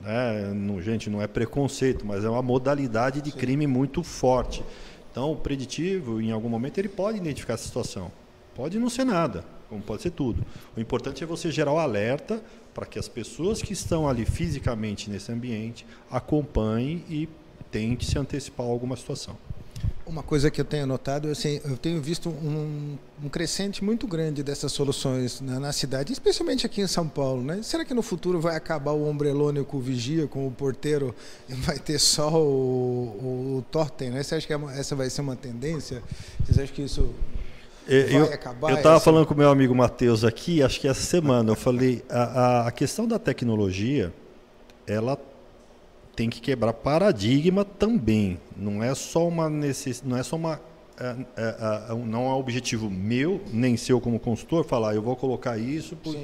Né? 0.00 0.52
Não, 0.54 0.80
gente, 0.80 1.10
não 1.10 1.20
é 1.20 1.26
preconceito, 1.26 2.06
mas 2.06 2.24
é 2.24 2.28
uma 2.28 2.42
modalidade 2.42 3.20
de 3.20 3.30
Sim. 3.30 3.38
crime 3.38 3.66
muito 3.66 4.02
forte. 4.02 4.62
Então, 5.10 5.32
o 5.32 5.36
preditivo, 5.36 6.20
em 6.20 6.30
algum 6.30 6.48
momento, 6.48 6.78
ele 6.78 6.88
pode 6.88 7.18
identificar 7.18 7.54
essa 7.54 7.64
situação. 7.64 8.10
Pode 8.54 8.78
não 8.78 8.88
ser 8.88 9.04
nada, 9.04 9.44
como 9.68 9.82
pode 9.82 10.02
ser 10.02 10.10
tudo. 10.10 10.44
O 10.76 10.80
importante 10.80 11.22
é 11.22 11.26
você 11.26 11.50
gerar 11.50 11.72
o 11.72 11.78
alerta 11.78 12.42
para 12.74 12.86
que 12.86 12.98
as 12.98 13.08
pessoas 13.08 13.60
que 13.60 13.72
estão 13.72 14.08
ali 14.08 14.24
fisicamente 14.24 15.10
nesse 15.10 15.32
ambiente 15.32 15.84
acompanhem 16.10 17.04
e 17.08 17.28
tente 17.70 18.04
se 18.04 18.18
antecipar 18.18 18.66
a 18.66 18.70
alguma 18.70 18.96
situação. 18.96 19.36
Uma 20.06 20.22
coisa 20.22 20.50
que 20.50 20.58
eu 20.58 20.64
tenho 20.64 20.86
notado, 20.86 21.28
assim, 21.28 21.60
eu 21.64 21.76
tenho 21.76 22.00
visto 22.00 22.30
um, 22.30 22.96
um 23.22 23.28
crescente 23.28 23.84
muito 23.84 24.06
grande 24.06 24.42
dessas 24.42 24.72
soluções 24.72 25.40
na, 25.40 25.60
na, 25.60 25.72
cidade, 25.72 26.12
especialmente 26.12 26.64
aqui 26.64 26.80
em 26.80 26.86
São 26.86 27.06
Paulo. 27.06 27.42
Né? 27.42 27.60
Será 27.62 27.84
que 27.84 27.92
no 27.92 28.00
futuro 28.00 28.40
vai 28.40 28.56
acabar 28.56 28.92
o 28.92 29.06
ombrelone 29.06 29.62
com 29.64 29.76
o 29.76 29.80
vigia, 29.80 30.26
com 30.26 30.46
o 30.46 30.50
porteiro, 30.50 31.14
e 31.46 31.52
vai 31.60 31.78
ter 31.78 31.98
só 31.98 32.32
o, 32.32 32.46
o, 32.46 33.56
o 33.58 33.64
totem? 33.70 34.10
Né? 34.10 34.22
Você 34.22 34.36
acha 34.36 34.46
que 34.46 34.52
é 34.52 34.58
essa 34.78 34.96
vai 34.96 35.10
ser 35.10 35.20
uma 35.20 35.36
tendência? 35.36 36.02
Você 36.46 36.62
acha 36.62 36.72
que 36.72 36.82
isso 36.82 37.14
eu, 37.88 38.26
Eu 38.68 38.76
estava 38.76 39.00
falando 39.00 39.26
com 39.26 39.32
o 39.32 39.36
meu 39.36 39.50
amigo 39.50 39.74
Matheus 39.74 40.22
aqui, 40.22 40.62
acho 40.62 40.78
que 40.78 40.86
essa 40.86 41.00
semana, 41.00 41.50
eu 41.50 41.56
falei, 41.56 42.04
a, 42.10 42.22
a, 42.22 42.68
a 42.68 42.70
questão 42.70 43.08
da 43.08 43.18
tecnologia, 43.18 44.12
ela 44.86 45.18
tem 46.18 46.28
que 46.28 46.40
quebrar 46.40 46.72
paradigma 46.72 47.64
também. 47.64 48.40
Não 48.56 48.82
é 48.82 48.92
só 48.92 49.28
uma 49.28 49.48
necess... 49.48 50.02
não 50.04 50.16
é 50.16 50.22
só 50.24 50.34
uma 50.34 50.60
é, 50.98 51.14
é, 51.36 51.56
é, 51.90 51.94
não 51.94 52.26
é 52.26 52.30
um 52.30 52.36
objetivo 52.36 52.90
meu 52.90 53.40
nem 53.52 53.76
seu 53.76 54.00
como 54.00 54.18
consultor 54.18 54.64
falar 54.64 54.96
eu 54.96 55.02
vou 55.02 55.14
colocar 55.14 55.56
isso. 55.56 55.94
Por... 55.94 56.16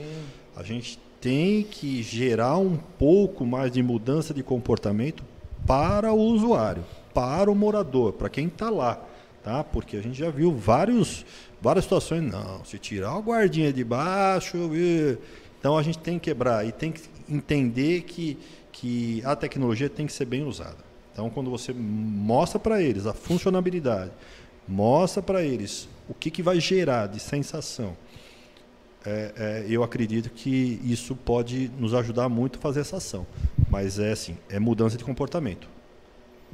A 0.57 0.64
gente 0.64 0.98
tem 1.20 1.62
que 1.62 2.02
gerar 2.02 2.59
um 2.59 2.76
pouco 2.76 3.46
mais 3.46 3.70
de 3.70 3.85
mudança 3.85 4.35
de 4.35 4.42
comportamento 4.42 5.22
para 5.64 6.12
o 6.12 6.18
usuário, 6.18 6.85
para 7.14 7.48
o 7.48 7.54
morador, 7.54 8.14
para 8.14 8.28
quem 8.28 8.48
está 8.48 8.70
lá, 8.70 9.00
tá? 9.44 9.62
Porque 9.62 9.96
a 9.96 10.02
gente 10.02 10.18
já 10.18 10.28
viu 10.28 10.50
vários 10.52 11.24
várias 11.62 11.85
situações 11.85 12.20
não, 12.20 12.64
se 12.64 12.80
tirar 12.80 13.16
o 13.16 13.22
guardinha 13.22 13.72
de 13.72 13.85
baixo, 13.85 14.59
então 15.61 15.78
a 15.78 15.85
gente 15.85 15.98
tem 15.98 16.18
que 16.18 16.24
quebrar 16.24 16.66
e 16.66 16.72
tem 16.72 16.90
que 16.90 17.02
entender 17.28 18.02
que 18.02 18.37
que 18.74 19.22
a 19.24 19.37
tecnologia 19.37 19.88
tem 19.88 20.04
que 20.04 20.12
ser 20.12 20.24
bem 20.24 20.42
usada. 20.42 20.76
Então, 21.12 21.30
quando 21.30 21.48
você 21.48 21.72
mostra 21.72 22.58
para 22.58 22.82
eles 22.82 23.06
a 23.06 23.14
funcionalidade, 23.14 24.10
mostra 24.66 25.22
para 25.22 25.44
eles 25.44 25.88
o 26.08 26.12
que, 26.12 26.28
que 26.28 26.42
vai 26.42 26.58
gerar 26.58 27.06
de 27.06 27.20
sensação, 27.20 27.96
é, 29.06 29.32
é, 29.37 29.66
eu 29.68 29.84
acredito 29.84 30.28
que 30.28 30.80
isso 30.84 31.14
pode 31.14 31.70
nos 31.78 31.94
ajudar 31.94 32.28
muito 32.28 32.58
a 32.58 32.60
fazer 32.60 32.80
essa 32.80 32.96
ação. 32.96 33.24
Mas 33.70 34.00
é 34.00 34.10
assim, 34.10 34.37
é 34.50 34.58
mudança 34.58 34.98
de 34.98 35.04
comportamento. 35.04 35.68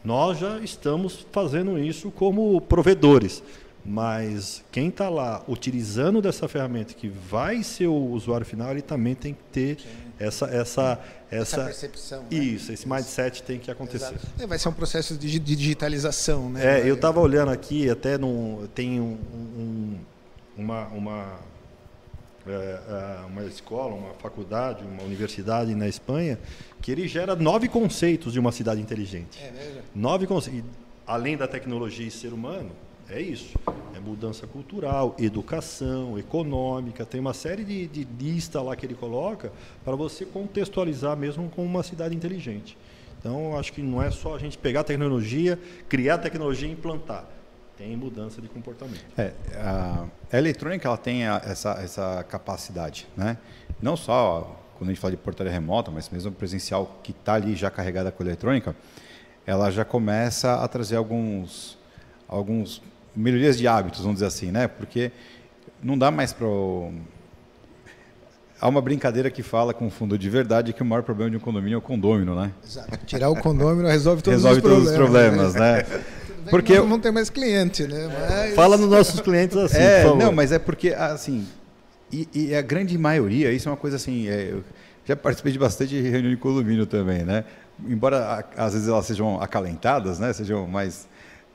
Nós 0.04 0.38
já 0.38 0.58
estamos 0.58 1.26
fazendo 1.32 1.78
isso 1.78 2.10
como 2.10 2.60
provedores, 2.60 3.42
mas 3.84 4.62
quem 4.70 4.88
está 4.88 5.08
lá 5.08 5.42
utilizando 5.48 6.20
dessa 6.20 6.46
ferramenta 6.46 6.92
que 6.92 7.08
vai 7.08 7.62
ser 7.62 7.86
o 7.86 8.10
usuário 8.10 8.44
final, 8.44 8.70
ele 8.72 8.82
também 8.82 9.14
tem 9.14 9.32
que 9.32 9.42
ter 9.50 9.78
essa, 10.20 10.44
essa, 10.46 11.00
essa, 11.30 11.60
essa 11.60 11.64
percepção. 11.64 12.22
Né? 12.24 12.36
Isso, 12.36 12.70
esse 12.70 12.86
mindset 12.86 13.42
tem 13.42 13.58
que 13.58 13.70
acontecer. 13.70 14.14
É, 14.38 14.46
vai 14.46 14.58
ser 14.58 14.68
um 14.68 14.72
processo 14.72 15.16
de, 15.16 15.38
de 15.40 15.56
digitalização, 15.56 16.50
né? 16.50 16.80
É, 16.80 16.88
eu 16.88 16.94
estava 16.94 17.18
olhando 17.20 17.50
aqui, 17.50 17.88
até 17.88 18.18
num, 18.18 18.68
tem 18.74 19.00
um, 19.00 19.18
um, 19.34 19.98
uma, 20.58 20.86
uma, 20.88 21.40
é, 22.46 22.50
é, 22.52 23.26
uma 23.26 23.44
escola, 23.44 23.94
uma 23.94 24.12
faculdade, 24.14 24.84
uma 24.84 25.02
universidade 25.02 25.74
na 25.74 25.88
Espanha, 25.88 26.38
que 26.82 26.92
ele 26.92 27.08
gera 27.08 27.34
nove 27.34 27.66
conceitos 27.66 28.34
de 28.34 28.38
uma 28.38 28.52
cidade 28.52 28.78
inteligente. 28.78 29.42
É 29.42 29.50
mesmo? 29.50 29.82
Nove 29.94 30.26
conceitos. 30.26 30.70
Além 31.06 31.34
da 31.34 31.48
tecnologia 31.48 32.06
e 32.06 32.10
ser 32.10 32.34
humano, 32.34 32.70
é 33.10 33.20
isso. 33.20 33.58
É 33.94 34.00
mudança 34.00 34.46
cultural, 34.46 35.14
educação, 35.18 36.18
econômica. 36.18 37.04
Tem 37.04 37.20
uma 37.20 37.34
série 37.34 37.64
de, 37.64 37.86
de 37.86 38.06
lista 38.18 38.62
lá 38.62 38.76
que 38.76 38.86
ele 38.86 38.94
coloca 38.94 39.52
para 39.84 39.94
você 39.96 40.24
contextualizar 40.24 41.16
mesmo 41.16 41.48
com 41.50 41.64
uma 41.64 41.82
cidade 41.82 42.14
inteligente. 42.14 42.78
Então, 43.18 43.58
acho 43.58 43.72
que 43.72 43.82
não 43.82 44.02
é 44.02 44.10
só 44.10 44.34
a 44.34 44.38
gente 44.38 44.56
pegar 44.56 44.80
a 44.80 44.84
tecnologia, 44.84 45.58
criar 45.88 46.14
a 46.14 46.18
tecnologia 46.18 46.68
e 46.68 46.72
implantar. 46.72 47.26
Tem 47.76 47.94
mudança 47.96 48.40
de 48.40 48.48
comportamento. 48.48 49.04
É, 49.18 49.32
a, 49.56 50.06
eletrônica 50.36 50.86
ela 50.86 50.96
tem 50.96 51.26
a, 51.26 51.40
essa, 51.44 51.72
essa 51.82 52.24
capacidade, 52.24 53.06
né? 53.16 53.36
Não 53.80 53.96
só 53.96 54.56
quando 54.76 54.90
a 54.90 54.92
gente 54.94 55.00
fala 55.00 55.10
de 55.10 55.18
portaria 55.18 55.52
remota, 55.52 55.90
mas 55.90 56.08
mesmo 56.08 56.32
presencial 56.32 56.98
que 57.02 57.10
está 57.10 57.34
ali 57.34 57.54
já 57.54 57.70
carregada 57.70 58.10
com 58.10 58.22
eletrônica, 58.22 58.74
ela 59.46 59.70
já 59.70 59.84
começa 59.84 60.54
a 60.54 60.68
trazer 60.68 60.96
alguns 60.96 61.78
alguns 62.30 62.80
melhorias 63.14 63.58
de 63.58 63.66
hábitos, 63.66 64.00
vamos 64.00 64.16
dizer 64.16 64.26
assim, 64.26 64.50
né? 64.50 64.68
Porque 64.68 65.10
não 65.82 65.96
dá 65.96 66.10
mais 66.10 66.32
para 66.32 66.46
Há 68.60 68.68
uma 68.68 68.82
brincadeira 68.82 69.30
que 69.30 69.42
fala 69.42 69.72
com 69.72 69.88
fundo 69.88 70.18
de 70.18 70.28
verdade 70.28 70.74
que 70.74 70.82
o 70.82 70.84
maior 70.84 71.02
problema 71.02 71.30
de 71.30 71.36
um 71.38 71.40
condomínio 71.40 71.76
é 71.76 71.78
o 71.78 71.82
condômino, 71.82 72.38
né? 72.38 72.52
Exato. 72.62 72.98
Tirar 73.06 73.30
o 73.30 73.36
condômino 73.36 73.88
resolve 73.88 74.20
todos 74.22 74.44
resolve 74.44 74.58
os 74.58 74.62
problemas. 74.62 74.84
Todos 74.84 75.00
os 75.00 75.54
problemas 75.54 75.54
né? 75.54 75.76
né? 75.78 76.04
porque 76.50 76.76
não, 76.76 76.86
não 76.86 77.00
tem 77.00 77.10
mais 77.10 77.30
cliente, 77.30 77.84
né? 77.84 78.10
Mas... 78.28 78.54
Fala 78.54 78.76
nos 78.76 78.90
nossos 78.90 79.18
clientes 79.20 79.56
assim, 79.56 79.78
é, 79.78 80.04
Não, 80.14 80.30
mas 80.30 80.52
é 80.52 80.58
porque, 80.58 80.90
assim, 80.90 81.46
e, 82.12 82.28
e, 82.34 82.54
a 82.54 82.60
grande 82.60 82.98
maioria, 82.98 83.50
isso 83.50 83.66
é 83.66 83.72
uma 83.72 83.78
coisa 83.78 83.96
assim, 83.96 84.28
é, 84.28 84.50
eu 84.50 84.62
já 85.06 85.16
participei 85.16 85.52
de 85.52 85.58
bastante 85.58 85.98
reunião 85.98 86.30
de 86.30 86.36
condomínio 86.36 86.84
também, 86.84 87.22
né? 87.22 87.44
Embora 87.88 88.44
às 88.58 88.74
vezes 88.74 88.88
elas 88.88 89.06
sejam 89.06 89.40
acalentadas, 89.40 90.18
né? 90.18 90.34
Sejam 90.34 90.66
mais 90.66 91.08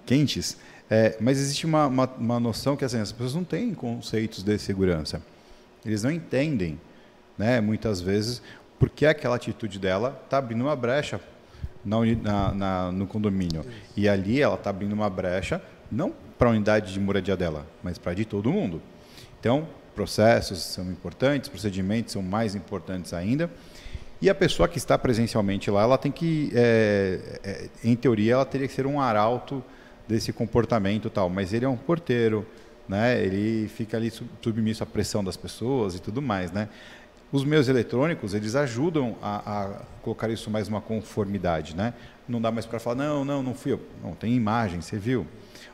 quentes, 0.07 0.57
é, 0.89 1.17
mas 1.19 1.39
existe 1.39 1.65
uma, 1.65 1.87
uma, 1.87 2.05
uma, 2.17 2.39
noção 2.39 2.75
que 2.75 2.85
assim, 2.85 2.99
as 2.99 3.11
pessoas 3.11 3.33
não 3.33 3.43
têm 3.43 3.73
conceitos 3.73 4.43
de 4.43 4.57
segurança. 4.57 5.21
Eles 5.85 6.03
não 6.03 6.11
entendem, 6.11 6.79
né, 7.37 7.59
muitas 7.59 8.01
vezes, 8.01 8.41
porque 8.79 9.05
aquela 9.05 9.35
atitude 9.35 9.79
dela 9.79 10.19
está 10.23 10.37
abrindo 10.37 10.61
uma 10.61 10.75
brecha 10.75 11.19
na, 11.83 11.97
na, 12.21 12.53
na, 12.53 12.91
no 12.91 13.07
condomínio. 13.07 13.65
E 13.95 14.07
ali 14.07 14.41
ela 14.41 14.55
está 14.55 14.69
abrindo 14.69 14.93
uma 14.93 15.09
brecha, 15.09 15.61
não 15.91 16.13
para 16.37 16.49
a 16.49 16.51
unidade 16.51 16.93
de 16.93 16.99
moradia 16.99 17.35
dela, 17.35 17.65
mas 17.81 17.97
para 17.97 18.13
de 18.13 18.25
todo 18.25 18.51
mundo. 18.51 18.81
Então, 19.39 19.67
processos 19.95 20.59
são 20.59 20.85
importantes, 20.91 21.49
procedimentos 21.49 22.13
são 22.13 22.21
mais 22.21 22.55
importantes 22.55 23.13
ainda. 23.13 23.49
E 24.21 24.29
a 24.29 24.35
pessoa 24.35 24.67
que 24.67 24.77
está 24.77 24.97
presencialmente 24.97 25.69
lá, 25.69 25.83
ela 25.83 25.97
tem 25.97 26.11
que, 26.11 26.51
é, 26.53 27.39
é, 27.43 27.69
em 27.83 27.95
teoria, 27.95 28.33
ela 28.33 28.45
teria 28.45 28.67
que 28.67 28.73
ser 28.73 28.85
um 28.85 28.99
arauto 28.99 29.63
desse 30.07 30.31
comportamento 30.31 31.09
tal, 31.09 31.29
mas 31.29 31.53
ele 31.53 31.65
é 31.65 31.69
um 31.69 31.77
porteiro, 31.77 32.45
né? 32.87 33.21
Ele 33.23 33.67
fica 33.67 33.97
ali 33.97 34.11
submisso 34.41 34.83
à 34.83 34.85
pressão 34.85 35.23
das 35.23 35.35
pessoas 35.35 35.95
e 35.95 35.99
tudo 35.99 36.21
mais, 36.21 36.51
né? 36.51 36.69
Os 37.31 37.43
meios 37.43 37.67
eletrônicos, 37.67 38.33
eles 38.33 38.55
ajudam 38.55 39.17
a, 39.21 39.63
a 39.63 39.81
colocar 40.01 40.29
isso 40.29 40.49
mais 40.49 40.67
uma 40.67 40.79
conformidade, 40.79 41.75
né? 41.75 41.93
Não 42.27 42.39
dá 42.39 42.51
mais 42.51 42.65
para 42.65 42.79
falar, 42.79 42.95
não, 42.95 43.25
não, 43.25 43.43
não 43.43 43.53
fui 43.53 43.73
eu. 43.73 43.81
Não, 44.03 44.13
tem 44.13 44.33
imagem, 44.33 44.79
você 44.79 44.97
viu. 44.97 45.25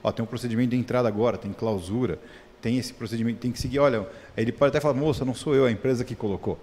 Ó, 0.03 0.11
tem 0.11 0.23
um 0.23 0.27
procedimento 0.27 0.71
de 0.71 0.77
entrada 0.77 1.07
agora, 1.07 1.37
tem 1.37 1.51
clausura, 1.51 2.17
tem 2.61 2.77
esse 2.77 2.93
procedimento, 2.93 3.39
tem 3.39 3.51
que 3.51 3.59
seguir. 3.59 3.79
Olha, 3.79 4.07
ele 4.35 4.51
pode 4.51 4.69
até 4.69 4.79
falar, 4.79 4.93
moça, 4.93 5.25
não 5.25 5.33
sou 5.33 5.53
eu, 5.53 5.65
a 5.65 5.71
empresa 5.71 6.03
que 6.03 6.15
colocou, 6.15 6.57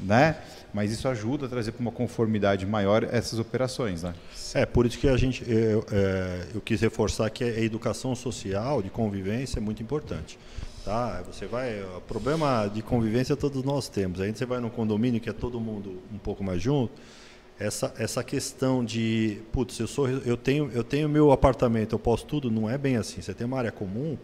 né? 0.00 0.36
Mas 0.72 0.90
isso 0.90 1.06
ajuda 1.06 1.46
a 1.46 1.48
trazer 1.48 1.72
para 1.72 1.80
uma 1.80 1.92
conformidade 1.92 2.64
maior 2.64 3.04
essas 3.04 3.38
operações, 3.38 4.02
né? 4.02 4.14
É, 4.54 4.64
por 4.64 4.86
isso 4.86 4.98
que 4.98 5.08
a 5.08 5.16
gente, 5.16 5.44
eu, 5.46 5.84
é, 5.92 6.46
eu 6.54 6.60
quis 6.60 6.80
reforçar 6.80 7.28
que 7.30 7.44
a 7.44 7.60
educação 7.60 8.14
social 8.14 8.82
de 8.82 8.88
convivência 8.88 9.58
é 9.58 9.60
muito 9.60 9.82
importante. 9.82 10.38
Tá? 10.84 11.22
Você 11.26 11.46
vai, 11.46 11.80
o 11.82 12.00
problema 12.00 12.66
de 12.66 12.82
convivência 12.82 13.36
todos 13.36 13.62
nós 13.62 13.88
temos. 13.88 14.20
Aí 14.20 14.32
você 14.32 14.46
vai 14.46 14.60
num 14.60 14.70
condomínio 14.70 15.20
que 15.20 15.28
é 15.28 15.32
todo 15.32 15.60
mundo 15.60 16.02
um 16.12 16.18
pouco 16.18 16.42
mais 16.42 16.60
junto, 16.60 16.92
essa, 17.58 17.94
essa 17.96 18.24
questão 18.24 18.84
de, 18.84 19.38
putz, 19.52 19.78
eu 19.78 19.86
sou 19.86 20.08
eu 20.08 20.36
tenho 20.36 20.70
eu 20.72 20.82
tenho 20.82 21.08
meu 21.08 21.30
apartamento, 21.30 21.94
eu 21.94 21.98
posso 21.98 22.26
tudo, 22.26 22.50
não 22.50 22.68
é 22.68 22.76
bem 22.76 22.96
assim. 22.96 23.20
Você 23.20 23.32
tem 23.32 23.46
uma 23.46 23.58
área 23.58 23.70
comum 23.70 24.18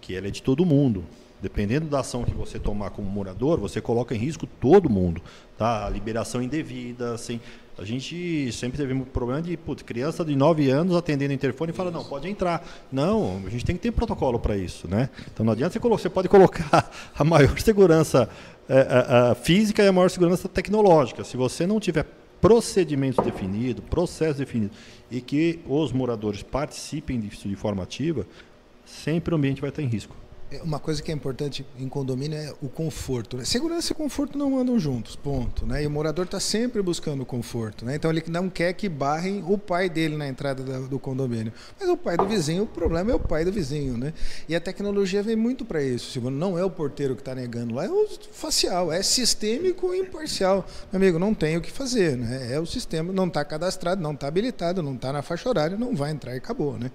que 0.00 0.14
ela 0.14 0.28
é 0.28 0.30
de 0.30 0.42
todo 0.42 0.64
mundo. 0.64 1.04
Dependendo 1.44 1.84
da 1.84 2.00
ação 2.00 2.24
que 2.24 2.32
você 2.32 2.58
tomar 2.58 2.88
como 2.88 3.06
morador, 3.06 3.60
você 3.60 3.78
coloca 3.78 4.14
em 4.14 4.18
risco 4.18 4.46
todo 4.46 4.88
mundo, 4.88 5.20
tá? 5.58 5.84
A 5.84 5.90
liberação 5.90 6.42
indevida, 6.42 7.12
assim, 7.12 7.38
a 7.76 7.84
gente 7.84 8.50
sempre 8.50 8.78
teve 8.78 8.94
um 8.94 9.02
problema 9.02 9.42
de 9.42 9.54
putz, 9.54 9.82
criança 9.82 10.24
de 10.24 10.34
9 10.34 10.70
anos 10.70 10.96
atendendo 10.96 11.32
o 11.32 11.34
interfone 11.34 11.70
e 11.70 11.74
fala, 11.74 11.90
não, 11.90 12.02
pode 12.02 12.26
entrar. 12.30 12.66
Não, 12.90 13.42
a 13.46 13.50
gente 13.50 13.62
tem 13.62 13.76
que 13.76 13.82
ter 13.82 13.92
protocolo 13.92 14.38
para 14.38 14.56
isso. 14.56 14.88
Né? 14.88 15.10
Então 15.30 15.44
não 15.44 15.52
adianta 15.52 15.74
você 15.74 15.78
colocar, 15.78 16.02
você 16.02 16.08
pode 16.08 16.30
colocar 16.30 16.90
a 17.14 17.22
maior 17.22 17.58
segurança 17.58 18.26
é, 18.66 18.80
a, 18.80 19.32
a 19.32 19.34
física 19.34 19.82
e 19.82 19.86
a 19.86 19.92
maior 19.92 20.08
segurança 20.08 20.48
tecnológica. 20.48 21.24
Se 21.24 21.36
você 21.36 21.66
não 21.66 21.78
tiver 21.78 22.06
procedimentos 22.40 23.22
definidos, 23.22 23.84
processo 23.90 24.38
definido 24.38 24.72
e 25.10 25.20
que 25.20 25.60
os 25.68 25.92
moradores 25.92 26.42
participem 26.42 27.20
disso 27.20 27.46
de 27.46 27.54
forma 27.54 27.82
ativa, 27.82 28.26
sempre 28.86 29.34
o 29.34 29.36
ambiente 29.36 29.60
vai 29.60 29.68
estar 29.68 29.82
em 29.82 29.88
risco. 29.88 30.23
É, 30.54 30.62
uma 30.62 30.78
coisa 30.78 31.02
que 31.02 31.10
é 31.10 31.14
importante 31.14 31.66
em 31.78 31.88
condomínio 31.88 32.38
é 32.38 32.52
o 32.62 32.68
conforto. 32.68 33.36
Né? 33.36 33.44
Segurança 33.44 33.92
e 33.92 33.94
conforto 33.94 34.38
não 34.38 34.58
andam 34.58 34.78
juntos, 34.78 35.16
ponto. 35.16 35.66
Né? 35.66 35.82
E 35.82 35.86
o 35.86 35.90
morador 35.90 36.24
está 36.24 36.38
sempre 36.38 36.80
buscando 36.82 37.24
conforto. 37.24 37.84
Né? 37.84 37.96
Então 37.96 38.10
ele 38.10 38.22
não 38.28 38.48
quer 38.48 38.72
que 38.74 38.88
barrem 38.88 39.42
o 39.46 39.58
pai 39.58 39.88
dele 39.88 40.16
na 40.16 40.28
entrada 40.28 40.62
do 40.62 40.98
condomínio. 40.98 41.52
Mas 41.78 41.88
o 41.88 41.96
pai 41.96 42.16
do 42.16 42.26
vizinho, 42.26 42.64
o 42.64 42.66
problema 42.66 43.10
é 43.10 43.14
o 43.14 43.18
pai 43.18 43.44
do 43.44 43.50
vizinho. 43.50 43.96
Né? 43.96 44.12
E 44.48 44.54
a 44.54 44.60
tecnologia 44.60 45.22
vem 45.22 45.36
muito 45.36 45.64
para 45.64 45.82
isso. 45.82 46.12
Segundo, 46.12 46.36
não 46.36 46.58
é 46.58 46.64
o 46.64 46.70
porteiro 46.70 47.14
que 47.14 47.22
está 47.22 47.34
negando 47.34 47.74
lá, 47.74 47.84
é 47.84 47.90
o 47.90 48.06
facial, 48.32 48.92
é 48.92 49.02
sistêmico 49.02 49.92
e 49.94 50.00
imparcial. 50.00 50.66
Meu 50.92 51.00
amigo, 51.00 51.18
não 51.18 51.34
tem 51.34 51.56
o 51.56 51.60
que 51.60 51.70
fazer. 51.70 52.16
Né? 52.16 52.52
É 52.52 52.60
o 52.60 52.66
sistema, 52.66 53.12
não 53.12 53.26
está 53.26 53.44
cadastrado, 53.44 54.00
não 54.00 54.12
está 54.12 54.28
habilitado, 54.28 54.82
não 54.82 54.94
está 54.94 55.12
na 55.12 55.22
faixa 55.22 55.48
horária, 55.48 55.76
não 55.76 55.96
vai 55.96 56.12
entrar 56.12 56.34
e 56.34 56.38
acabou. 56.38 56.78
Né? 56.78 56.90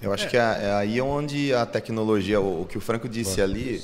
Eu 0.00 0.12
acho 0.12 0.26
é. 0.26 0.28
que 0.28 0.36
é, 0.36 0.40
é 0.40 0.72
aí 0.74 1.00
onde 1.00 1.52
a 1.52 1.66
tecnologia, 1.66 2.40
o, 2.40 2.62
o 2.62 2.66
que 2.66 2.78
o 2.78 2.80
Franco 2.80 3.08
disse 3.08 3.40
ali, 3.40 3.82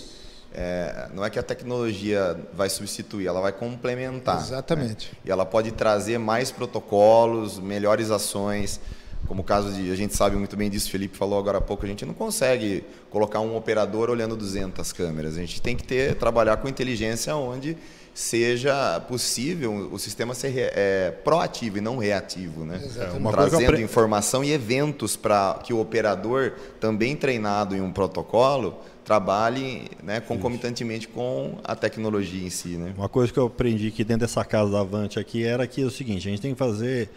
é, 0.52 1.08
não 1.12 1.24
é 1.24 1.30
que 1.30 1.38
a 1.38 1.42
tecnologia 1.42 2.38
vai 2.52 2.70
substituir, 2.70 3.26
ela 3.26 3.40
vai 3.40 3.52
complementar. 3.52 4.40
Exatamente. 4.40 5.10
Né? 5.12 5.18
E 5.24 5.30
ela 5.30 5.44
pode 5.44 5.72
trazer 5.72 6.18
mais 6.18 6.52
protocolos, 6.52 7.58
melhores 7.58 8.10
ações, 8.10 8.80
Como 9.26 9.40
o 9.40 9.44
caso 9.44 9.72
de, 9.72 9.90
a 9.90 9.96
gente 9.96 10.14
sabe 10.14 10.36
muito 10.36 10.56
bem 10.56 10.70
disso, 10.70 10.86
o 10.86 10.90
Felipe 10.90 11.16
falou 11.16 11.38
agora 11.38 11.58
há 11.58 11.60
pouco, 11.60 11.84
a 11.84 11.88
gente 11.88 12.04
não 12.04 12.14
consegue 12.14 12.84
colocar 13.10 13.40
um 13.40 13.56
operador 13.56 14.10
olhando 14.10 14.36
200 14.36 14.92
câmeras. 14.92 15.36
A 15.36 15.40
gente 15.40 15.60
tem 15.60 15.76
que 15.76 15.82
ter 15.82 16.14
trabalhar 16.14 16.58
com 16.58 16.68
inteligência 16.68 17.34
onde 17.34 17.76
seja 18.14 19.00
possível 19.00 19.90
o 19.90 19.98
sistema 19.98 20.34
ser 20.34 20.54
é, 20.56 21.10
proativo 21.10 21.78
e 21.78 21.80
não 21.80 21.98
reativo, 21.98 22.64
né? 22.64 22.80
Exatamente. 22.82 23.32
Trazendo 23.32 23.80
informação 23.80 24.44
e 24.44 24.52
eventos 24.52 25.16
para 25.16 25.60
que 25.64 25.72
o 25.74 25.80
operador, 25.80 26.52
também 26.78 27.16
treinado 27.16 27.74
em 27.74 27.80
um 27.80 27.92
protocolo, 27.92 28.78
trabalhe 29.04 29.90
né, 30.02 30.20
concomitantemente 30.20 31.08
com 31.08 31.58
a 31.64 31.74
tecnologia 31.74 32.46
em 32.46 32.50
si. 32.50 32.76
Né? 32.76 32.94
Uma 32.96 33.08
coisa 33.08 33.32
que 33.32 33.38
eu 33.38 33.46
aprendi 33.46 33.88
aqui 33.88 34.04
dentro 34.04 34.20
dessa 34.20 34.44
casa 34.44 34.70
da 34.70 34.80
Avante 34.80 35.18
aqui 35.18 35.44
era 35.44 35.66
que 35.66 35.82
é 35.82 35.84
o 35.84 35.90
seguinte, 35.90 36.28
a 36.28 36.30
gente 36.30 36.40
tem 36.40 36.52
que 36.52 36.58
fazer 36.58 37.10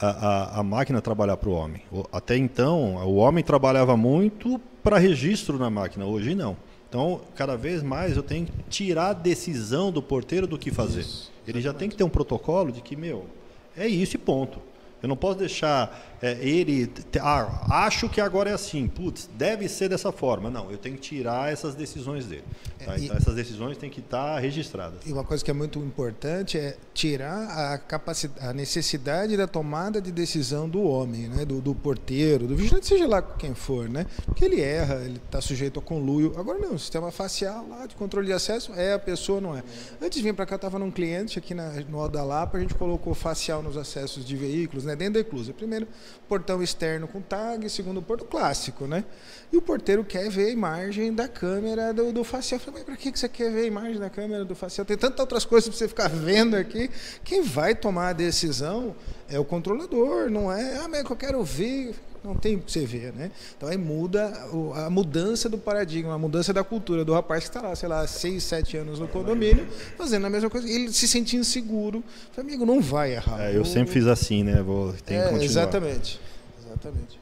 a, 0.00 0.08
a, 0.08 0.60
a 0.60 0.62
máquina 0.62 1.00
trabalhar 1.00 1.36
para 1.36 1.48
o 1.48 1.52
homem. 1.52 1.82
Até 2.12 2.36
então, 2.36 2.96
o 2.96 3.14
homem 3.16 3.44
trabalhava 3.44 3.96
muito 3.96 4.60
para 4.82 4.98
registro 4.98 5.58
na 5.58 5.70
máquina, 5.70 6.04
hoje 6.04 6.34
não. 6.34 6.56
Então, 6.90 7.20
cada 7.36 7.56
vez 7.56 7.84
mais 7.84 8.16
eu 8.16 8.22
tenho 8.22 8.46
que 8.46 8.52
tirar 8.68 9.10
a 9.10 9.12
decisão 9.12 9.92
do 9.92 10.02
porteiro 10.02 10.44
do 10.44 10.58
que 10.58 10.72
fazer. 10.72 11.02
Isso, 11.02 11.30
Ele 11.46 11.60
já 11.60 11.72
tem 11.72 11.88
que 11.88 11.94
ter 11.94 12.02
um 12.02 12.08
protocolo 12.08 12.72
de 12.72 12.80
que, 12.80 12.96
meu, 12.96 13.26
é 13.76 13.86
isso 13.86 14.16
e 14.16 14.18
ponto. 14.18 14.60
Eu 15.02 15.08
não 15.08 15.16
posso 15.16 15.38
deixar 15.38 16.18
é, 16.22 16.32
ele. 16.40 16.92
Ah, 17.20 17.86
acho 17.86 18.08
que 18.08 18.20
agora 18.20 18.50
é 18.50 18.52
assim. 18.52 18.86
Putz, 18.86 19.28
deve 19.34 19.68
ser 19.68 19.88
dessa 19.88 20.12
forma. 20.12 20.50
Não, 20.50 20.70
eu 20.70 20.76
tenho 20.76 20.96
que 20.96 21.00
tirar 21.00 21.50
essas 21.50 21.74
decisões 21.74 22.26
dele. 22.26 22.44
Tá? 22.84 22.94
É, 22.94 23.00
então, 23.00 23.16
essas 23.16 23.34
decisões 23.34 23.78
têm 23.78 23.88
que 23.88 24.00
estar 24.00 24.38
registradas. 24.38 25.00
E 25.06 25.12
uma 25.12 25.24
coisa 25.24 25.42
que 25.42 25.50
é 25.50 25.54
muito 25.54 25.78
importante 25.78 26.58
é 26.58 26.76
tirar 26.92 27.72
a, 27.72 27.78
capacidade, 27.78 28.46
a 28.46 28.52
necessidade 28.52 29.36
da 29.36 29.46
tomada 29.46 30.00
de 30.00 30.12
decisão 30.12 30.68
do 30.68 30.82
homem, 30.82 31.28
né? 31.28 31.44
do, 31.44 31.60
do 31.60 31.74
porteiro, 31.74 32.46
do 32.46 32.54
vigilante, 32.54 32.86
seja 32.86 33.06
lá 33.06 33.22
quem 33.22 33.54
for. 33.54 33.88
Né? 33.88 34.04
Porque 34.26 34.44
ele 34.44 34.60
erra, 34.60 34.96
ele 34.96 35.16
está 35.16 35.40
sujeito 35.40 35.78
a 35.78 35.82
conluio. 35.82 36.34
Agora 36.36 36.58
não, 36.58 36.74
o 36.74 36.78
sistema 36.78 37.10
facial 37.10 37.66
lá 37.66 37.86
de 37.86 37.94
controle 37.94 38.26
de 38.26 38.32
acesso 38.32 38.72
é 38.74 38.92
a 38.92 38.98
pessoa, 38.98 39.40
não 39.40 39.56
é. 39.56 39.62
Antes 40.02 40.18
de 40.18 40.22
vir 40.22 40.34
para 40.34 40.44
cá, 40.44 40.56
estava 40.56 40.78
num 40.78 40.90
cliente 40.90 41.38
aqui 41.38 41.54
na, 41.54 41.70
no 41.88 41.98
Oda 41.98 42.22
Lapa, 42.22 42.58
a 42.58 42.60
gente 42.60 42.74
colocou 42.74 43.14
facial 43.14 43.62
nos 43.62 43.76
acessos 43.76 44.24
de 44.24 44.36
veículos, 44.36 44.84
né? 44.84 44.89
Dentro 44.94 45.14
da 45.14 45.20
eclusa. 45.20 45.52
Primeiro, 45.52 45.86
portão 46.28 46.62
externo 46.62 47.08
com 47.08 47.20
tag, 47.20 47.68
segundo, 47.68 48.00
portão 48.02 48.26
clássico. 48.26 48.86
Né? 48.86 49.04
E 49.52 49.56
o 49.56 49.62
porteiro 49.62 50.04
quer 50.04 50.28
ver 50.30 50.46
a 50.46 50.50
imagem 50.50 51.12
da 51.12 51.28
câmera 51.28 51.92
do, 51.92 52.12
do 52.12 52.24
facial. 52.24 52.58
Eu 52.58 52.64
falei, 52.64 52.80
mas 52.80 52.84
para 52.84 52.96
que 52.96 53.18
você 53.18 53.28
quer 53.28 53.50
ver 53.50 53.60
a 53.60 53.66
imagem 53.66 53.98
da 53.98 54.10
câmera 54.10 54.44
do 54.44 54.54
facial? 54.54 54.84
Tem 54.84 54.96
tantas 54.96 55.20
outras 55.20 55.44
coisas 55.44 55.68
para 55.68 55.78
você 55.78 55.88
ficar 55.88 56.08
vendo 56.08 56.54
aqui. 56.56 56.90
Quem 57.24 57.42
vai 57.42 57.74
tomar 57.74 58.08
a 58.08 58.12
decisão 58.12 58.94
é 59.30 59.38
o 59.38 59.44
controlador, 59.44 60.28
não 60.30 60.52
é, 60.52 60.76
ah, 60.76 60.88
mas 60.88 61.08
eu 61.08 61.16
quero 61.16 61.42
ver 61.42 61.94
não 62.22 62.34
tem 62.34 62.58
para 62.58 62.68
você 62.68 62.84
ver, 62.84 63.12
né? 63.12 63.30
Então 63.56 63.68
aí 63.68 63.78
muda 63.78 64.26
a 64.74 64.90
mudança 64.90 65.48
do 65.48 65.56
paradigma, 65.56 66.14
a 66.14 66.18
mudança 66.18 66.52
da 66.52 66.62
cultura 66.62 67.04
do 67.04 67.12
rapaz 67.12 67.44
que 67.44 67.50
está 67.50 67.66
lá, 67.66 67.74
sei 67.74 67.88
lá, 67.88 68.06
seis, 68.06 68.44
sete 68.44 68.76
anos 68.76 68.98
no 68.98 69.08
condomínio, 69.08 69.66
fazendo 69.96 70.26
a 70.26 70.30
mesma 70.30 70.50
coisa, 70.50 70.68
ele 70.68 70.92
se 70.92 71.08
sente 71.08 71.36
inseguro. 71.36 72.04
Fala, 72.32 72.46
amigo, 72.46 72.66
não 72.66 72.80
vai 72.80 73.14
errar. 73.14 73.40
É, 73.40 73.56
eu 73.56 73.64
sempre 73.64 73.92
fiz 73.92 74.06
assim, 74.06 74.44
né? 74.44 74.62
Vou 74.62 74.92
ter 75.04 75.14
é, 75.14 75.18
que 75.18 75.24
continuar. 75.24 75.44
Exatamente, 75.44 76.20
exatamente. 76.66 77.20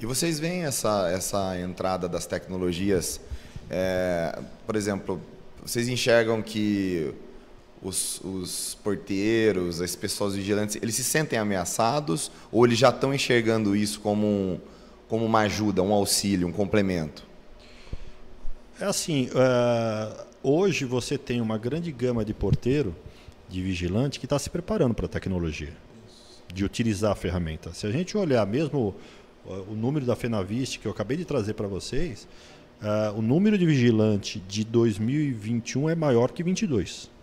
E 0.00 0.06
vocês 0.06 0.40
veem 0.40 0.64
essa 0.64 1.08
essa 1.10 1.58
entrada 1.58 2.08
das 2.08 2.26
tecnologias, 2.26 3.20
é, 3.70 4.36
por 4.66 4.74
exemplo, 4.74 5.20
vocês 5.64 5.88
enxergam 5.88 6.42
que 6.42 7.14
os, 7.84 8.20
os, 8.24 8.78
porteiros, 8.82 9.82
as 9.82 9.94
pessoas 9.94 10.34
vigilantes, 10.34 10.76
eles 10.76 10.94
se 10.94 11.04
sentem 11.04 11.38
ameaçados 11.38 12.32
ou 12.50 12.64
eles 12.64 12.78
já 12.78 12.88
estão 12.88 13.12
enxergando 13.12 13.76
isso 13.76 14.00
como, 14.00 14.26
um, 14.26 14.58
como 15.06 15.24
uma 15.26 15.40
ajuda, 15.40 15.82
um 15.82 15.92
auxílio, 15.92 16.48
um 16.48 16.52
complemento? 16.52 17.22
É 18.80 18.86
assim, 18.86 19.28
uh, 19.28 20.24
hoje 20.42 20.86
você 20.86 21.18
tem 21.18 21.40
uma 21.42 21.58
grande 21.58 21.92
gama 21.92 22.24
de 22.24 22.32
porteiro, 22.32 22.96
de 23.48 23.62
vigilante, 23.62 24.18
que 24.18 24.26
está 24.26 24.38
se 24.38 24.48
preparando 24.48 24.94
para 24.94 25.04
a 25.04 25.08
tecnologia, 25.08 25.72
de 26.52 26.64
utilizar 26.64 27.12
a 27.12 27.14
ferramenta. 27.14 27.72
Se 27.74 27.86
a 27.86 27.90
gente 27.90 28.16
olhar 28.16 28.44
mesmo 28.46 28.94
uh, 29.44 29.52
o 29.70 29.74
número 29.74 30.06
da 30.06 30.16
Fenavist 30.16 30.78
que 30.78 30.86
eu 30.86 30.92
acabei 30.92 31.18
de 31.18 31.26
trazer 31.26 31.52
para 31.52 31.68
vocês, 31.68 32.26
uh, 32.80 33.16
o 33.16 33.20
número 33.20 33.58
de 33.58 33.66
vigilante 33.66 34.40
de 34.48 34.64
2021 34.64 35.90
é 35.90 35.94
maior 35.94 36.32
que 36.32 36.42
22. 36.42 37.13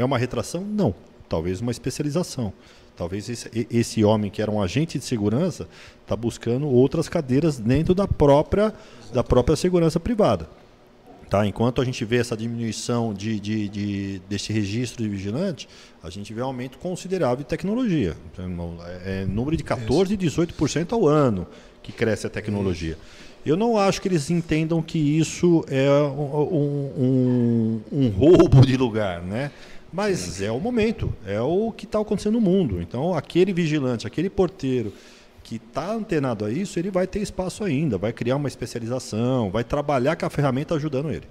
É 0.00 0.04
uma 0.04 0.16
retração? 0.16 0.62
Não. 0.64 0.94
Talvez 1.28 1.60
uma 1.60 1.70
especialização. 1.70 2.52
Talvez 2.96 3.28
esse, 3.28 3.66
esse 3.70 4.02
homem 4.02 4.30
que 4.30 4.42
era 4.42 4.50
um 4.50 4.60
agente 4.60 4.98
de 4.98 5.04
segurança 5.04 5.68
está 6.02 6.16
buscando 6.16 6.66
outras 6.66 7.08
cadeiras 7.08 7.58
dentro 7.58 7.94
da 7.94 8.08
própria, 8.08 8.72
da 9.12 9.22
própria 9.22 9.56
segurança 9.56 10.00
privada. 10.00 10.48
Tá? 11.28 11.46
Enquanto 11.46 11.80
a 11.80 11.84
gente 11.84 12.04
vê 12.04 12.16
essa 12.16 12.36
diminuição 12.36 13.14
de, 13.14 13.38
de, 13.38 13.68
de, 13.68 14.22
desse 14.28 14.52
registro 14.52 15.04
de 15.04 15.08
vigilante, 15.08 15.68
a 16.02 16.10
gente 16.10 16.34
vê 16.34 16.42
um 16.42 16.46
aumento 16.46 16.78
considerável 16.78 17.38
de 17.38 17.44
tecnologia. 17.44 18.16
É, 19.04 19.22
é 19.22 19.26
número 19.26 19.56
de 19.56 19.62
14% 19.62 20.10
e 20.10 20.16
18% 20.16 20.92
ao 20.92 21.06
ano 21.06 21.46
que 21.82 21.92
cresce 21.92 22.26
a 22.26 22.30
tecnologia. 22.30 22.98
Eu 23.46 23.56
não 23.56 23.78
acho 23.78 24.02
que 24.02 24.08
eles 24.08 24.28
entendam 24.30 24.82
que 24.82 24.98
isso 24.98 25.64
é 25.68 25.88
um, 25.90 26.90
um, 26.98 27.80
um 27.92 28.08
roubo 28.08 28.66
de 28.66 28.76
lugar. 28.76 29.22
Né? 29.22 29.50
Mas 29.92 30.40
é 30.40 30.52
o 30.52 30.60
momento, 30.60 31.12
é 31.26 31.40
o 31.40 31.72
que 31.72 31.84
está 31.84 31.98
acontecendo 32.00 32.34
no 32.34 32.40
mundo. 32.40 32.80
Então, 32.80 33.14
aquele 33.14 33.52
vigilante, 33.52 34.06
aquele 34.06 34.30
porteiro 34.30 34.92
que 35.50 35.56
está 35.56 35.92
antenado 35.92 36.44
a 36.44 36.52
isso, 36.52 36.78
ele 36.78 36.92
vai 36.92 37.08
ter 37.08 37.18
espaço 37.18 37.64
ainda, 37.64 37.98
vai 37.98 38.12
criar 38.12 38.36
uma 38.36 38.46
especialização, 38.46 39.50
vai 39.50 39.64
trabalhar 39.64 40.14
com 40.14 40.24
a 40.24 40.30
ferramenta 40.30 40.76
ajudando 40.76 41.10
ele. 41.10 41.26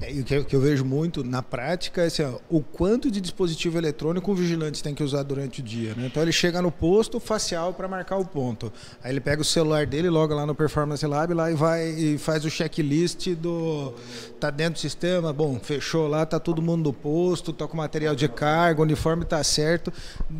É, 0.00 0.10
o 0.12 0.44
que, 0.44 0.54
eu, 0.54 0.60
vejo 0.60 0.84
muito 0.84 1.24
na 1.24 1.42
prática 1.42 2.02
é 2.02 2.06
assim, 2.06 2.22
ó, 2.22 2.34
o 2.50 2.60
quanto 2.60 3.10
de 3.10 3.18
dispositivo 3.18 3.78
eletrônico 3.78 4.30
o 4.30 4.34
vigilante 4.34 4.82
tem 4.82 4.94
que 4.94 5.02
usar 5.02 5.22
durante 5.22 5.60
o 5.60 5.62
dia. 5.62 5.94
Né? 5.94 6.06
Então 6.06 6.22
ele 6.22 6.32
chega 6.32 6.60
no 6.60 6.70
posto 6.70 7.18
facial 7.18 7.72
para 7.72 7.88
marcar 7.88 8.18
o 8.18 8.24
ponto. 8.24 8.70
Aí 9.02 9.10
ele 9.10 9.20
pega 9.20 9.40
o 9.40 9.44
celular 9.44 9.86
dele, 9.86 10.10
loga 10.10 10.34
lá 10.34 10.44
no 10.44 10.54
Performance 10.54 11.04
Lab 11.06 11.32
lá 11.32 11.50
e 11.50 11.54
vai 11.54 11.88
e 11.88 12.18
faz 12.18 12.44
o 12.44 12.50
checklist 12.50 13.28
do. 13.36 13.94
Tá 14.38 14.50
dentro 14.50 14.74
do 14.74 14.80
sistema, 14.80 15.32
bom, 15.32 15.58
fechou 15.58 16.06
lá, 16.06 16.26
tá 16.26 16.38
todo 16.38 16.60
mundo 16.60 16.84
no 16.84 16.92
posto, 16.92 17.52
tá 17.52 17.66
com 17.66 17.76
material 17.76 18.14
de 18.14 18.28
carga, 18.28 18.80
o 18.80 18.84
uniforme 18.84 19.24
tá 19.24 19.42
certo. 19.42 19.90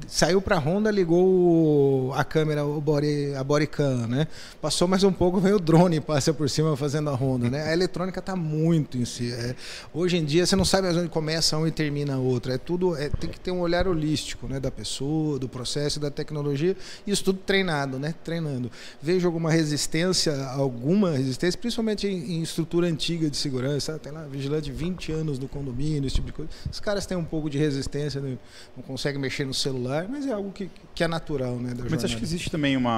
Saiu 0.07 0.42
para 0.42 0.57
a 0.57 0.59
Honda, 0.59 0.90
ligou 0.90 2.12
a 2.12 2.22
câmera, 2.22 2.64
o 2.64 2.79
body, 2.79 3.06
a 3.38 3.45
bodycam, 3.45 4.07
né? 4.07 4.27
Passou 4.61 4.87
mais 4.88 5.05
um 5.05 5.12
pouco, 5.12 5.40
vem 5.40 5.53
o 5.53 5.59
drone 5.59 6.01
passa 6.01 6.33
por 6.33 6.49
cima 6.49 6.77
fazendo 6.77 7.11
a 7.11 7.14
Honda, 7.14 7.51
né? 7.51 7.62
A 7.64 7.73
eletrônica 7.73 8.21
tá 8.23 8.37
muito 8.37 8.99
em 8.99 9.05
si. 9.05 9.33
É, 9.33 9.55
hoje 9.92 10.16
em 10.16 10.25
dia 10.25 10.47
você 10.47 10.57
não 10.57 10.64
sabe 10.64 10.88
onde 10.88 11.09
começa 11.09 11.57
um 11.57 11.66
e 11.66 11.71
termina 11.71 12.19
outro. 12.19 12.53
É 12.53 12.59
tudo, 12.59 12.97
é, 12.97 13.09
tem 13.09 13.31
que 13.31 13.38
ter 13.38 13.51
um 13.51 13.61
olhar 13.61 13.87
holístico, 13.87 14.47
né, 14.47 14.61
da 14.61 14.71
pessoa, 14.71 15.38
do 15.38 15.49
processo, 15.49 15.99
da 15.99 16.11
tecnologia. 16.11 16.77
Isso 17.07 17.25
tudo 17.25 17.38
treinado, 17.38 17.99
né, 17.99 18.14
treinando. 18.25 18.71
Vejo 19.01 19.27
alguma 19.27 19.51
resistência, 19.51 20.47
alguma 20.49 21.12
resistência, 21.12 21.59
principalmente 21.59 22.07
em, 22.07 22.37
em 22.37 22.42
estrutura 22.42 22.87
antiga 22.87 23.29
de 23.31 23.37
segurança. 23.37 23.99
Tem 23.99 24.12
lá 24.12 24.25
vigilante 24.25 24.71
20 24.71 25.12
anos 25.12 25.38
no 25.38 25.49
condomínio, 25.49 26.07
esse 26.07 26.16
tipo 26.16 26.27
de 26.27 26.33
coisa. 26.33 26.51
Os 26.71 26.81
caras 26.81 27.07
têm 27.07 27.16
um 27.16 27.25
pouco 27.25 27.51
de 27.51 27.59
resistência, 27.59 28.21
né, 28.21 28.38
não 28.77 28.83
conseguem 28.83 29.21
mexer 29.21 29.45
no 29.45 29.55
celular, 29.55 30.07
mas 30.09 30.27
é 30.27 30.33
algo 30.33 30.51
que, 30.53 30.71
que 30.95 31.05
é 31.05 31.09
natural, 31.09 31.57
né, 31.57 31.75
Mas 31.90 32.05
acho 32.05 32.16
que 32.16 32.25
existe 32.25 32.51
também 32.51 32.77
uma 32.77 32.95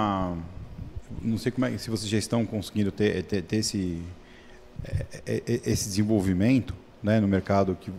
não 1.22 1.38
sei 1.38 1.50
como 1.52 1.66
é, 1.66 1.76
se 1.78 1.90
vocês 1.90 2.08
já 2.08 2.18
estão 2.18 2.44
conseguindo 2.44 2.92
ter, 2.92 3.22
ter, 3.24 3.42
ter 3.42 3.56
esse 3.56 4.02
é, 4.84 5.06
é, 5.26 5.42
é, 5.46 5.60
esse 5.66 5.88
desenvolvimento 5.88 6.74
né, 7.02 7.20
no 7.20 7.28
mercado 7.28 7.76
que, 7.80 7.90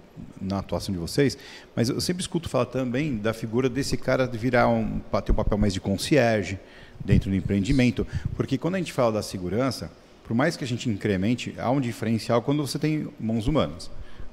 na 0.42 0.60
atuação 0.60 0.94
de 0.94 1.00
vocês, 1.00 1.38
mas 1.76 1.90
eu 1.90 2.00
sempre 2.00 2.22
escuto 2.22 2.50
falar 2.50 2.66
também 2.66 3.18
da 3.18 3.34
figura 3.34 3.70
desse 3.70 3.98
cara 3.98 4.28
de 4.28 4.38
virar 4.38 4.68
um, 4.70 5.00
ter 5.24 5.32
um 5.32 5.36
papel 5.36 5.58
mais 5.58 5.74
de 5.74 5.80
concierge 5.80 6.60
dentro 7.04 7.30
do 7.30 7.36
empreendimento, 7.36 8.06
porque 8.36 8.58
quando 8.58 8.76
a 8.76 8.78
gente 8.78 8.94
fala 8.94 9.14
da 9.14 9.22
segurança, 9.22 9.92
por 10.24 10.34
mais 10.34 10.56
que 10.56 10.64
a 10.64 10.68
gente 10.68 10.90
incremente, 10.90 11.54
há 11.58 11.72
um 11.72 11.82
diferencial 11.82 12.42
quando 12.42 12.66
você 12.66 12.78
tem 12.78 13.08
mãos 13.20 13.48
humanas, 13.48 13.90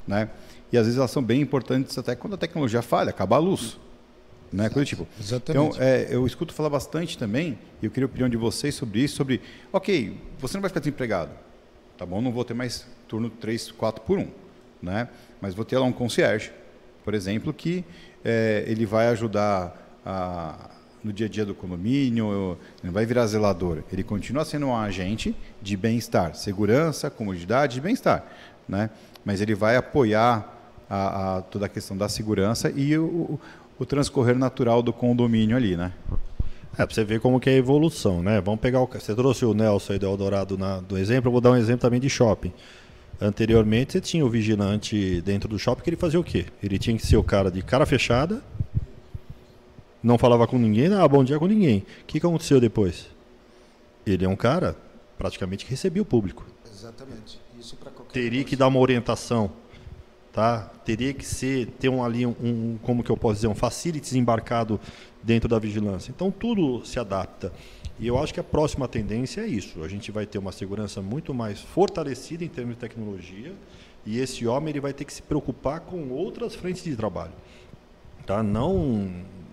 né? 0.06 0.28
E 0.72 0.76
às 0.76 0.84
vezes 0.84 0.98
elas 0.98 1.10
são 1.10 1.22
bem 1.22 1.40
importantes 1.40 1.96
até 1.96 2.14
quando 2.14 2.34
a 2.34 2.36
tecnologia 2.36 2.82
falha, 2.82 3.10
acaba 3.10 3.36
a 3.36 3.38
luz. 3.38 3.78
Né? 4.52 4.68
Coisa 4.68 4.86
tipo. 4.86 5.06
Exatamente. 5.20 5.76
Então, 5.76 5.82
é, 5.82 6.06
eu 6.10 6.26
escuto 6.26 6.54
falar 6.54 6.70
bastante 6.70 7.18
também, 7.18 7.58
e 7.82 7.86
eu 7.86 7.90
queria 7.90 8.06
a 8.06 8.10
opinião 8.10 8.28
de 8.28 8.36
vocês 8.36 8.74
sobre 8.74 9.00
isso, 9.00 9.16
sobre, 9.16 9.40
ok, 9.72 10.16
você 10.38 10.56
não 10.56 10.62
vai 10.62 10.70
ficar 10.70 10.80
desempregado, 10.80 11.30
Tá 11.96 12.04
bom? 12.04 12.20
Não 12.20 12.30
vou 12.30 12.44
ter 12.44 12.52
mais 12.52 12.86
turno 13.08 13.30
3, 13.30 13.72
4 13.72 14.02
por 14.02 14.18
1. 14.18 14.28
Né? 14.82 15.08
Mas 15.40 15.54
vou 15.54 15.64
ter 15.64 15.78
lá 15.78 15.84
um 15.84 15.92
concierge, 15.92 16.52
por 17.04 17.14
exemplo, 17.14 17.52
que 17.52 17.84
é, 18.22 18.64
ele 18.66 18.84
vai 18.84 19.08
ajudar 19.08 20.00
a, 20.04 20.70
no 21.02 21.12
dia 21.12 21.26
a 21.26 21.28
dia 21.28 21.44
do 21.44 21.54
condomínio, 21.54 22.58
ele 22.82 22.92
vai 22.92 23.06
virar 23.06 23.26
zelador. 23.26 23.82
Ele 23.90 24.02
continua 24.02 24.44
sendo 24.44 24.66
um 24.66 24.76
agente 24.76 25.34
de 25.62 25.76
bem-estar, 25.76 26.34
segurança, 26.34 27.08
comodidade 27.08 27.78
e 27.78 27.80
bem-estar. 27.80 28.24
Né? 28.68 28.90
Mas 29.24 29.40
ele 29.40 29.54
vai 29.54 29.76
apoiar 29.76 30.52
a, 30.90 31.36
a, 31.38 31.42
toda 31.42 31.64
a 31.64 31.68
questão 31.68 31.96
da 31.96 32.08
segurança 32.08 32.70
e 32.70 32.96
o, 32.98 33.40
o 33.78 33.84
transcorrer 33.84 34.36
natural 34.36 34.82
do 34.82 34.92
condomínio 34.92 35.56
ali. 35.56 35.76
Né? 35.76 35.92
É, 36.78 36.84
para 36.84 36.94
você 36.94 37.04
ver 37.04 37.20
como 37.20 37.40
que 37.40 37.48
é 37.48 37.54
a 37.54 37.56
evolução, 37.56 38.22
né? 38.22 38.40
Vamos 38.40 38.60
pegar 38.60 38.80
o... 38.80 38.86
Você 38.86 39.14
trouxe 39.14 39.44
o 39.44 39.54
Nelson 39.54 39.94
aí 39.94 39.98
do 39.98 40.06
Eldorado 40.06 40.58
na, 40.58 40.80
do 40.80 40.98
exemplo, 40.98 41.28
eu 41.28 41.32
vou 41.32 41.40
dar 41.40 41.50
um 41.50 41.56
exemplo 41.56 41.80
também 41.80 42.00
de 42.00 42.08
shopping. 42.08 42.52
Anteriormente 43.20 43.92
você 43.92 44.00
tinha 44.00 44.24
o 44.26 44.28
vigilante 44.28 45.22
dentro 45.22 45.48
do 45.48 45.58
shopping 45.58 45.82
que 45.82 45.90
ele 45.90 45.96
fazia 45.96 46.20
o 46.20 46.24
quê? 46.24 46.46
Ele 46.62 46.78
tinha 46.78 46.94
que 46.96 47.06
ser 47.06 47.16
o 47.16 47.24
cara 47.24 47.50
de 47.50 47.62
cara 47.62 47.86
fechada, 47.86 48.42
não 50.02 50.18
falava 50.18 50.46
com 50.46 50.58
ninguém, 50.58 50.88
não 50.88 51.08
bom 51.08 51.24
dia 51.24 51.38
com 51.38 51.46
ninguém. 51.46 51.78
O 51.78 52.06
que, 52.06 52.20
que 52.20 52.26
aconteceu 52.26 52.60
depois? 52.60 53.08
Ele 54.06 54.24
é 54.24 54.28
um 54.28 54.36
cara 54.36 54.76
praticamente 55.16 55.64
que 55.64 55.70
recebia 55.70 56.02
o 56.02 56.04
público. 56.04 56.46
Exatamente. 56.70 57.40
Isso 57.58 57.74
para 57.76 57.90
qualquer 57.90 58.12
Teria 58.12 58.44
que 58.44 58.54
dar 58.54 58.68
uma 58.68 58.78
orientação, 58.78 59.50
tá? 60.36 60.70
Teria 60.84 61.14
que 61.14 61.24
ser 61.24 61.66
ter 61.78 61.88
um 61.88 62.04
ali 62.04 62.26
um, 62.26 62.76
como 62.82 63.02
que 63.02 63.08
eu 63.08 63.16
posso 63.16 63.36
dizer 63.36 63.46
um 63.46 63.54
facilities 63.54 64.12
embarcado 64.12 64.78
dentro 65.22 65.48
da 65.48 65.58
vigilância. 65.58 66.12
Então 66.14 66.30
tudo 66.30 66.84
se 66.84 67.00
adapta. 67.00 67.50
E 67.98 68.06
eu 68.06 68.18
acho 68.18 68.34
que 68.34 68.40
a 68.40 68.44
próxima 68.44 68.86
tendência 68.86 69.40
é 69.40 69.46
isso. 69.46 69.82
A 69.82 69.88
gente 69.88 70.12
vai 70.12 70.26
ter 70.26 70.36
uma 70.36 70.52
segurança 70.52 71.00
muito 71.00 71.32
mais 71.32 71.62
fortalecida 71.62 72.44
em 72.44 72.48
termos 72.48 72.74
de 72.74 72.80
tecnologia 72.80 73.54
e 74.04 74.20
esse 74.20 74.46
homem 74.46 74.68
ele 74.68 74.80
vai 74.80 74.92
ter 74.92 75.06
que 75.06 75.12
se 75.14 75.22
preocupar 75.22 75.80
com 75.80 76.10
outras 76.10 76.54
frentes 76.54 76.84
de 76.84 76.94
trabalho. 76.94 77.32
Tá? 78.26 78.42
Não 78.42 79.08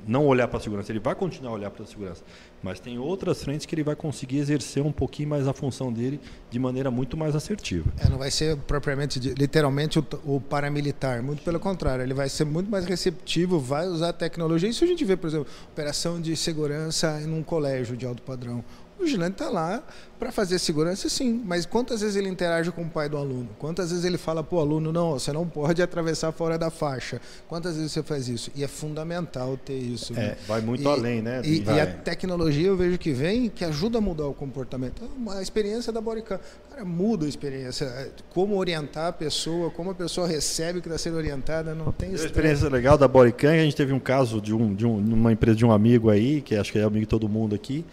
não 0.08 0.26
olhar 0.26 0.48
para 0.48 0.58
a 0.58 0.62
segurança, 0.62 0.92
ele 0.92 1.00
vai 1.00 1.16
continuar 1.16 1.52
a 1.52 1.54
olhar 1.54 1.70
para 1.70 1.84
a 1.84 1.86
segurança, 1.86 2.24
mas 2.62 2.80
tem 2.80 2.98
outras 2.98 3.44
frentes 3.44 3.66
que 3.66 3.76
ele 3.76 3.84
vai 3.84 3.96
conseguir 3.96 4.38
exercer 4.38 4.84
um 4.84 4.92
pouquinho 4.92 5.30
mais 5.30 5.48
a 5.48 5.54
função 5.54 5.92
dele 5.92 6.20
de 6.50 6.60
maneira 6.60 6.90
muito 6.90 7.18
mais 7.18 7.36
assertiva. 7.36 7.92
É, 7.98 8.10
não 8.10 8.18
vai 8.18 8.32
ser 8.32 8.58
propriamente, 8.58 9.20
literalmente, 9.20 10.00
o, 10.00 10.06
o, 10.26 10.42
paramilitar, 10.42 11.22
muito 11.22 11.44
pelo 11.44 11.60
contrário, 11.60 12.04
ele 12.04 12.14
vai 12.14 12.30
ser 12.30 12.46
muito 12.46 12.70
mais 12.70 12.86
receptivo, 12.86 13.60
vai 13.60 13.88
usar 13.88 14.14
tecnologia. 14.14 14.70
Isso 14.70 14.84
a 14.84 14.88
gente 14.88 15.04
vê, 15.04 15.16
por 15.16 15.28
exemplo, 15.28 15.48
operação 15.72 16.22
de 16.22 16.36
segurança 16.36 17.22
em 17.22 17.34
um 17.34 17.44
colégio 17.44 17.98
de 17.98 18.06
alto 18.06 18.22
padrão. 18.22 18.64
O 19.04 19.06
vigilante 19.06 19.34
está 19.34 19.50
lá 19.50 19.84
para 20.18 20.32
fazer 20.32 20.58
segurança, 20.58 21.10
sim, 21.10 21.44
mas 21.46 21.66
quantas 21.66 22.00
vezes 22.00 22.16
ele 22.16 22.30
interage 22.30 22.72
com 22.72 22.84
o 22.84 22.90
pai 22.90 23.10
do 23.10 23.18
aluno? 23.18 23.50
Quantas 23.60 23.90
vezes 23.90 24.06
ele 24.06 24.18
fala 24.18 24.42
para 24.42 24.56
o 24.56 24.60
aluno, 24.62 24.94
não, 24.94 25.12
você 25.20 25.34
não 25.34 25.46
pode 25.46 25.82
atravessar 25.82 26.32
fora 26.32 26.58
da 26.58 26.70
faixa? 26.70 27.20
Quantas 27.46 27.76
vezes 27.76 27.92
você 27.92 28.02
faz 28.02 28.30
isso? 28.30 28.50
E 28.56 28.64
é 28.64 28.68
fundamental 28.70 29.58
ter 29.58 29.78
isso. 29.78 30.14
É, 30.14 30.16
né? 30.16 30.38
vai 30.48 30.62
muito 30.62 30.84
e, 30.84 30.88
além, 30.88 31.22
né? 31.22 31.42
E, 31.44 31.64
e, 31.64 31.80
a 31.82 31.86
tecnologia 31.86 32.68
eu 32.68 32.78
vejo 32.78 32.98
que 32.98 33.12
vem, 33.12 33.50
que 33.50 33.66
ajuda 33.66 33.98
a 33.98 34.02
mudar 34.02 34.28
o 34.28 34.34
comportamento. 34.34 35.04
A 35.32 35.42
experiência 35.42 35.92
da 35.92 36.00
Bodycam, 36.00 36.40
cara, 36.70 36.86
muda 36.86 37.26
a 37.26 37.30
experiência. 37.30 38.10
Como 38.30 38.56
orientar 38.56 39.08
a 39.08 39.12
pessoa, 39.12 39.70
como 39.70 39.90
a 39.92 39.96
pessoa 39.96 40.26
recebe 40.26 40.80
o 40.80 40.82
que 40.82 40.88
está 40.88 40.98
sendo 40.98 41.18
orientada, 41.18 41.76
não 41.76 41.92
tem... 41.92 42.12
A 42.12 42.14
experiência 42.14 42.70
legal 42.70 42.98
da 42.98 43.10
Bodycam, 43.10 43.52
a 43.52 43.58
gente 43.58 43.76
teve 43.76 43.92
um 43.92 44.00
caso 44.00 44.40
de, 44.40 44.54
um, 44.54 44.74
de 44.74 44.86
um, 44.86 44.96
uma 44.96 45.34
empresa 45.34 45.58
de 45.58 45.66
um 45.66 45.72
amigo 45.74 46.10
aí, 46.10 46.40
que 46.40 46.56
acho 46.56 46.72
que 46.72 46.80
é 46.80 46.84
amigo 46.84 47.02
de 47.02 47.08
todo 47.08 47.28
mundo 47.28 47.54
aqui, 47.54 47.84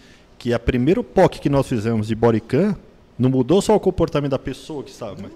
que 0.40 0.54
a 0.54 0.58
primeiro 0.58 1.04
POC 1.04 1.38
que 1.38 1.50
nós 1.50 1.66
fizemos 1.66 2.08
de 2.08 2.14
bodycam 2.14 2.74
não 3.18 3.28
mudou 3.28 3.60
só 3.60 3.76
o 3.76 3.78
comportamento 3.78 4.30
da 4.30 4.38
pessoa 4.38 4.82
que 4.82 4.90
sabe, 4.90 5.20
mas 5.20 5.30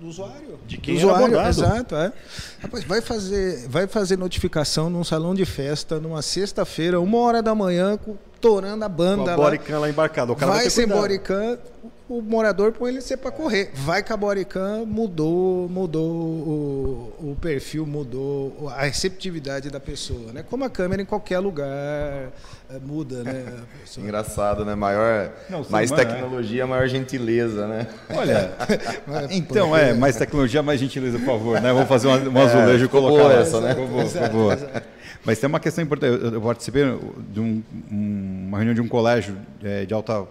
do, 0.00 0.06
usuário. 0.06 0.56
De 0.68 0.78
quem 0.78 0.94
do 0.94 0.98
usuário, 0.98 1.40
exato, 1.40 1.96
é. 1.96 2.12
Rapaz, 2.60 2.84
vai 2.84 3.00
fazer, 3.00 3.66
vai 3.66 3.88
fazer 3.88 4.16
notificação 4.16 4.88
num 4.88 5.02
salão 5.02 5.34
de 5.34 5.44
festa 5.44 5.98
numa 5.98 6.22
sexta-feira, 6.22 7.00
uma 7.00 7.18
hora 7.18 7.42
da 7.42 7.56
manhã, 7.56 7.98
torando 8.40 8.84
a 8.84 8.88
banda 8.88 9.24
Com 9.24 9.30
a 9.30 9.36
lá. 9.36 9.36
bodycam 9.36 9.80
lá 9.80 9.88
embarcada. 9.88 10.32
O 10.32 10.36
cara 10.36 10.52
vai, 10.52 10.60
vai 10.62 10.70
sem 10.70 10.86
cuidado. 10.88 11.58
o 12.08 12.20
morador 12.22 12.72
põe 12.72 12.92
ele 12.92 13.00
ser 13.00 13.16
para 13.16 13.30
correr. 13.30 13.72
Vai 13.74 14.02
com 14.02 14.12
a 14.12 14.16
bodycam, 14.16 14.86
mudou, 14.86 15.68
mudou 15.68 16.04
o, 16.04 17.12
o 17.32 17.36
perfil, 17.40 17.86
mudou 17.86 18.70
a 18.74 18.82
receptividade 18.84 19.70
da 19.70 19.80
pessoa, 19.80 20.32
né? 20.32 20.44
Como 20.48 20.64
a 20.64 20.70
câmera 20.70 21.02
em 21.02 21.04
qualquer 21.04 21.38
lugar 21.38 21.66
é, 21.66 22.78
muda, 22.84 23.22
né? 23.24 23.44
Engraçado, 23.98 24.64
né? 24.64 24.74
Maior, 24.74 25.30
Não, 25.48 25.64
mais 25.68 25.90
mano, 25.90 26.02
é. 26.02 26.04
tecnologia, 26.04 26.66
maior 26.66 26.86
gentileza, 26.86 27.66
né? 27.66 27.86
Olha, 28.10 28.52
então 29.30 29.76
é, 29.76 29.92
mais 29.94 30.16
tecnologia, 30.16 30.62
mais 30.62 30.78
gentileza, 30.78 31.18
por 31.18 31.26
favor, 31.26 31.60
né? 31.60 31.72
Vamos 31.72 31.88
fazer 31.88 32.08
um, 32.08 32.30
um 32.30 32.40
azulejo 32.42 32.84
e 32.84 32.86
ficou 32.86 33.02
colocar 33.02 33.28
lá. 33.28 33.34
essa, 33.34 33.60
né? 33.60 33.74
Boa. 34.30 34.56
Mas 35.26 35.38
tem 35.40 35.48
uma 35.48 35.60
questão 35.60 35.82
importante. 35.84 36.22
Eu, 36.34 36.40
participei 36.40 36.84
de 37.32 37.40
um- 37.40 37.62
um- 37.90 38.44
uma 38.48 38.58
reunião 38.58 38.74
de 38.74 38.80
um 38.80 38.88
colégio 38.88 39.36
eh, 39.62 39.84
de 39.84 39.92
alta, 39.92 40.24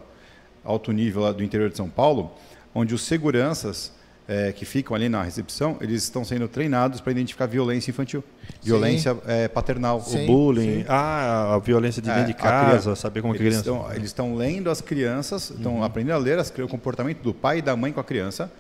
alto 0.64 0.92
nível 0.92 1.22
lá 1.24 1.32
do 1.32 1.44
interior 1.44 1.70
de 1.70 1.76
São 1.78 1.90
Paulo, 1.90 2.32
onde 2.74 2.96
os 2.96 3.02
seguranças 3.02 3.92
eh, 4.28 4.52
que 4.54 4.66
ficam 4.66 4.96
ali 4.96 5.08
na 5.08 5.22
recepção, 5.22 5.78
eles 5.80 6.02
estão 6.02 6.26
sendo 6.26 6.48
treinados 6.48 7.00
para 7.00 7.12
identificar 7.12 7.46
violência 7.46 7.92
infantil, 7.92 8.24
violência 8.64 9.16
eh, 9.28 9.48
paternal. 9.48 10.02
Sim. 10.02 10.24
O 10.24 10.26
bullying, 10.26 10.84
ah, 10.88 11.54
a 11.54 11.60
violência 11.60 12.02
de 12.02 12.10
É, 12.10 12.14
dentro 12.16 12.28
de 12.30 12.34
casa, 12.34 12.66
criança- 12.70 12.96
saber 12.96 13.22
como 13.22 13.36
eles 13.36 13.42
criança... 13.46 13.60
estão, 13.60 13.94
eles 13.94 14.06
estão 14.06 14.34
lendo 14.36 14.72
as 14.72 14.82
crianças, 14.82 15.52
estão 15.52 15.84
aprendendo 15.84 16.16
a 16.16 16.18
ler 16.18 16.40
as, 16.40 16.50
o 16.58 16.68
comportamento 16.68 17.20
do 17.22 17.36
pai 17.36 17.60
e 17.60 17.62
da 17.62 17.76
mãe 17.76 17.92
com 17.94 18.00
a 18.00 18.04
criança 18.04 18.52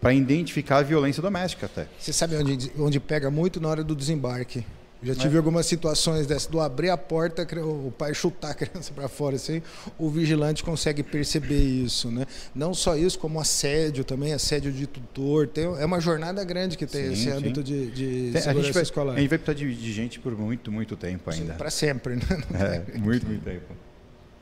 para 0.00 0.12
identificar 0.14 0.76
a 0.78 0.82
violência 0.82 1.20
doméstica 1.20 1.66
até. 1.66 1.86
Você 1.98 2.12
sabe 2.12 2.36
onde, 2.36 2.70
onde 2.78 3.00
pega 3.00 3.28
muito 3.28 3.60
na 3.60 3.68
hora 3.70 3.82
do 3.82 3.96
desembarque. 3.96 4.64
Já 5.00 5.14
tive 5.14 5.36
algumas 5.36 5.64
situações 5.66 6.26
dessas, 6.26 6.46
do 6.48 6.60
abrir 6.60 6.90
a 6.90 6.96
porta, 6.96 7.46
o 7.62 7.92
pai 7.96 8.12
chutar 8.12 8.50
a 8.50 8.54
criança 8.54 8.92
para 8.92 9.08
fora, 9.08 9.36
assim, 9.36 9.62
o 9.96 10.10
vigilante 10.10 10.64
consegue 10.64 11.02
perceber 11.04 11.60
isso, 11.62 12.10
né? 12.10 12.26
Não 12.52 12.74
só 12.74 12.96
isso, 12.96 13.18
como 13.18 13.38
assédio 13.38 14.02
também, 14.02 14.32
assédio 14.32 14.72
de 14.72 14.86
tutor. 14.86 15.46
Tem, 15.46 15.64
é 15.64 15.84
uma 15.84 16.00
jornada 16.00 16.42
grande 16.42 16.76
que 16.76 16.86
tem 16.86 17.06
Sim, 17.06 17.12
esse 17.12 17.22
sim. 17.22 17.30
âmbito 17.30 17.62
de, 17.62 17.90
de 17.90 18.30
Tem- 18.32 18.50
a, 18.50 18.54
gente 18.54 18.72
vai, 18.72 18.82
escolar. 18.82 19.14
a 19.14 19.20
gente 19.20 19.28
vai 19.28 19.38
precisar 19.38 19.64
de, 19.66 19.74
de 19.74 19.92
gente 19.92 20.18
por 20.18 20.36
muito, 20.36 20.72
muito 20.72 20.96
tempo 20.96 21.30
ainda. 21.30 21.54
Para 21.54 21.70
sempre, 21.70 22.16
né? 22.16 22.22
É, 22.94 22.98
muito, 22.98 23.24
muito 23.26 23.44
tempo. 23.44 23.74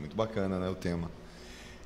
Muito 0.01 0.17
bacana, 0.17 0.59
né, 0.59 0.69
o 0.69 0.75
tema. 0.75 1.11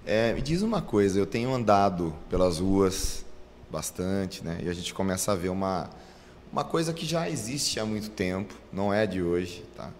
É, 0.07 0.33
me 0.33 0.41
diz 0.41 0.63
uma 0.63 0.81
coisa, 0.81 1.19
eu 1.19 1.27
tenho 1.27 1.53
andado 1.55 2.15
pelas 2.29 2.59
ruas 2.59 3.25
bastante, 3.71 4.45
né? 4.45 4.59
E 4.63 4.69
a 4.69 4.73
gente 4.73 4.93
começa 4.95 5.33
a 5.33 5.35
ver 5.35 5.49
uma, 5.49 5.91
uma 6.53 6.65
coisa 6.65 6.93
que 6.93 7.07
já 7.07 7.29
existe 7.29 7.79
há 7.79 7.85
muito 7.85 8.11
tempo, 8.11 8.55
não 8.73 8.93
é 8.93 9.07
de 9.07 9.23
hoje, 9.23 9.65
tá? 9.77 9.91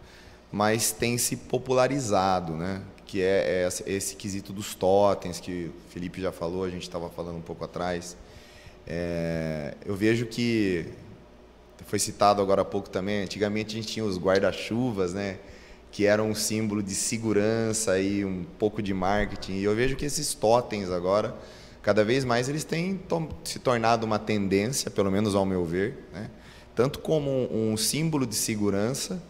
Mas 0.51 0.91
tem 0.91 1.17
se 1.17 1.37
popularizado, 1.37 2.55
né? 2.55 2.83
Que 3.07 3.23
é, 3.23 3.69
é 3.87 3.93
esse, 3.93 4.17
quesito 4.17 4.53
dos 4.53 4.75
totens 4.75 5.39
que 5.39 5.67
o 5.67 5.91
Felipe 5.93 6.21
já 6.21 6.33
falou, 6.33 6.65
a 6.65 6.71
gente 6.71 6.83
estava 6.83 7.09
falando 7.09 7.37
um 7.37 7.43
pouco 7.43 7.65
atrás. 7.65 8.17
É, 8.87 9.75
eu 9.85 9.95
vejo 9.95 10.27
que 10.27 10.87
foi 11.87 11.99
citado 11.99 12.43
agora 12.43 12.63
há 12.63 12.65
pouco 12.65 12.91
também. 12.91 13.23
Antigamente 13.23 13.77
a 13.77 13.81
gente 13.81 13.93
tinha 13.93 14.05
os 14.05 14.19
guarda-chuvas, 14.19 15.15
né? 15.15 15.39
Que 15.93 16.07
eram 16.07 16.31
um 16.31 16.35
símbolo 16.35 16.83
de 16.83 16.95
segurança 16.95 17.99
e 18.01 18.25
um 18.25 18.45
pouco 18.59 18.83
de 18.83 18.93
marketing. 18.93 19.55
E 19.55 19.65
eu 19.65 19.75
vejo 19.75 19.95
que 19.95 20.05
esses 20.05 20.35
totens 20.35 20.91
agora, 20.91 21.35
cada 21.83 22.05
vez 22.05 22.25
mais 22.25 22.49
eles 22.49 22.65
têm 22.65 23.01
se 23.45 23.61
tornado 23.61 24.05
uma 24.05 24.19
tendência, 24.19 24.91
pelo 24.91 25.11
menos 25.11 25.35
ao 25.37 25.47
meu 25.47 25.65
ver, 25.65 26.09
né? 26.13 26.31
Tanto 26.81 27.01
como 27.01 27.31
um, 27.53 27.77
símbolo 27.77 28.27
de 28.27 28.35
segurança, 28.35 29.23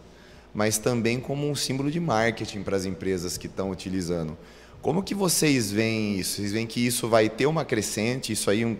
mas 0.53 0.77
também 0.77 1.19
como 1.19 1.49
um 1.49 1.53
símbolo 1.53 1.91
de 1.91 1.99
marketing 1.99 2.63
para 2.63 2.77
as 2.77 2.85
empresas 2.85 3.37
que 3.37 3.47
estão 3.47 3.69
utilizando. 3.69 4.37
Como 4.81 5.03
que 5.03 5.13
vocês 5.13 5.69
veem 5.69 6.17
isso? 6.17 6.37
Vocês 6.37 6.53
veem 6.53 6.65
que 6.65 6.79
isso 6.79 7.09
vai 7.09 7.27
ter 7.27 7.47
uma 7.47 7.65
crescente, 7.65 8.31
isso 8.31 8.49
aí 8.49 8.79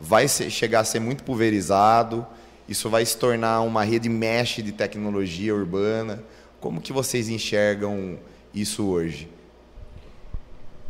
vai 0.00 0.26
chegar 0.28 0.80
a 0.80 0.84
ser 0.84 0.98
muito 0.98 1.24
pulverizado, 1.24 2.26
isso 2.66 2.88
vai 2.88 3.04
se 3.04 3.18
tornar 3.18 3.60
uma 3.60 3.84
rede 3.84 4.08
mesh 4.08 4.62
de 4.64 4.72
tecnologia 4.72 5.54
urbana. 5.54 6.24
Como 6.58 6.80
que 6.80 6.94
vocês 6.94 7.28
enxergam 7.28 8.18
isso 8.54 8.86
hoje? 8.86 9.28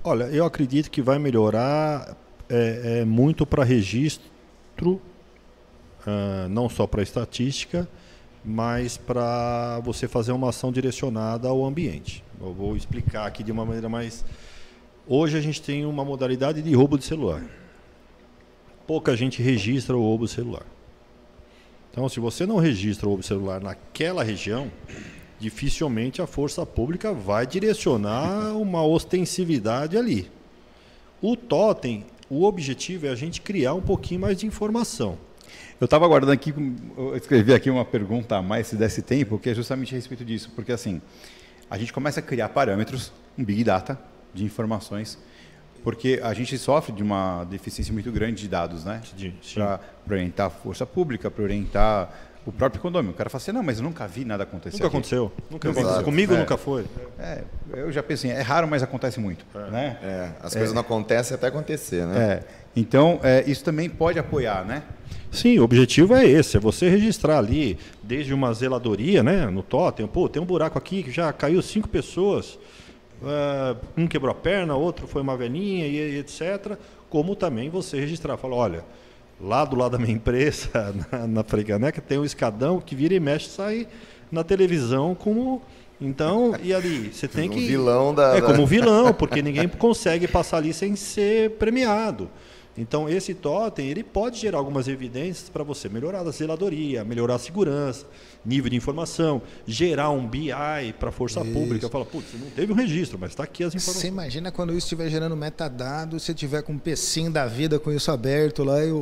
Olha, 0.05 0.27
eu 0.27 0.45
acredito 0.45 0.93
que 0.93 1.03
vai 1.03 1.19
melhorar 1.19 2.17
é, 2.49 3.01
é, 3.01 3.05
muito 3.05 3.45
para 3.45 3.65
registro, 3.65 4.31
não 6.49 6.69
só 6.69 6.87
para 6.87 7.03
estatística, 7.03 7.88
mas 8.45 8.97
para 8.97 9.81
você 9.81 10.07
fazer 10.07 10.33
uma 10.33 10.51
ação 10.51 10.71
direcionada 10.71 11.49
ao 11.49 11.64
ambiente. 11.64 12.23
Eu 12.40 12.53
vou 12.53 12.77
explicar 12.77 13.27
aqui 13.27 13.42
de 13.42 13.51
uma 13.51 13.64
maneira 13.64 13.88
mais. 13.88 14.25
Hoje 15.07 15.37
a 15.37 15.40
gente 15.40 15.61
tem 15.61 15.85
uma 15.85 16.05
modalidade 16.05 16.62
de 16.62 16.75
roubo 16.75 16.97
de 16.97 17.05
celular. 17.05 17.42
Pouca 18.87 19.16
gente 19.16 19.42
registra 19.42 19.97
o 19.97 20.01
roubo 20.01 20.29
celular. 20.29 20.64
Então, 21.90 22.09
se 22.09 22.21
você 22.21 22.47
não 22.47 22.57
registra 22.57 23.07
o 23.07 23.09
roubo 23.09 23.25
celular 23.25 23.61
naquela 23.61 24.23
região, 24.23 24.71
dificilmente 25.40 26.23
a 26.23 26.27
força 26.27 26.64
pública 26.64 27.12
vai 27.12 27.47
direcionar 27.47 28.55
uma 28.57 28.85
ostensividade 28.85 29.97
ali. 29.97 30.31
O 31.21 31.35
totem, 31.35 32.05
o 32.29 32.45
objetivo 32.45 33.07
é 33.07 33.09
a 33.09 33.14
gente 33.14 33.40
criar 33.40 33.75
um 33.75 33.81
pouquinho 33.81 34.21
mais 34.21 34.38
de 34.38 34.47
informação. 34.47 35.19
Eu 35.81 35.85
estava 35.85 36.05
aguardando 36.05 36.33
aqui, 36.33 36.55
eu 36.97 37.17
escrevi 37.17 37.53
aqui 37.53 37.69
uma 37.71 37.85
pergunta 37.85 38.37
a 38.37 38.43
mais, 38.43 38.69
se 38.69 38.77
desse 38.77 39.03
tempo, 39.03 39.39
que 39.39 39.51
é 39.51 39.55
justamente 39.55 39.95
a 39.95 39.97
respeito 39.97 40.25
disso. 40.25 40.51
Porque 40.55 40.73
assim, 40.73 41.01
a 41.71 41.77
gente 41.77 41.93
começa 41.93 42.20
a 42.20 42.23
criar 42.23 42.49
parâmetros, 42.49 43.12
um 43.39 43.45
big 43.45 43.62
data 43.64 43.99
de 44.33 44.45
informações, 44.45 45.18
porque 45.83 46.20
a 46.23 46.33
gente 46.35 46.57
sofre 46.59 46.93
de 46.93 47.03
uma 47.03 47.45
deficiência 47.45 47.93
muito 47.93 48.11
grande 48.11 48.43
de 48.43 48.49
dados, 48.49 48.85
né? 48.85 49.01
Para 49.55 49.81
orientar 50.14 50.47
a 50.47 50.51
força 50.51 50.87
pública, 50.87 51.31
para 51.31 51.45
orientar 51.45 52.11
o 52.47 52.53
próprio 52.53 52.81
condomínio. 52.81 53.12
O 53.12 53.16
cara 53.16 53.29
fala 53.29 53.43
assim, 53.43 53.53
não, 53.53 53.62
mas 53.62 53.79
eu 53.79 53.85
nunca 53.85 54.07
vi 54.07 54.25
nada 54.25 54.45
acontecer. 54.45 54.77
Nunca 54.77 54.87
aqui. 54.87 54.97
aconteceu. 54.97 55.33
Nunca 55.51 55.68
aconteceu. 55.70 56.03
Comigo 56.05 56.33
É. 56.35 56.39
nunca 56.39 56.57
foi. 56.57 56.87
É, 57.18 57.43
eu 57.73 57.91
já 57.91 58.03
pensei, 58.03 58.31
é 58.31 58.41
raro, 58.41 58.68
mas 58.68 58.83
acontece 58.83 59.18
muito. 59.18 59.45
Né? 59.70 59.99
É, 60.03 60.31
as 60.43 60.55
coisas 60.55 60.73
não 60.73 60.81
acontecem 60.81 61.35
até 61.35 61.49
acontecer, 61.49 62.07
né? 62.07 62.18
É, 62.18 62.43
então, 62.75 63.18
é, 63.23 63.43
isso 63.49 63.64
também 63.64 63.89
pode 63.91 64.18
apoiar, 64.18 64.64
né? 64.64 64.83
Sim, 65.31 65.59
o 65.59 65.65
objetivo 65.65 66.15
é 66.15 66.27
esse, 66.27 66.57
é 66.57 66.61
você 66.61 66.89
registrar 66.89 67.39
ali, 67.39 67.77
desde 68.03 68.33
uma 68.33 68.53
zeladoria, 68.55 69.23
né, 69.23 69.47
no 69.51 69.63
totem, 69.63 70.07
pô, 70.07 70.29
tem 70.29 70.41
um 70.41 70.47
buraco 70.47 70.79
aqui 70.79 71.03
que 71.03 71.11
já 71.11 71.31
caiu 71.33 71.61
cinco 71.61 71.89
pessoas, 71.89 72.59
ah, 73.23 73.77
um 73.97 74.07
quebrou 74.07 74.31
a 74.31 74.35
perna, 74.35 74.75
outro 74.75 75.07
foi 75.07 75.21
uma 75.23 75.37
velhinha 75.37 75.87
e, 75.87 75.97
e 75.97 76.19
etc. 76.19 76.77
Como 77.11 77.35
também 77.37 77.69
você 77.69 77.99
registrar, 78.01 78.37
falar, 78.37 78.57
olha, 78.57 78.85
lá 79.41 79.65
do 79.65 79.77
lado 79.77 79.93
da 79.93 79.99
minha 79.99 80.13
empresa, 80.15 80.95
na, 81.13 81.27
na 81.27 81.45
Frecaneca, 81.45 82.01
tem 82.01 82.19
um 82.19 82.25
escadão 82.25 82.81
que 82.81 82.95
vira 82.95 83.15
e 83.15 83.21
mexe 83.21 83.47
e 83.47 83.51
sai 83.51 83.89
na 84.31 84.43
televisão 84.43 85.15
como... 85.15 85.61
Então, 85.99 86.55
e 86.63 86.75
ali, 86.75 87.11
você 87.11 87.27
tem 87.27 87.49
Um 87.49 87.53
que... 87.55 87.61
vilão 87.67 88.15
da- 88.15 88.37
É 88.37 88.43
como 88.43 88.67
vilão, 88.67 89.15
porque 89.15 89.41
ninguém 89.41 89.67
consegue 89.67 90.29
passar 90.29 90.59
ali 90.59 90.73
sem 90.75 90.95
ser 90.95 91.53
premiado. 91.53 92.29
Então, 92.79 93.09
esse 93.09 93.33
totem, 93.35 93.89
ele 93.89 94.03
pode 94.05 94.39
gerar 94.39 94.59
algumas 94.59 94.87
evidências 94.89 95.49
para 95.49 95.64
você 95.64 95.89
melhorar 95.89 96.20
a 96.20 96.31
zeladoria, 96.31 97.05
melhorar 97.05 97.37
a 97.37 97.39
segurança, 97.39 98.07
nível 98.45 98.70
de 98.70 98.77
informação, 98.77 99.41
gerar 99.66 100.11
um 100.11 100.27
BI 100.27 100.51
para 100.99 101.09
a 101.09 101.12
força 101.12 101.41
pública. 101.45 101.89
Fala, 101.89 102.05
putz, 102.05 102.31
você 102.31 102.37
não 102.37 102.51
teve 102.51 102.72
um 102.72 102.77
registro, 102.77 103.18
mas 103.18 103.31
está 103.31 103.45
aqui 103.45 103.64
as 103.64 103.72
Você 103.72 103.79
informações. 103.79 104.05
imagina 104.12 104.53
quando 104.53 104.70
isso 104.70 104.81
estiver 104.87 105.09
gerando 105.09 105.37
metadados, 105.37 106.22
você 106.22 106.35
tiver 106.35 106.62
com 106.62 106.74
um 106.74 106.79
pecinho 106.79 107.31
da 107.31 107.47
vida 107.47 107.79
com 107.79 107.91
isso 107.91 108.11
aberto 108.11 108.62
lá, 108.62 108.85
e 108.85 108.91
o, 108.93 108.97
o, 108.97 109.01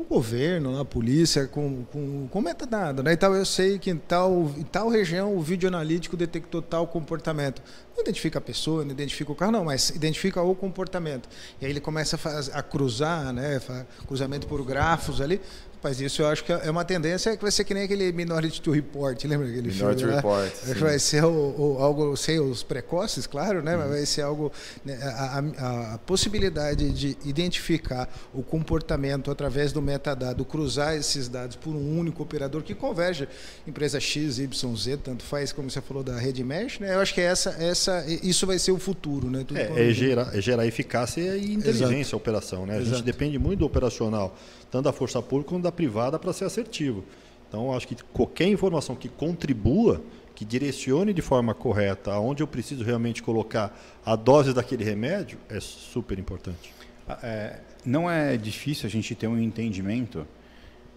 o- 0.00 0.06
governo, 0.08 0.72
lá, 0.72 0.80
a 0.80 0.84
polícia, 0.84 1.46
com, 1.46 1.84
com, 1.92 2.26
com 2.28 2.40
metadado. 2.40 3.02
Né? 3.02 3.12
Então 3.12 3.34
eu 3.34 3.44
sei 3.44 3.78
que 3.78 3.90
em 3.90 3.96
tal, 3.96 4.50
em 4.56 4.62
tal 4.62 4.88
região 4.88 5.36
o 5.36 5.40
vídeo 5.40 5.68
analítico 5.68 6.16
detectou 6.16 6.60
tal 6.62 6.86
comportamento. 6.86 7.62
Não 7.94 8.02
identifica 8.02 8.38
a 8.38 8.42
pessoa, 8.42 8.84
não 8.84 8.90
identifica 8.92 9.30
o 9.30 9.34
carro, 9.34 9.52
não, 9.52 9.64
mas 9.66 9.90
identifica 9.90 10.40
o 10.42 10.54
comportamento. 10.54 11.28
E 11.60 11.64
aí 11.66 11.70
ele 11.72 11.80
começa 11.80 12.16
a, 12.16 12.18
faz, 12.18 12.50
a 12.54 12.61
cruzar, 12.62 13.32
né? 13.32 13.60
cruzamento 14.06 14.46
por 14.46 14.64
grafos 14.64 15.20
ali. 15.20 15.40
Mas 15.82 16.00
isso 16.00 16.22
eu 16.22 16.26
acho 16.28 16.44
que 16.44 16.52
é 16.52 16.70
uma 16.70 16.84
tendência 16.84 17.36
que 17.36 17.42
vai 17.42 17.50
ser 17.50 17.64
que 17.64 17.74
nem 17.74 17.82
aquele 17.84 18.12
Minority 18.12 18.62
Report, 18.70 19.22
lembra 19.24 19.48
aquele 19.48 19.68
Minority 19.72 19.98
filme 20.00 20.14
lá? 20.14 20.16
Report, 20.20 20.52
Acho 20.62 20.74
que 20.74 20.80
vai 20.80 20.98
ser 20.98 21.24
o, 21.24 21.28
o- 21.30 21.78
algo 21.82 22.16
sem 22.16 22.38
os 22.38 22.62
precoces, 22.62 23.26
claro, 23.26 23.62
né? 23.62 23.76
Mas 23.76 23.88
vai 23.88 24.06
ser 24.06 24.22
algo 24.22 24.52
né, 24.84 24.98
a, 25.02 25.38
a- 25.38 25.94
a 25.94 25.98
possibilidade 25.98 26.90
de 26.90 27.16
identificar 27.24 28.08
o 28.32 28.42
comportamento 28.42 29.30
através 29.30 29.72
do 29.72 29.82
metadado, 29.82 30.44
cruzar 30.44 30.94
esses 30.96 31.28
dados 31.28 31.56
por 31.56 31.74
um 31.74 31.98
único 31.98 32.22
operador 32.22 32.62
que 32.62 32.74
converge 32.74 33.28
empresa 33.66 33.98
X, 33.98 34.38
Y, 34.38 34.76
Z, 34.76 34.98
tanto 34.98 35.24
faz 35.24 35.52
como 35.52 35.70
você 35.70 35.80
falou 35.80 36.02
da 36.04 36.16
rede 36.18 36.44
mesh, 36.44 36.78
né? 36.78 36.94
Eu 36.94 37.00
acho 37.00 37.12
que 37.12 37.20
essa, 37.20 37.50
essa, 37.58 38.04
isso 38.22 38.46
vai 38.46 38.58
ser 38.58 38.70
o 38.72 38.78
futuro, 38.78 39.28
né? 39.30 39.44
Tudo 39.46 39.58
É, 39.58 39.88
é 39.88 39.92
gerar, 39.92 40.36
é 40.36 40.40
gerar 40.40 40.66
eficácia 40.66 41.36
e 41.36 41.54
inteligência 41.54 42.14
a 42.14 42.18
operação. 42.18 42.66
Né? 42.66 42.74
A 42.76 42.78
gente 42.78 42.88
Exato. 42.88 43.02
depende 43.02 43.38
muito 43.38 43.60
do 43.60 43.66
operacional, 43.66 44.36
tanto 44.72 44.84
da 44.86 44.92
força 44.92 45.20
pública 45.22 45.50
quanto 45.50 45.62
da 45.62 45.70
privada, 45.70 46.18
para 46.18 46.32
ser 46.32 46.46
assertivo. 46.46 47.04
Então, 47.48 47.72
acho 47.76 47.86
que 47.86 47.94
qualquer 48.12 48.48
informação 48.48 48.96
que 48.96 49.08
contribua, 49.08 50.00
que 50.34 50.44
direcione 50.44 51.12
de 51.12 51.20
forma 51.20 51.54
correta 51.54 52.10
aonde 52.10 52.42
eu 52.42 52.46
preciso 52.46 52.82
realmente 52.82 53.22
colocar 53.22 53.78
a 54.04 54.16
dose 54.16 54.54
daquele 54.54 54.82
remédio, 54.82 55.38
é 55.50 55.60
super 55.60 56.18
importante. 56.18 56.72
Ah, 57.06 57.18
é, 57.22 57.60
não 57.84 58.10
é 58.10 58.38
difícil 58.38 58.86
a 58.86 58.90
gente 58.90 59.14
ter 59.14 59.26
um 59.26 59.38
entendimento 59.38 60.26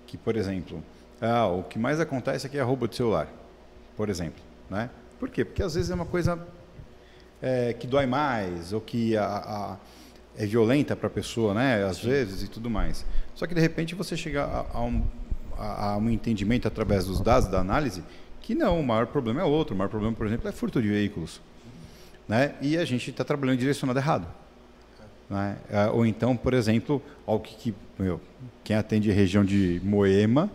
que, 0.08 0.18
por 0.18 0.38
exemplo, 0.38 0.82
ah, 1.20 1.48
o 1.48 1.64
que 1.64 1.78
mais 1.78 2.00
acontece 2.00 2.48
aqui 2.48 2.58
é 2.58 2.62
roubo 2.62 2.88
de 2.88 2.96
celular, 2.96 3.28
por 3.98 4.08
exemplo. 4.10 4.42
Né? 4.70 4.90
Por 5.20 5.30
quê? 5.30 5.44
Porque 5.44 5.62
às 5.62 5.76
vezes 5.76 5.92
é 5.92 5.96
uma 5.96 6.06
coisa 6.06 6.40
é, 7.42 7.74
que 7.74 7.86
dói 7.88 8.06
mais, 8.06 8.72
ou 8.72 8.80
que 8.80 9.18
a, 9.18 9.26
a- 9.26 9.78
é 10.38 10.46
violenta 10.46 10.96
para 10.96 11.08
a 11.08 11.10
pessoa, 11.10 11.54
né? 11.54 11.84
às 11.84 12.00
vezes, 12.04 12.44
e 12.44 12.48
tudo 12.48 12.70
mais. 12.70 13.06
Só 13.34 13.46
que, 13.48 13.54
de 13.56 13.62
repente, 13.62 13.96
você 13.96 14.16
chega 14.18 14.44
a, 14.44 14.66
a 14.78 14.82
um, 14.82 15.04
a- 15.58 15.92
a 15.92 15.98
um 15.98 16.10
entendimento 16.10 16.68
através 16.68 17.06
dos 17.06 17.20
dados 17.22 17.48
da 17.50 17.60
análise 17.60 18.04
que 18.42 18.54
não, 18.54 18.80
o 18.80 18.84
maior 18.86 19.08
problema 19.08 19.42
é 19.42 19.44
outro. 19.44 19.74
O 19.74 19.78
maior 19.78 19.90
problema, 19.90 20.16
por 20.16 20.28
exemplo, 20.28 20.48
é 20.48 20.52
furto 20.52 20.82
de 20.82 20.88
veículos. 20.88 21.42
Né? 22.28 22.54
E 22.62 22.78
a 22.78 22.86
gente 22.86 23.10
está 23.10 23.24
trabalhando 23.24 23.58
direcionado 23.58 23.98
errado. 24.00 24.28
Né? 25.30 25.58
Ah, 25.72 25.90
Ou 25.92 26.06
então, 26.06 26.36
por 26.38 26.54
exemplo, 26.54 27.02
algo 27.26 27.44
que, 27.44 27.56
que, 27.56 27.76
meu, 27.98 28.22
quem 28.64 28.76
atende 28.76 29.10
a 29.10 29.14
região 29.14 29.44
de 29.44 29.82
Moema 29.84 30.50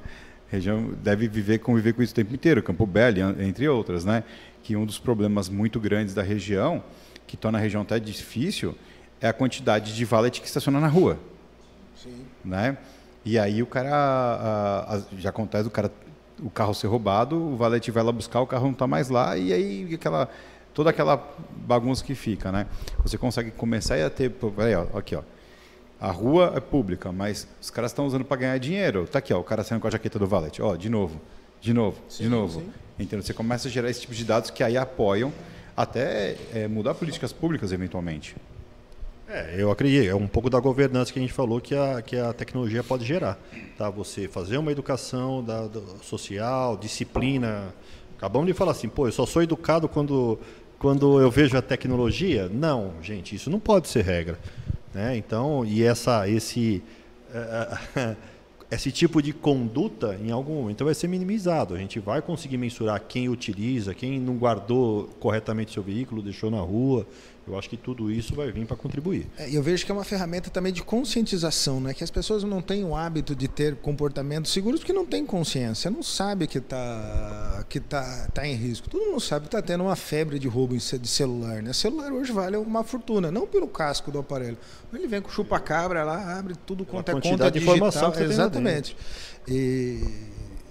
região 0.49 0.91
deve 1.03 1.29
viver 1.29 1.59
conviver 1.59 1.93
com 1.93 2.03
isso 2.03 2.13
o 2.13 2.17
tempo 2.17 2.35
inteiro, 2.35 2.61
Campo 2.61 2.85
Belo, 2.85 3.19
en- 3.19 3.47
entre 3.49 3.69
outras, 3.69 4.05
né? 4.05 4.25
Que 4.65 4.75
um 4.75 4.85
dos 4.85 4.99
problemas 4.99 5.49
muito 5.49 5.79
grandes 5.79 6.13
da 6.13 6.23
região, 6.23 6.83
que 7.25 7.37
torna 7.37 7.57
a 7.57 7.61
região 7.61 7.83
até 7.83 8.01
difícil, 8.01 8.75
é 9.21 9.29
a 9.29 9.33
quantidade 9.33 9.95
de 9.95 10.05
valet 10.05 10.41
que 10.41 10.47
estaciona 10.47 10.81
na 10.81 10.89
rua, 10.89 11.19
Sim. 11.97 12.25
né? 12.45 12.77
E 13.25 13.39
aí 13.39 13.63
o 13.63 13.67
cara 13.67 13.91
ah, 13.93 14.97
ah, 14.97 15.03
já 15.19 15.31
acontece 15.31 15.69
o 15.69 15.71
cara 15.71 15.93
o 16.43 16.49
carro 16.49 16.73
ser 16.73 16.87
roubado, 16.87 17.37
o 17.37 17.57
valet 17.57 17.91
vai 17.91 18.03
lá 18.03 18.11
buscar, 18.11 18.41
o 18.41 18.47
carro 18.47 18.65
não 18.65 18.73
está 18.73 18.87
mais 18.87 19.11
lá 19.11 19.37
e 19.37 19.53
aí 19.53 19.95
aquela 19.95 20.29
toda 20.73 20.91
aquela 20.91 21.23
bagunça 21.67 22.03
que 22.03 22.15
fica, 22.15 22.51
né? 22.51 22.67
Você 23.03 23.19
consegue 23.19 23.51
começar 23.51 24.03
a 24.05 24.11
ter, 24.11 24.33
aí, 24.59 24.75
ó, 24.75 24.99
aqui, 24.99 25.15
ó. 25.15 25.23
A 26.01 26.11
rua 26.11 26.55
é 26.57 26.61
pública, 26.61 27.13
mas 27.13 27.47
os 27.61 27.71
caras 27.71 27.91
estão 27.91 28.07
usando 28.07 28.25
para 28.25 28.39
ganhar 28.39 28.59
dinheiro. 28.59 29.07
Tá 29.07 29.19
aqui, 29.19 29.35
ó, 29.35 29.39
o 29.39 29.45
cara 29.45 29.63
saindo 29.63 29.83
com 29.83 29.89
a 29.89 29.91
jaqueta 29.91 30.19
do 30.19 30.27
valet, 30.27 30.63
ó, 30.63 30.77
de 30.77 30.89
novo, 30.89 31.21
de 31.61 31.75
novo, 31.75 32.01
de 32.09 32.29
novo. 32.29 32.61
sim. 32.61 32.73
Então 32.99 33.21
você 33.21 33.35
começa 33.35 33.69
a 33.69 33.71
gerar 33.71 33.91
esse 33.91 34.03
tipo 34.03 34.15
de 34.15 34.25
dados 34.25 34.51
que 34.51 34.63
aí 34.63 34.77
apoiam 34.77 35.33
até 35.77 36.37
eh, 36.55 36.69
mudar 36.69 36.95
políticas 36.95 37.33
públicas 37.33 37.73
eventualmente. 37.73 38.37
É, 39.33 39.55
eu 39.57 39.71
acredito. 39.71 40.09
É 40.09 40.15
um 40.15 40.27
pouco 40.27 40.51
da 40.51 40.59
governança 40.59 41.13
que 41.13 41.19
a 41.21 41.23
gente 41.23 41.33
falou 41.33 41.61
que 41.61 41.73
a, 41.73 42.03
que 42.03 42.17
a 42.17 42.33
tecnologia 42.33 42.83
pode 42.83 43.05
gerar. 43.05 43.39
Tá? 43.79 43.89
Você 43.89 44.27
fazer 44.27 44.59
uma 44.59 44.73
educação 44.73 45.43
da, 45.43 45.69
do- 45.69 46.03
social, 46.03 46.77
disciplina. 46.77 47.73
Acabamos 48.17 48.49
de 48.49 48.53
falar 48.55 48.73
assim, 48.73 48.89
pô, 48.89 49.07
eu 49.07 49.13
só 49.13 49.25
sou 49.25 49.41
educado 49.41 49.89
quando, 49.89 50.37
quando 50.81 51.21
eu 51.21 51.31
vejo 51.31 51.57
a 51.57 51.63
tecnologia. 51.63 52.49
Não, 52.53 52.95
gente, 53.01 53.37
isso 53.37 53.49
não 53.49 53.61
pode 53.61 53.89
ser 53.89 54.03
regra. 54.05 54.37
Né? 54.93 55.17
Então, 55.17 55.65
e 55.65 55.85
essa, 55.85 56.29
esse, 56.29 56.83
eh, 57.33 58.17
esse 58.69 58.91
tipo 58.91 59.23
de 59.23 59.33
conduta, 59.33 60.19
em 60.21 60.33
algum 60.33 60.57
momento, 60.57 60.85
vai 60.85 60.93
ser 60.93 61.07
minimizado. 61.07 61.75
A 61.75 61.79
gente 61.79 62.01
vai 62.01 62.21
conseguir 62.21 62.59
mensurar 62.59 63.01
quem 63.09 63.29
utiliza, 63.29 63.95
quem 63.95 64.19
não 64.19 64.35
guardou 64.35 65.09
corretamente 65.21 65.73
seu 65.73 65.85
veículo, 65.85 66.21
deixou 66.21 66.51
na 66.51 66.61
rua. 66.61 67.07
Eu 67.51 67.59
acho 67.59 67.69
que 67.69 67.77
tudo 67.77 68.11
isso 68.11 68.35
vai 68.35 68.51
vir 68.53 68.65
para 68.67 68.77
contribuir. 68.77 69.27
É, 69.37 69.49
Eu 69.51 69.63
vejo 69.63 69.85
que 69.85 69.91
é 69.91 69.95
uma 69.95 70.05
ferramenta 70.05 70.51
também 70.51 70.73
de 70.73 70.83
conscientização, 70.83 71.81
né? 71.81 71.93
Que 71.93 72.05
as 72.05 72.11
pessoas 72.11 72.45
não 72.45 72.63
têm 72.63 72.85
o 72.85 72.95
hábito 72.95 73.35
de 73.35 73.49
ter 73.49 73.77
comportamentos 73.77 74.53
seguros 74.53 74.81
porque 74.81 74.93
não 74.93 75.05
tem 75.05 75.27
consciência, 75.27 75.91
não 75.91 76.03
sabe 76.03 76.47
que 76.47 76.59
está 76.59 77.65
que 77.69 77.81
tá, 77.81 78.29
tá 78.33 78.47
em 78.47 78.55
risco. 78.55 78.89
Todo 78.89 79.05
mundo 79.05 79.21
sabe 79.21 79.43
que 79.43 79.49
está 79.49 79.61
tendo 79.61 79.85
uma 79.85 79.97
febre 79.97 80.39
de 80.39 80.47
roubo 80.47 80.77
de 80.77 81.09
celular, 81.09 81.63
né? 81.63 81.73
Celular 81.73 82.13
hoje 82.13 82.33
vale 82.33 82.57
uma 82.57 82.85
fortuna, 82.85 83.31
não 83.31 83.47
pelo 83.47 83.67
casco 83.67 84.11
do 84.11 84.19
aparelho. 84.21 84.59
Ele 84.93 85.07
vem 85.07 85.21
com 85.21 85.31
chupa-cabra 85.31 86.05
lá, 86.05 86.39
abre 86.39 86.55
tudo 86.67 86.85
quanto 86.85 87.11
é 87.11 87.15
conta 87.15 87.51
de 87.51 87.59
digital. 87.59 87.77
informação 87.77 88.13
Exatamente. 88.23 88.97
E 89.49 90.01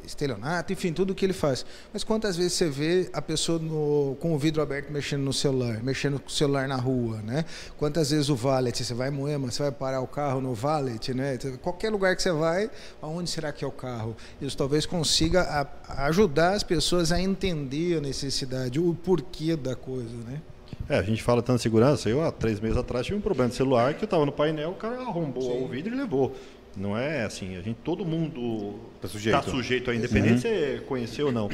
estelionato, 0.10 0.74
enfim, 0.74 0.92
tudo 0.92 1.16
que 1.16 1.26
ele 1.26 1.34
faz. 1.34 1.66
Mas 1.94 2.04
quantas 2.04 2.36
vezes 2.36 2.54
você 2.54 2.70
vê 2.70 3.10
a 3.14 3.22
pessoa 3.22 3.60
no- 3.60 4.16
com 4.20 4.34
o 4.34 4.38
vidro 4.38 4.62
aberto 4.62 4.92
mexendo 4.92 5.22
no 5.22 5.32
celular, 5.34 5.82
mexendo 5.84 6.20
com 6.20 6.28
o 6.28 6.32
celular 6.32 6.68
na 6.68 6.76
rua, 6.76 7.22
né? 7.22 7.46
Quantas 7.78 8.12
vezes 8.12 8.30
o 8.30 8.36
valet, 8.36 8.84
você 8.84 8.94
vai 8.94 9.10
em 9.10 9.12
Moema, 9.12 9.50
você 9.52 9.64
vai 9.64 9.72
parar 9.72 10.02
o 10.02 10.08
carro 10.08 10.42
no 10.42 10.54
valet, 10.54 11.14
né? 11.14 11.38
Qualquer 11.62 11.90
lugar 11.92 12.16
que 12.16 12.22
você 12.22 12.32
vai, 12.32 12.70
aonde 13.02 13.30
será 13.30 13.52
que 13.52 13.64
é 13.64 13.68
o 13.68 13.72
carro? 13.72 14.16
Isso 14.42 14.58
talvez 14.58 14.86
consiga 14.86 15.42
a- 15.44 16.06
ajudar 16.08 16.54
as 16.54 16.64
pessoas 16.64 17.12
a 17.12 17.20
entender 17.22 17.98
a 17.98 18.02
necessidade, 18.02 18.80
o 18.80 18.94
porquê 18.94 19.56
da 19.56 19.76
coisa, 19.76 20.16
né? 20.28 20.42
É, 20.88 20.98
a 20.98 21.04
gente 21.04 21.22
fala 21.22 21.42
tanto 21.44 21.58
de 21.58 21.64
segurança. 21.64 22.10
Eu, 22.10 22.24
há 22.24 22.32
três 22.32 22.60
meses 22.60 22.76
atrás, 22.78 23.06
tive 23.06 23.18
um 23.18 23.22
problema 23.22 23.50
de 23.50 23.56
celular 23.56 23.94
que 23.94 24.04
eu 24.04 24.06
estava 24.06 24.26
no 24.26 24.32
painel, 24.32 24.72
o 24.72 24.76
cara 24.76 25.00
arrombou 25.02 25.64
o 25.66 25.68
vidro 25.68 25.94
e 25.94 25.98
levou. 25.98 26.36
Não 26.78 26.98
é 26.98 27.24
assim, 27.26 27.58
a 27.58 27.62
gente, 27.62 27.78
todo 27.84 28.06
mundo 28.06 28.76
Tá 29.02 29.08
sujeito. 29.08 29.36
tá 29.36 29.42
sujeito 29.44 29.92
a 29.92 29.96
independente 29.96 30.42
se 30.42 30.48
você 30.48 30.82
conheceu 30.88 31.28
ou 31.28 31.32
não. 31.32 31.50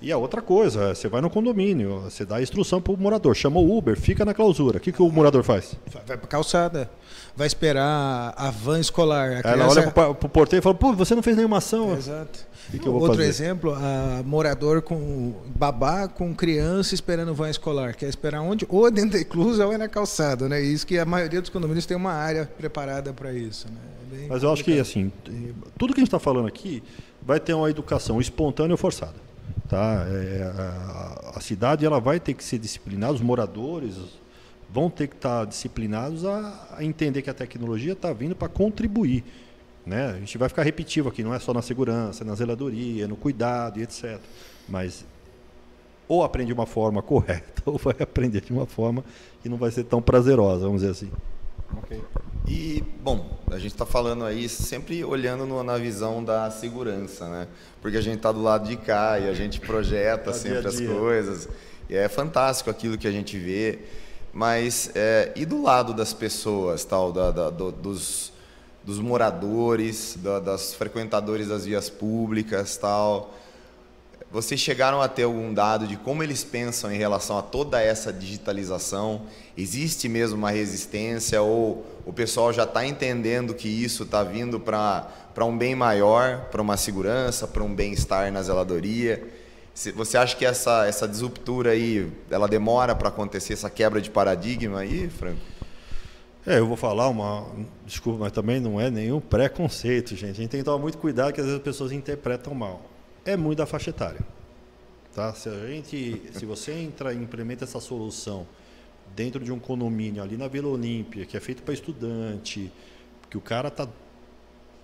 E 0.00 0.12
a 0.12 0.16
outra 0.16 0.40
coisa, 0.40 0.94
você 0.94 1.08
vai 1.08 1.20
no 1.20 1.28
condomínio, 1.28 2.02
você 2.02 2.24
dá 2.24 2.40
instrução 2.40 2.80
para 2.80 2.92
o 2.92 2.96
morador, 2.96 3.34
chamou 3.34 3.66
o 3.66 3.76
Uber, 3.76 3.98
fica 3.98 4.24
na 4.24 4.32
clausura. 4.32 4.78
O 4.78 4.80
que, 4.80 4.92
que 4.92 5.02
o 5.02 5.10
morador 5.10 5.42
faz? 5.42 5.74
Vai 6.06 6.16
para 6.16 6.28
calçada, 6.28 6.88
vai 7.34 7.48
esperar 7.48 8.32
a 8.36 8.48
van 8.48 8.78
escolar. 8.78 9.40
A 9.44 9.50
Ela 9.50 9.68
olha 9.68 9.90
para 9.90 10.10
o 10.10 10.14
porteiro 10.14 10.62
e 10.62 10.64
fala, 10.64 10.76
pô, 10.76 10.92
você 10.92 11.16
não 11.16 11.22
fez 11.22 11.36
nenhuma 11.36 11.58
ação. 11.58 11.96
Exato. 11.96 12.46
que 12.70 12.78
vou 12.78 13.00
Outro 13.00 13.16
fazer? 13.16 13.28
exemplo, 13.28 13.74
a 13.74 14.22
morador 14.24 14.82
com 14.82 15.34
babá 15.56 16.06
com 16.06 16.32
criança 16.32 16.94
esperando 16.94 17.34
van 17.34 17.50
escolar. 17.50 17.96
Quer 17.96 18.08
esperar 18.08 18.40
onde? 18.42 18.64
Ou 18.68 18.86
é 18.86 18.92
dentro 18.92 19.10
da 19.10 19.20
inclusa 19.20 19.66
ou 19.66 19.72
é 19.72 19.78
na 19.78 19.88
calçada, 19.88 20.48
né? 20.48 20.60
Isso 20.60 20.86
que 20.86 20.96
a 20.96 21.04
maioria 21.04 21.40
dos 21.40 21.50
condomínios 21.50 21.86
tem 21.86 21.96
uma 21.96 22.12
área 22.12 22.48
preparada 22.56 23.12
para 23.12 23.32
isso, 23.32 23.66
né? 23.66 23.97
É 24.10 24.16
bem 24.16 24.28
Mas 24.28 24.42
eu 24.42 24.52
acho 24.52 24.64
que, 24.64 24.78
assim, 24.78 25.12
tudo 25.76 25.92
que 25.92 26.00
a 26.00 26.02
gente 26.02 26.08
está 26.08 26.18
falando 26.18 26.48
aqui 26.48 26.82
vai 27.22 27.38
ter 27.38 27.54
uma 27.54 27.68
educação 27.68 28.20
espontânea 28.20 28.74
ou 28.74 28.78
forçada. 28.78 29.14
Tá? 29.68 30.06
É, 30.08 30.52
a, 30.56 31.32
a 31.36 31.40
cidade 31.40 31.84
ela 31.84 32.00
vai 32.00 32.18
ter 32.18 32.34
que 32.34 32.42
ser 32.42 32.58
disciplinada, 32.58 33.12
os 33.12 33.20
moradores 33.20 33.96
vão 34.70 34.90
ter 34.90 35.08
que 35.08 35.16
estar 35.16 35.44
disciplinados 35.46 36.24
a, 36.24 36.68
a 36.76 36.84
entender 36.84 37.22
que 37.22 37.30
a 37.30 37.34
tecnologia 37.34 37.92
está 37.92 38.12
vindo 38.12 38.34
para 38.34 38.48
contribuir. 38.48 39.24
Né? 39.84 40.10
A 40.10 40.18
gente 40.18 40.36
vai 40.36 40.48
ficar 40.48 40.62
repetitivo 40.62 41.08
aqui, 41.08 41.22
não 41.22 41.32
é 41.32 41.38
só 41.38 41.54
na 41.54 41.62
segurança, 41.62 42.24
na 42.24 42.34
zeladoria, 42.34 43.08
no 43.08 43.16
cuidado 43.16 43.78
e 43.78 43.82
etc. 43.82 44.18
Mas 44.68 45.04
ou 46.06 46.24
aprende 46.24 46.48
de 46.48 46.52
uma 46.54 46.66
forma 46.66 47.00
correta, 47.02 47.62
ou 47.66 47.78
vai 47.78 47.96
aprender 48.00 48.40
de 48.40 48.52
uma 48.52 48.66
forma 48.66 49.04
que 49.42 49.48
não 49.48 49.56
vai 49.56 49.70
ser 49.70 49.84
tão 49.84 50.00
prazerosa, 50.00 50.64
vamos 50.64 50.80
dizer 50.80 50.92
assim. 50.92 51.10
E, 52.46 52.82
bom, 53.02 53.38
a 53.50 53.58
gente 53.58 53.72
está 53.72 53.84
falando 53.84 54.24
aí 54.24 54.48
sempre 54.48 55.04
olhando 55.04 55.44
no- 55.44 55.62
na 55.62 55.76
visão 55.76 56.24
da 56.24 56.50
segurança, 56.50 57.28
né? 57.28 57.46
Porque 57.82 57.96
a 57.96 58.00
gente 58.00 58.16
está 58.16 58.32
do 58.32 58.42
lado 58.42 58.68
de 58.68 58.76
cá 58.76 59.18
e 59.18 59.28
a 59.28 59.34
gente 59.34 59.60
projeta 59.60 60.24
Tá 60.30 60.30
dia 60.32 60.40
sempre 60.40 60.66
a 60.66 60.68
as 60.68 60.76
dia. 60.76 60.88
coisas. 60.88 61.48
E 61.90 61.94
é 61.96 62.08
fantástico 62.08 62.70
aquilo 62.70 62.96
que 62.96 63.06
a 63.06 63.10
gente 63.10 63.38
vê. 63.38 63.80
Mas, 64.32 64.90
é, 64.94 65.32
e 65.36 65.44
do 65.44 65.62
lado 65.62 65.92
das 65.92 66.12
pessoas, 66.12 66.84
tal, 66.84 67.12
da, 67.12 67.30
da- 67.30 67.50
do- 67.50 67.72
dos, 67.72 68.32
dos 68.84 68.98
moradores, 68.98 70.16
da, 70.22 70.38
das 70.38 70.72
frequentadores 70.74 71.48
das 71.48 71.64
vias 71.66 71.90
públicas, 71.90 72.76
tal? 72.76 73.34
Vocês 74.30 74.60
chegaram 74.60 75.00
a 75.00 75.08
ter 75.08 75.22
algum 75.22 75.54
dado 75.54 75.86
de 75.86 75.96
como 75.96 76.22
eles 76.22 76.44
pensam 76.44 76.92
em 76.92 76.98
relação 76.98 77.38
a 77.38 77.42
toda 77.42 77.80
essa 77.80 78.12
digitalização? 78.12 79.22
Existe 79.56 80.06
mesmo 80.06 80.36
uma 80.36 80.50
resistência 80.50 81.40
ou 81.40 81.86
o 82.04 82.12
pessoal 82.12 82.52
já 82.52 82.64
está 82.64 82.84
entendendo 82.84 83.54
que 83.54 83.68
isso 83.68 84.02
está 84.02 84.22
vindo 84.22 84.60
para 84.60 85.44
um 85.46 85.56
bem 85.56 85.74
maior, 85.74 86.46
para 86.50 86.60
uma 86.60 86.76
segurança, 86.76 87.46
para 87.46 87.62
um 87.62 87.74
bem-estar 87.74 88.30
na 88.30 88.42
zeladoria? 88.42 89.26
Você 89.94 90.18
acha 90.18 90.36
que 90.36 90.44
essa, 90.44 90.86
essa 90.86 91.08
disruptura 91.08 91.70
aí, 91.70 92.12
ela 92.30 92.46
demora 92.46 92.94
para 92.94 93.08
acontecer, 93.08 93.54
essa 93.54 93.70
quebra 93.70 93.98
de 93.98 94.10
paradigma 94.10 94.80
aí, 94.80 95.08
Franco? 95.08 95.40
É, 96.46 96.58
eu 96.58 96.66
vou 96.66 96.76
falar 96.76 97.08
uma. 97.08 97.46
Desculpa, 97.86 98.20
mas 98.20 98.32
também 98.32 98.60
não 98.60 98.80
é 98.80 98.90
nenhum 98.90 99.20
preconceito, 99.20 100.16
gente. 100.16 100.32
A 100.32 100.34
gente 100.34 100.50
tem 100.50 100.60
que 100.60 100.64
tomar 100.64 100.78
muito 100.78 100.98
cuidado 100.98 101.32
que 101.32 101.40
às 101.40 101.46
vezes 101.46 101.58
as 101.58 101.64
pessoas 101.64 101.92
interpretam 101.92 102.54
mal. 102.54 102.87
É 103.28 103.36
muito 103.36 103.58
da 103.58 103.66
faixa 103.66 103.90
etária. 103.90 104.20
Tá? 105.14 105.34
Se, 105.34 105.50
a 105.50 105.66
gente, 105.66 106.22
se 106.32 106.46
você 106.46 106.72
entra 106.72 107.12
e 107.12 107.16
implementa 107.18 107.64
essa 107.64 107.78
solução 107.78 108.46
dentro 109.14 109.44
de 109.44 109.52
um 109.52 109.58
condomínio 109.58 110.22
ali 110.22 110.34
na 110.34 110.48
Vila 110.48 110.68
Olímpia, 110.68 111.26
que 111.26 111.36
é 111.36 111.40
feito 111.40 111.62
para 111.62 111.74
estudante, 111.74 112.72
que 113.28 113.36
o 113.36 113.40
cara 113.42 113.70
tá. 113.70 113.86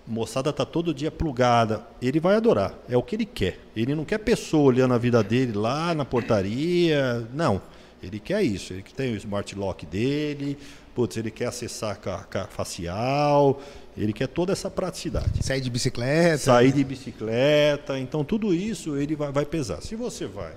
Moçada 0.07 0.53
tá 0.53 0.67
todo 0.67 0.93
dia 0.93 1.11
plugada, 1.11 1.87
ele 2.03 2.21
vai 2.21 2.37
adorar. 2.37 2.79
É 2.87 2.95
o 2.95 3.03
que 3.03 3.17
ele 3.17 3.25
quer. 3.25 3.59
Ele 3.75 3.95
não 3.95 4.05
quer 4.05 4.19
pessoa 4.19 4.65
olhando 4.65 4.93
a 4.93 4.99
vida 4.99 5.23
dele 5.23 5.53
lá 5.53 5.95
na 5.95 6.05
portaria. 6.05 7.27
Não. 7.33 7.63
Ele 8.03 8.21
quer 8.21 8.43
isso. 8.43 8.75
Ele 8.75 8.83
que 8.83 8.93
tem 8.93 9.15
o 9.15 9.17
smart 9.17 9.55
lock 9.55 9.87
dele. 9.87 10.59
Putz, 10.95 11.17
ele 11.17 11.31
quer 11.31 11.47
acessar 11.47 11.99
a, 12.07 12.39
a 12.43 12.47
facial. 12.47 13.61
Ele 13.97 14.13
quer 14.13 14.29
toda 14.29 14.53
essa 14.53 14.71
praticidade. 14.71 15.45
Sair 15.45 15.61
de 15.61 15.71
bicicleta. 15.71 16.39
Sair 16.39 16.73
de 16.73 16.85
bicicleta. 16.85 17.99
Então, 17.99 18.25
tudo 18.25 18.55
isso 18.55 18.97
ele 18.97 19.17
vai, 19.17 19.33
vai 19.33 19.45
pesar. 19.45 19.81
Se 19.83 19.97
você 19.97 20.27
vai 20.27 20.53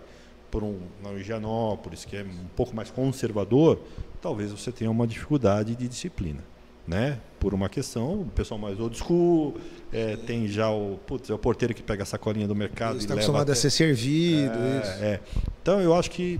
por 0.52 0.64
um 0.64 0.78
Higienópolis, 1.18 2.06
que 2.06 2.16
é 2.16 2.24
um 2.24 2.48
pouco 2.56 2.76
mais 2.76 2.90
conservador, 2.90 3.80
talvez 4.22 4.52
você 4.52 4.72
tenha 4.72 4.90
uma 4.90 5.06
dificuldade 5.08 5.76
de 5.76 5.88
disciplina. 5.88 6.44
Né? 6.88 7.20
Por 7.38 7.54
uma 7.54 7.68
questão, 7.68 8.22
o 8.22 8.26
pessoal 8.34 8.58
mais 8.58 8.80
old 8.80 8.98
school, 8.98 9.58
é, 9.92 10.16
tem 10.16 10.48
já 10.48 10.70
o, 10.72 10.98
putz, 11.06 11.30
é 11.30 11.34
o 11.34 11.38
porteiro 11.38 11.74
que 11.74 11.84
pega 11.84 12.04
a 12.04 12.06
sacolinha 12.06 12.48
do 12.48 12.56
mercado 12.56 12.98
Está 12.98 13.08
e 13.14 13.18
leva 13.18 13.20
acostumado 13.20 13.50
a 13.50 13.52
até- 13.52 13.60
ser 13.62 13.70
servido. 13.72 14.54
isso. 14.54 15.04
é, 15.04 15.06
é. 15.06 15.20
Então 15.62 15.82
eu 15.82 15.94
acho 15.94 16.10
que 16.10 16.40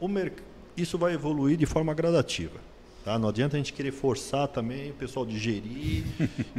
o 0.00 0.08
merc... 0.08 0.38
isso 0.76 0.98
vai 0.98 1.14
evoluir 1.14 1.56
de 1.56 1.66
forma 1.66 1.92
gradativa. 1.94 2.58
Tá? 3.04 3.18
Não 3.18 3.28
adianta 3.28 3.56
a 3.56 3.58
gente 3.58 3.72
querer 3.72 3.92
forçar 3.92 4.48
também 4.48 4.90
o 4.90 4.94
pessoal 4.94 5.26
digerir 5.26 6.04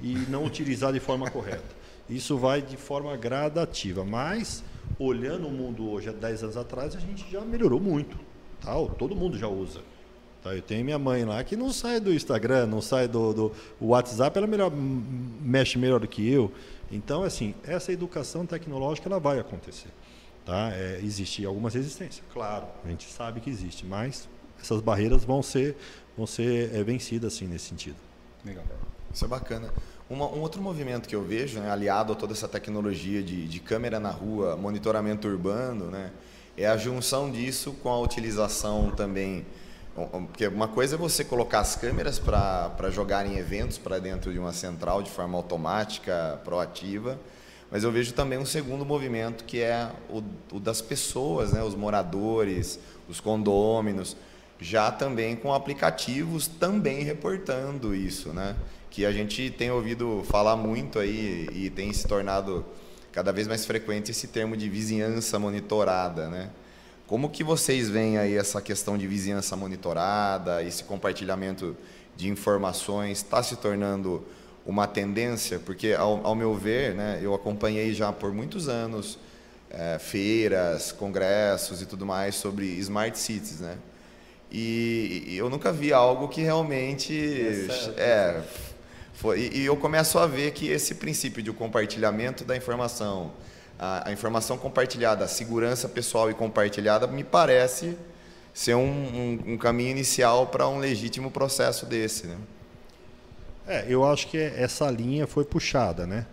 e 0.04 0.14
não 0.30 0.46
utilizar 0.46 0.92
de 0.92 1.00
forma 1.00 1.30
correta. 1.30 1.84
Isso 2.10 2.38
vai 2.38 2.62
de 2.62 2.76
forma 2.76 3.16
gradativa. 3.16 4.04
Mas, 4.04 4.64
olhando 5.00 5.48
o 5.48 5.52
mundo 5.52 5.90
hoje, 5.90 6.10
há 6.10 6.12
10 6.12 6.44
anos 6.44 6.58
atrás, 6.58 6.96
a 6.96 7.00
gente 7.00 7.26
já 7.32 7.42
melhorou 7.42 7.80
muito. 7.80 8.18
Tá? 8.62 8.74
Todo 8.98 9.16
mundo 9.16 9.38
já 9.38 9.48
usa. 9.48 9.80
Tá? 10.44 10.54
Eu 10.54 10.62
tenho 10.62 10.84
minha 10.84 11.00
mãe 11.00 11.24
lá 11.24 11.42
que 11.44 11.56
não 11.56 11.72
sai 11.72 12.02
do 12.02 12.14
Instagram, 12.14 12.68
não 12.68 12.82
sai 12.82 13.08
do, 13.08 13.34
do 13.34 13.52
WhatsApp, 13.80 14.38
ela 14.38 14.48
melhor, 14.48 14.72
mexe 14.72 15.78
melhor 15.78 16.02
do 16.02 16.08
que 16.08 16.30
eu. 16.30 16.52
Então, 16.92 17.24
assim, 17.24 17.56
essa 17.64 17.92
educação 17.94 18.46
tecnológica 18.46 19.08
ela 19.08 19.20
vai 19.20 19.40
acontecer. 19.40 19.90
Tá? 20.46 20.72
É, 20.74 21.00
existe 21.02 21.46
algumas 21.46 21.74
resistências, 21.74 22.22
claro, 22.34 22.66
a 22.84 22.90
gente 22.90 23.10
sabe 23.10 23.40
que 23.40 23.50
existe, 23.50 23.86
mas 23.86 24.28
essas 24.62 24.82
barreiras 24.82 25.24
vão 25.24 25.42
ser, 25.42 25.78
vão 26.18 26.28
ser 26.28 26.74
é, 26.76 26.84
vencidas 26.84 27.34
assim, 27.34 27.48
nesse 27.48 27.70
sentido. 27.70 27.96
Legal. 28.44 28.64
Isso 29.14 29.24
é 29.24 29.28
bacana. 29.28 29.74
Uma- 30.10 30.28
um 30.28 30.42
outro 30.42 30.62
movimento 30.62 31.08
que 31.08 31.16
eu 31.16 31.24
vejo, 31.24 31.60
né, 31.60 31.72
aliado 31.72 32.12
a 32.12 32.16
toda 32.16 32.34
essa 32.34 32.48
tecnologia 32.48 33.24
de, 33.24 33.48
de 33.48 33.60
câmera 33.62 34.02
na 34.02 34.10
rua, 34.10 34.58
monitoramento 34.58 35.30
urbano, 35.30 35.86
né, 35.86 36.12
é 36.58 36.68
a 36.68 36.76
junção 36.76 37.32
disso 37.32 37.72
com 37.82 37.88
a 37.90 37.98
utilização 38.00 38.92
também. 38.92 39.46
Porque 40.28 40.48
uma 40.48 40.68
coisa 40.68 40.96
é 40.96 40.98
você 40.98 41.24
colocar 41.24 41.60
as 41.60 41.76
câmeras 41.76 42.18
para 42.20 42.90
jogarem 42.90 43.38
eventos 43.38 43.78
para 43.78 44.00
dentro 44.00 44.34
de 44.34 44.40
uma 44.40 44.52
central 44.52 45.04
de 45.04 45.10
forma 45.12 45.38
automática, 45.38 46.42
proativa, 46.44 47.18
mas 47.74 47.84
eu 47.84 47.92
vejo 47.92 48.14
também 48.14 48.38
um 48.38 48.46
segundo 48.46 48.86
movimento 48.86 49.46
que 49.46 49.60
é 49.60 49.90
o, 50.08 50.22
o 50.56 50.60
das 50.60 50.80
pessoas, 50.80 51.54
né, 51.54 51.64
os 51.64 51.74
moradores, 51.74 52.80
os 53.10 53.20
condôminos, 53.20 54.16
já 54.60 54.92
também 54.92 55.36
com 55.36 55.52
aplicativos 55.52 56.46
também 56.48 57.02
reportando 57.02 57.96
isso, 57.96 58.30
né? 58.30 58.56
Que 58.92 59.08
a 59.08 59.12
gente 59.12 59.50
tem 59.50 59.72
ouvido 59.72 60.24
falar 60.30 60.56
muito 60.56 61.00
aí 61.00 61.50
e 61.52 61.72
tem 61.72 61.92
se 61.92 62.08
tornado 62.08 62.64
cada 63.12 63.34
vez 63.34 63.48
mais 63.48 63.66
frequente 63.66 64.12
esse 64.12 64.28
termo 64.28 64.56
de 64.56 64.70
vizinhança 64.70 65.40
monitorada, 65.40 66.30
né? 66.30 66.52
Como 67.08 67.28
que 67.28 67.44
vocês 67.44 67.90
veem 67.90 68.20
aí 68.20 68.36
essa 68.36 68.62
questão 68.62 69.00
de 69.00 69.08
vizinhança 69.08 69.56
monitorada, 69.56 70.62
esse 70.62 70.84
compartilhamento 70.84 71.76
de 72.16 72.30
informações 72.30 73.18
está 73.18 73.42
se 73.42 73.56
tornando 73.56 74.24
uma 74.66 74.88
tendência? 74.88 75.60
Porque 75.60 75.94
ao, 75.94 76.26
ao 76.26 76.36
meu 76.36 76.54
ver, 76.54 76.94
né, 76.96 77.20
eu 77.22 77.34
acompanhei 77.34 77.94
já 77.94 78.12
por 78.12 78.34
muitos 78.34 78.68
anos 78.70 79.18
eh, 79.70 79.98
feiras, 80.00 80.92
congressos 80.92 81.82
e 81.82 81.86
tudo 81.86 82.06
mais 82.06 82.36
sobre 82.36 82.66
smart 82.80 83.18
cities, 83.18 83.60
né? 83.60 83.78
E, 84.52 85.24
e 85.30 85.38
eu 85.38 85.50
nunca 85.50 85.72
vi 85.72 85.92
algo 85.92 86.28
que 86.28 86.42
realmente 86.42 87.12
é, 87.98 88.40
foi, 89.14 89.40
e, 89.40 89.62
e 89.62 89.66
eu 89.66 89.76
começo 89.76 90.20
a 90.20 90.28
ver 90.28 90.52
que 90.52 90.70
esse 90.70 90.94
princípio 90.94 91.42
de 91.42 91.52
compartilhamento 91.52 92.46
da 92.46 92.56
informação, 92.56 93.32
a, 93.80 94.10
a 94.10 94.12
informação 94.12 94.56
compartilhada, 94.56 95.26
a 95.26 95.28
segurança 95.28 95.90
pessoal 95.90 96.30
e 96.30 96.36
compartilhada, 96.36 97.08
me 97.08 97.24
parece 97.24 97.98
ser 98.54 98.76
um, 98.76 98.84
um, 98.86 99.54
um 99.54 99.58
caminho 99.58 99.90
inicial 99.90 100.46
para 100.48 100.68
um 100.68 100.78
legítimo 100.78 101.32
processo 101.32 101.88
desse, 101.88 102.28
né? 102.28 102.38
É, 103.68 103.86
eu 103.88 104.04
acho 104.06 104.28
que 104.28 104.38
essa 104.38 104.90
linha 104.92 105.26
foi 105.26 105.46
puxada, 105.46 106.06
né? 106.06 106.26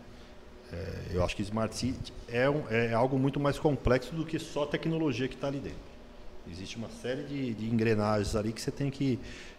É, 0.72 0.86
eu 1.12 1.24
acho 1.24 1.34
que 1.36 1.42
Smart 1.42 1.74
City 1.74 2.12
é, 2.28 2.48
um- 2.48 2.64
é 2.70 2.92
algo 2.92 3.18
muito 3.18 3.38
mais 3.40 3.58
complexo 3.58 4.14
do 4.14 4.24
que 4.24 4.38
só 4.38 4.66
tecnologia 4.66 5.28
que 5.28 5.34
está 5.34 5.48
ali 5.48 5.58
dentro. 5.58 5.78
Existe 6.50 6.76
uma 6.76 6.88
série 6.88 7.22
de, 7.24 7.54
de 7.54 7.66
engrenagens 7.66 8.34
ali 8.34 8.52
que 8.52 8.60
você 8.60 8.70
tem 8.70 8.90
que, 8.90 9.18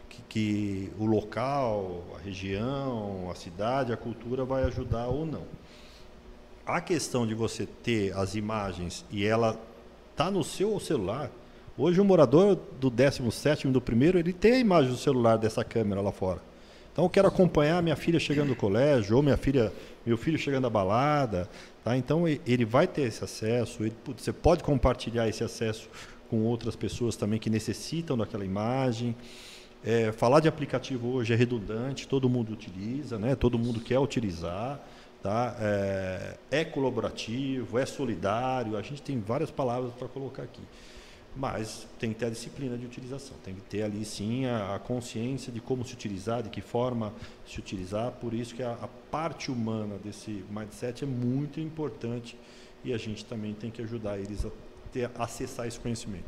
que, 0.09 0.21
que 0.27 0.91
o 0.99 1.05
local, 1.05 2.03
a 2.17 2.21
região, 2.23 3.29
a 3.31 3.35
cidade, 3.35 3.93
a 3.93 3.97
cultura 3.97 4.43
vai 4.43 4.63
ajudar 4.63 5.07
ou 5.07 5.25
não. 5.25 5.43
A 6.65 6.79
questão 6.79 7.25
de 7.25 7.33
você 7.33 7.65
ter 7.65 8.15
as 8.17 8.35
imagens 8.35 9.05
e 9.11 9.25
ela 9.25 9.59
tá 10.15 10.29
no 10.29 10.43
seu 10.43 10.79
celular. 10.79 11.29
Hoje 11.77 11.99
o 11.99 12.05
morador 12.05 12.57
do 12.79 12.91
17º 12.91 13.71
do 13.71 13.81
primeiro, 13.81 14.19
ele 14.19 14.33
tem 14.33 14.53
a 14.53 14.59
imagem 14.59 14.91
do 14.91 14.97
celular 14.97 15.37
dessa 15.37 15.63
câmera 15.63 16.01
lá 16.01 16.11
fora. 16.11 16.39
Então 16.91 17.05
eu 17.05 17.09
quero 17.09 17.27
acompanhar 17.27 17.81
minha 17.81 17.95
filha 17.95 18.19
chegando 18.19 18.49
do 18.49 18.55
colégio 18.55 19.15
ou 19.15 19.23
minha 19.23 19.37
filha, 19.37 19.71
meu 20.05 20.17
filho 20.17 20.37
chegando 20.37 20.63
da 20.63 20.69
balada, 20.69 21.49
tá? 21.83 21.95
Então 21.95 22.27
ele 22.27 22.65
vai 22.65 22.85
ter 22.85 23.03
esse 23.03 23.23
acesso, 23.23 23.83
ele, 23.83 23.95
você 24.17 24.33
pode 24.33 24.63
compartilhar 24.63 25.27
esse 25.27 25.43
acesso 25.43 25.89
com 26.29 26.43
outras 26.43 26.75
pessoas 26.75 27.15
também 27.15 27.39
que 27.39 27.49
necessitam 27.49 28.17
daquela 28.17 28.43
imagem. 28.43 29.15
É, 29.83 30.11
falar 30.11 30.41
de 30.41 30.47
aplicativo 30.47 31.07
hoje 31.09 31.33
é 31.33 31.35
redundante, 31.35 32.07
todo 32.07 32.29
mundo 32.29 32.51
utiliza, 32.51 33.17
né? 33.17 33.35
todo 33.35 33.57
mundo 33.57 33.79
quer 33.79 33.99
utilizar. 33.99 34.79
Tá? 35.23 35.55
É, 35.59 36.37
é 36.49 36.65
colaborativo, 36.65 37.77
é 37.77 37.85
solidário, 37.85 38.75
a 38.75 38.81
gente 38.81 39.03
tem 39.03 39.19
várias 39.19 39.51
palavras 39.51 39.93
para 39.93 40.07
colocar 40.07 40.41
aqui. 40.41 40.61
Mas 41.35 41.87
tem 41.97 42.11
que 42.11 42.19
ter 42.19 42.25
a 42.25 42.29
disciplina 42.29 42.77
de 42.77 42.85
utilização, 42.85 43.37
tem 43.43 43.55
que 43.55 43.61
ter 43.61 43.83
ali 43.83 44.03
sim 44.03 44.45
a, 44.45 44.75
a 44.75 44.79
consciência 44.79 45.51
de 45.51 45.61
como 45.61 45.85
se 45.85 45.93
utilizar, 45.93 46.43
de 46.43 46.49
que 46.49 46.59
forma 46.59 47.13
se 47.47 47.57
utilizar. 47.57 48.11
Por 48.11 48.33
isso 48.33 48.53
que 48.53 48.61
a, 48.61 48.73
a 48.73 48.87
parte 49.09 49.49
humana 49.49 49.97
desse 49.97 50.43
mindset 50.49 51.05
é 51.05 51.07
muito 51.07 51.59
importante 51.59 52.37
e 52.83 52.93
a 52.93 52.97
gente 52.97 53.23
também 53.23 53.53
tem 53.53 53.71
que 53.71 53.81
ajudar 53.81 54.17
eles 54.17 54.45
a 54.45 54.49
ter, 54.91 55.09
acessar 55.15 55.67
esse 55.67 55.79
conhecimento. 55.79 56.25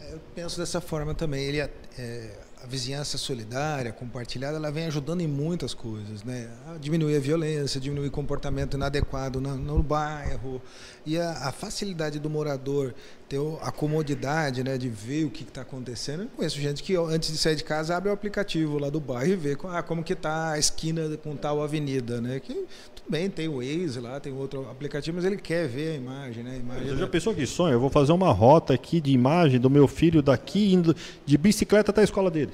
É, 0.00 0.14
eu 0.14 0.20
penso 0.34 0.58
dessa 0.58 0.80
forma 0.80 1.14
também. 1.14 1.44
Ele, 1.44 1.60
é, 1.60 2.38
a 2.62 2.66
vizinhança 2.66 3.18
solidária, 3.18 3.92
compartilhada, 3.92 4.56
ela 4.56 4.70
vem 4.70 4.86
ajudando 4.86 5.20
em 5.20 5.26
muitas 5.26 5.74
coisas, 5.74 6.24
né? 6.24 6.50
A 6.68 6.78
diminuir 6.78 7.16
a 7.16 7.20
violência, 7.20 7.80
diminuir 7.80 8.10
comportamento 8.10 8.74
inadequado 8.74 9.40
no, 9.40 9.56
no 9.56 9.82
bairro 9.82 10.62
e 11.06 11.18
a, 11.18 11.48
a, 11.48 11.52
facilidade 11.52 12.18
do 12.18 12.30
morador 12.30 12.94
ter 13.28 13.38
a 13.60 13.70
comodidade, 13.70 14.62
né, 14.62 14.78
de 14.78 14.88
ver 14.88 15.24
o 15.24 15.30
que 15.30 15.42
está 15.42 15.62
acontecendo. 15.62 16.22
Eu 16.22 16.28
conheço 16.28 16.60
gente 16.60 16.82
que 16.82 16.96
antes 16.96 17.30
de 17.30 17.38
sair 17.38 17.56
de 17.56 17.64
casa 17.64 17.96
abre 17.96 18.10
o 18.10 18.12
aplicativo 18.12 18.78
lá 18.78 18.88
do 18.88 19.00
bairro 19.00 19.32
e 19.32 19.36
vê 19.36 19.56
ah, 19.64 19.82
como 19.82 20.02
que 20.02 20.12
está 20.12 20.52
a 20.52 20.58
esquina 20.58 21.16
com 21.22 21.36
tal 21.36 21.62
avenida, 21.62 22.20
né? 22.20 22.40
Que 22.40 22.54
tudo 22.94 23.10
bem, 23.10 23.28
tem 23.28 23.48
o 23.48 23.56
Waze 23.56 24.00
lá, 24.00 24.18
tem 24.18 24.32
outro 24.32 24.68
aplicativo, 24.70 25.16
mas 25.16 25.24
ele 25.24 25.36
quer 25.36 25.68
ver 25.68 25.92
a 25.92 25.96
imagem, 25.96 26.42
né? 26.42 26.52
A 26.52 26.56
imagem 26.56 26.88
Você 26.88 26.96
já 26.96 27.06
pensou 27.06 27.34
que 27.34 27.46
sonho? 27.46 27.74
Eu 27.74 27.80
vou 27.80 27.90
fazer 27.90 28.12
uma 28.12 28.32
rota 28.32 28.74
aqui 28.74 29.00
de 29.00 29.10
imagem 29.10 29.60
do 29.60 29.68
meu 29.68 29.86
filho 29.86 30.22
daqui 30.22 30.72
indo 30.72 30.94
de 31.26 31.36
bicicleta 31.36 31.90
até 31.90 32.00
a 32.00 32.04
escola 32.04 32.30
dele. 32.30 32.52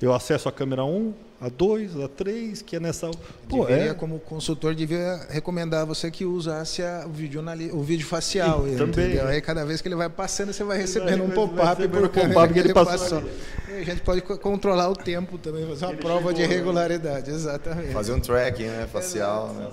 Eu 0.00 0.14
acesso 0.14 0.48
a 0.48 0.52
câmera 0.52 0.84
1, 0.84 1.12
a 1.40 1.48
2, 1.48 1.98
a 2.00 2.08
3, 2.08 2.60
que 2.60 2.76
é 2.76 2.80
nessa. 2.80 3.10
Pô, 3.48 3.64
deveria, 3.64 3.92
é... 3.92 3.94
como 3.94 4.18
consultor, 4.20 4.74
devia 4.74 5.26
recomendar 5.30 5.86
você 5.86 6.10
que 6.10 6.24
usasse 6.24 6.82
a, 6.82 7.04
o, 7.06 7.10
vídeo, 7.10 7.42
o 7.72 7.82
vídeo 7.82 8.06
facial. 8.06 8.68
E, 8.68 8.76
também. 8.76 9.18
Aí 9.18 9.40
cada 9.40 9.64
vez 9.64 9.80
que 9.80 9.88
ele 9.88 9.94
vai 9.94 10.10
passando, 10.10 10.52
você 10.52 10.62
vai 10.62 10.76
recebendo 10.76 11.24
um 11.24 11.30
pop-up 11.30 11.88
por 11.88 12.08
câmera 12.10 12.34
pop 12.34 12.52
que 12.52 12.58
ele 12.58 12.74
passou. 12.74 13.22
passou. 13.22 13.30
a 13.68 13.82
gente 13.82 14.02
pode 14.02 14.20
controlar 14.20 14.90
o 14.90 14.96
tempo 14.96 15.38
também, 15.38 15.66
fazer 15.66 15.86
uma 15.86 15.92
ele 15.92 16.02
prova 16.02 16.18
chegou, 16.18 16.32
de 16.34 16.42
né? 16.42 16.46
regularidade, 16.46 17.30
exatamente. 17.30 17.92
Fazer 17.92 18.12
um 18.12 18.20
tracking 18.20 18.64
né, 18.64 18.86
facial. 18.92 19.54
Né? 19.54 19.68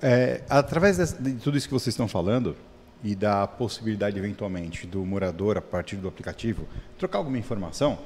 É, 0.00 0.40
através 0.48 0.96
de 0.96 1.32
tudo 1.34 1.58
isso 1.58 1.66
que 1.68 1.74
vocês 1.74 1.92
estão 1.92 2.08
falando, 2.08 2.56
e 3.04 3.14
da 3.14 3.46
possibilidade, 3.46 4.18
eventualmente, 4.18 4.86
do 4.86 5.04
morador, 5.04 5.58
a 5.58 5.62
partir 5.62 5.96
do 5.96 6.08
aplicativo, 6.08 6.66
trocar 6.98 7.18
alguma 7.18 7.38
informação, 7.38 7.98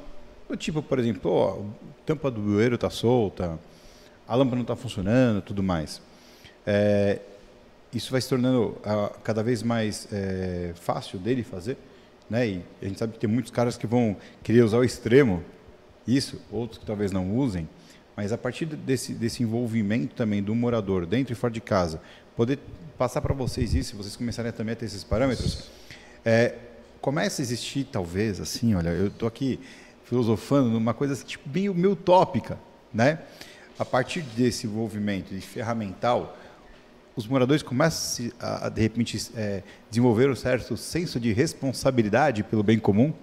tipo, 0.57 0.82
por 0.82 0.98
exemplo, 0.98 1.30
oh, 1.30 1.48
a 1.48 2.05
tampa 2.05 2.30
do 2.30 2.40
bueiro 2.40 2.74
está 2.74 2.90
solta, 2.90 3.59
a 4.26 4.34
lâmpada 4.34 4.57
não 4.57 4.62
está 4.62 4.76
funcionando, 4.76 5.42
tudo 5.42 5.62
mais. 5.62 6.01
É, 6.66 7.20
isso 7.92 8.11
vai 8.12 8.20
se 8.20 8.28
tornando 8.28 8.68
uh, 8.68 9.18
cada 9.24 9.42
vez 9.42 9.62
mais 9.62 10.07
é, 10.12 10.72
fácil 10.74 11.18
dele 11.18 11.42
fazer, 11.42 11.76
né? 12.28 12.46
E 12.46 12.64
a 12.80 12.84
gente 12.84 12.98
sabe 12.98 13.12
que 13.14 13.18
tem 13.18 13.28
muitos 13.28 13.51
caras 13.51 13.76
que 13.76 13.86
vão 13.86 14.16
querer 14.42 14.62
usar 14.62 14.78
o 14.78 14.84
extremo, 14.84 15.42
isso, 16.07 16.40
outros 16.51 16.78
que 16.78 16.86
talvez 16.86 17.11
não 17.11 17.36
usem, 17.36 17.68
mas 18.16 18.32
a 18.32 18.38
partir 18.38 18.66
desse, 18.66 19.12
desse 19.14 19.42
envolvimento 19.42 20.14
também 20.14 20.42
do 20.42 20.55
morador 20.55 21.07
dentro 21.07 21.32
e 21.32 21.36
fora 21.36 21.53
de 21.53 21.61
casa, 21.61 22.01
poder 22.36 22.59
passar 22.96 23.20
para 23.20 23.34
vocês 23.34 23.74
isso, 23.74 23.96
vocês 23.96 24.16
começarem 24.16 24.53
também 24.53 24.74
a 24.74 24.76
ter 24.76 24.84
esses 24.84 25.03
parâmetros, 25.03 25.70
é, 26.24 26.55
começa 27.01 27.40
a 27.40 27.42
existir 27.42 27.84
talvez 27.90 28.40
assim, 28.40 28.74
olha, 28.74 28.90
eu 28.90 29.09
estou 29.09 29.26
aqui 29.26 29.59
filosofando 30.11 30.69
numa 30.69 30.93
coisa 30.93 31.15
tipo, 31.25 31.49
meio, 31.49 31.73
meio 31.73 31.93
utópica, 31.93 32.59
né? 32.93 33.21
A 33.79 33.85
partir 33.85 34.23
desse 34.23 34.67
envolvimento 34.67 35.33
de 35.33 35.41
ferramental, 35.41 36.37
os 37.15 37.29
moradores 37.29 37.63
começam 37.63 38.29
a, 38.41 38.69
de 38.69 38.83
repente, 38.83 39.31
é, 39.37 39.63
desenvolver 39.89 40.29
um 40.29 40.35
certo 40.35 40.77
senso 40.77 41.21
de 41.21 41.33
responsabilidade 41.33 42.43
pelo 42.43 42.65
bem 42.65 42.77
comum. 42.77 43.15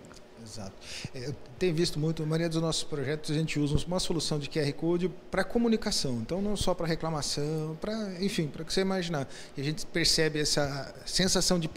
Exato. 0.42 0.72
É, 1.14 1.34
tem 1.58 1.74
visto 1.74 2.00
muito, 2.00 2.22
a 2.22 2.26
maioria 2.26 2.48
dos 2.48 2.62
nossos 2.62 2.84
projetos 2.84 3.32
a 3.32 3.34
gente 3.34 3.60
usa 3.60 3.84
uma 3.88 4.00
solução 4.00 4.38
de 4.38 4.48
QR 4.48 4.72
Code 4.74 5.10
para 5.32 5.44
comunicação, 5.44 6.20
então 6.22 6.40
não 6.42 6.56
só 6.56 6.74
para 6.76 6.86
reclamação, 6.86 7.76
para, 7.82 8.24
enfim, 8.24 8.48
para 8.48 8.64
que 8.64 8.72
você 8.72 8.82
imaginar. 8.82 9.28
E 9.56 9.62
a 9.62 9.64
gente 9.64 9.86
percebe 9.88 10.40
essa 10.40 10.94
sensação 11.06 11.60
de 11.60 11.68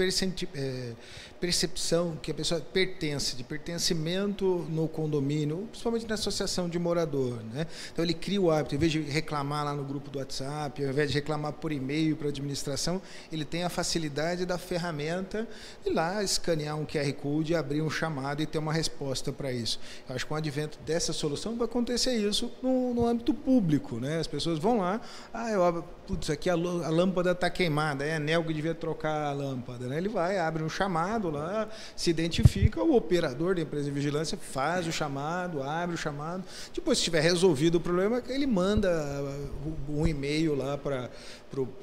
é, 0.55 0.93
percepção 1.41 2.19
que 2.21 2.31
a 2.31 2.35
pessoa 2.35 2.61
pertence, 2.61 3.35
de 3.35 3.43
pertencimento 3.43 4.67
no 4.69 4.87
condomínio, 4.87 5.67
principalmente 5.71 6.07
na 6.07 6.15
associação 6.15 6.69
de 6.69 6.79
morador. 6.79 7.43
Né? 7.55 7.67
Então 7.91 8.05
ele 8.05 8.15
cria 8.15 8.41
o 8.41 8.51
hábito, 8.51 8.75
em 8.75 8.79
vez 8.79 8.93
de 8.93 9.01
reclamar 9.01 9.65
lá 9.65 9.75
no 9.75 9.85
grupo 9.85 10.11
do 10.11 10.19
WhatsApp, 10.19 10.85
ao 10.85 10.91
invés 10.91 11.11
de 11.11 11.15
reclamar 11.15 11.55
por 11.55 11.73
e-mail 11.73 12.17
para 12.17 12.27
a 12.27 12.31
administração, 12.31 13.01
ele 13.33 13.47
tem 13.47 13.65
a 13.65 13.71
facilidade 13.71 14.45
da 14.45 14.59
ferramenta 14.59 15.49
e 15.87 15.91
lá 15.91 16.23
escanear 16.23 16.77
um 16.77 16.85
QR 16.85 17.11
Code, 17.15 17.55
abrir 17.55 17.81
um 17.81 17.89
chamado 17.89 18.43
e 18.43 18.47
ter 18.47 18.59
uma 18.59 18.73
resposta 18.73 19.33
para 19.33 19.51
isso 19.51 19.70
isso. 19.71 19.81
Eu 20.09 20.15
acho 20.15 20.25
que 20.25 20.29
com 20.29 20.35
o 20.35 20.39
advento 20.39 20.79
dessa 20.85 21.13
solução 21.13 21.57
vai 21.57 21.67
acontecer 21.67 22.15
isso 22.15 22.51
no, 22.63 22.95
no 22.95 23.07
âmbito 23.07 23.33
público. 23.33 23.97
Né? 23.97 24.19
As 24.19 24.27
pessoas 24.27 24.59
vão 24.59 24.79
lá, 24.79 25.01
ah, 25.33 25.51
eu 25.51 25.85
putz, 26.07 26.31
aqui 26.31 26.51
a, 26.51 26.55
a 26.55 26.57
lâmpada 26.57 27.33
está 27.33 27.49
queimada, 27.49 28.05
é 28.05 28.17
anel 28.17 28.43
que 28.45 28.53
devia 28.53 28.75
trocar 28.75 29.27
a 29.27 29.33
lâmpada. 29.33 29.87
Né? 29.87 29.99
Ele 29.99 30.09
vai, 30.09 30.39
abre 30.39 30.63
um 30.63 30.69
chamado 30.69 31.31
lá, 31.31 31.69
se 31.95 32.11
identifica, 32.11 32.83
o 32.83 32.97
operador 32.97 33.55
da 33.55 33.63
empresa 33.63 33.85
de 33.85 33.91
vigilância 33.91 34.37
faz 34.37 34.87
o 34.87 34.93
chamado, 34.93 35.63
abre 35.63 35.95
o 35.95 35.99
chamado. 35.99 36.43
Depois, 36.75 36.99
se 36.99 37.05
tiver 37.05 37.21
resolvido 37.21 37.77
o 37.77 37.81
problema, 37.81 38.23
ele 38.29 38.47
manda 38.47 38.89
uh, 38.89 39.93
um 39.93 40.07
e-mail 40.07 40.55
lá 40.55 40.77
para 40.77 41.09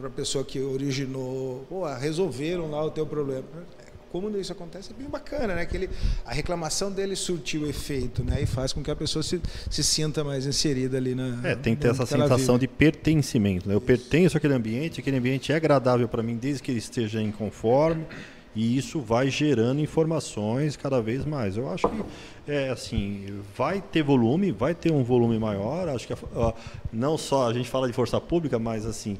a 0.04 0.10
pessoa 0.10 0.44
que 0.44 0.60
originou, 0.60 1.66
pô, 1.70 1.86
resolveram 1.86 2.70
lá 2.70 2.84
o 2.84 2.92
teu 2.92 3.06
problema 3.06 3.46
como 4.12 4.36
isso 4.38 4.52
acontece 4.52 4.92
é 4.92 4.94
bem 4.94 5.10
bacana, 5.10 5.56
né? 5.56 5.66
Que 5.66 5.78
ele, 5.78 5.90
a 6.26 6.34
reclamação 6.34 6.92
dele 6.92 7.16
surtiu 7.16 7.68
efeito, 7.68 8.24
né? 8.24 8.42
E 8.42 8.46
faz 8.46 8.74
com 8.74 8.84
que 8.84 8.92
a 8.92 8.96
pessoa 8.96 9.24
se, 9.24 9.42
se 9.70 9.84
sinta 9.84 10.24
mais 10.24 10.46
inserida 10.46 10.98
ali 10.98 11.14
na. 11.14 11.40
É, 11.48 11.56
tem 11.56 11.76
que 11.76 11.82
ter 11.82 11.90
essa 11.90 12.06
sensação 12.06 12.58
de 12.58 12.68
pertencimento. 12.68 13.68
Né? 13.68 13.76
Eu 13.76 13.82
pertenço 13.82 14.38
àquele 14.38 14.54
ambiente, 14.54 15.00
aquele 15.00 15.18
ambiente 15.18 15.52
é 15.52 15.56
agradável 15.56 16.08
para 16.08 16.24
mim 16.24 16.36
desde 16.36 16.64
que 16.64 16.72
ele 16.72 16.80
esteja 16.80 17.22
inconforme 17.22 18.06
e 18.58 18.76
isso 18.76 19.00
vai 19.00 19.30
gerando 19.30 19.80
informações 19.80 20.76
cada 20.76 21.00
vez 21.00 21.24
mais. 21.24 21.58
Eu 21.58 21.70
acho 21.70 21.88
que 21.88 22.52
é 22.52 22.70
assim, 22.70 23.42
vai 23.56 23.80
ter 23.80 24.02
volume, 24.02 24.52
vai 24.52 24.74
ter 24.74 24.92
um 24.92 25.04
volume 25.04 25.38
maior. 25.38 25.88
Acho 25.90 26.08
que 26.08 26.16
não 26.92 27.20
só 27.20 27.48
a 27.48 27.54
gente 27.54 27.70
fala 27.70 27.86
de 27.86 27.94
força 27.94 28.20
pública, 28.20 28.58
mas 28.58 28.84
assim 28.84 29.18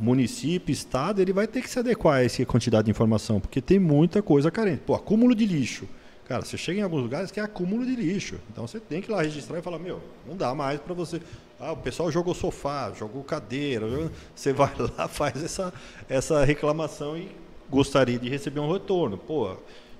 município, 0.00 0.72
estado, 0.72 1.20
ele 1.20 1.32
vai 1.32 1.46
ter 1.46 1.60
que 1.60 1.68
se 1.68 1.78
adequar 1.78 2.16
a 2.16 2.24
essa 2.24 2.44
quantidade 2.46 2.86
de 2.86 2.90
informação, 2.90 3.38
porque 3.38 3.60
tem 3.60 3.78
muita 3.78 4.22
coisa 4.22 4.50
carente. 4.50 4.82
Pô, 4.86 4.94
acúmulo 4.94 5.34
de 5.34 5.44
lixo. 5.44 5.86
Cara, 6.26 6.44
você 6.44 6.56
chega 6.56 6.80
em 6.80 6.82
alguns 6.82 7.02
lugares 7.02 7.30
que 7.30 7.38
é 7.38 7.42
acúmulo 7.42 7.84
de 7.84 7.94
lixo. 7.94 8.36
Então 8.50 8.66
você 8.66 8.80
tem 8.80 9.02
que 9.02 9.10
ir 9.10 9.12
lá 9.12 9.20
registrar 9.20 9.58
e 9.58 9.62
falar, 9.62 9.78
meu, 9.78 10.00
não 10.26 10.36
dá 10.36 10.54
mais 10.54 10.80
para 10.80 10.94
você. 10.94 11.20
Ah, 11.58 11.72
o 11.72 11.76
pessoal 11.76 12.10
jogou 12.10 12.34
sofá, 12.34 12.92
jogou 12.96 13.22
cadeira. 13.22 13.88
Jogou... 13.88 14.10
Você 14.34 14.52
vai 14.52 14.72
lá, 14.96 15.06
faz 15.06 15.42
essa, 15.42 15.72
essa 16.08 16.44
reclamação 16.44 17.18
e 17.18 17.28
gostaria 17.68 18.18
de 18.18 18.28
receber 18.28 18.60
um 18.60 18.72
retorno. 18.72 19.18
Pô, 19.18 19.56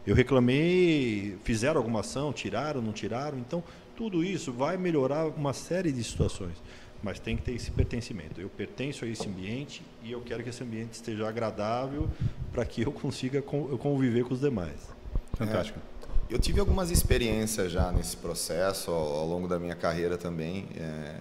eu 0.06 0.14
reclamei, 0.14 1.36
fizeram 1.44 1.78
alguma 1.78 2.00
ação, 2.00 2.32
tiraram, 2.32 2.80
não 2.80 2.92
tiraram. 2.92 3.36
Então, 3.36 3.62
tudo 3.96 4.24
isso 4.24 4.52
vai 4.52 4.76
melhorar 4.76 5.26
uma 5.26 5.52
série 5.52 5.92
de 5.92 6.02
situações 6.02 6.54
mas 7.02 7.18
tem 7.18 7.36
que 7.36 7.42
ter 7.42 7.52
esse 7.52 7.70
pertencimento. 7.70 8.40
Eu 8.40 8.48
pertenço 8.48 9.04
a 9.04 9.08
esse 9.08 9.26
ambiente 9.26 9.82
e 10.02 10.12
eu 10.12 10.20
quero 10.20 10.42
que 10.42 10.50
esse 10.50 10.62
ambiente 10.62 10.92
esteja 10.92 11.28
agradável 11.28 12.08
para 12.52 12.64
que 12.64 12.82
eu 12.82 12.92
consiga 12.92 13.40
conviver 13.42 14.24
com 14.24 14.34
os 14.34 14.40
demais. 14.40 14.88
Fantástico. 15.34 15.78
É, 15.78 16.34
eu 16.34 16.38
tive 16.38 16.60
algumas 16.60 16.90
experiências 16.90 17.72
já 17.72 17.90
nesse 17.90 18.16
processo 18.16 18.90
ao, 18.90 19.16
ao 19.16 19.26
longo 19.26 19.48
da 19.48 19.58
minha 19.58 19.74
carreira 19.74 20.18
também 20.18 20.68
é, 20.76 21.16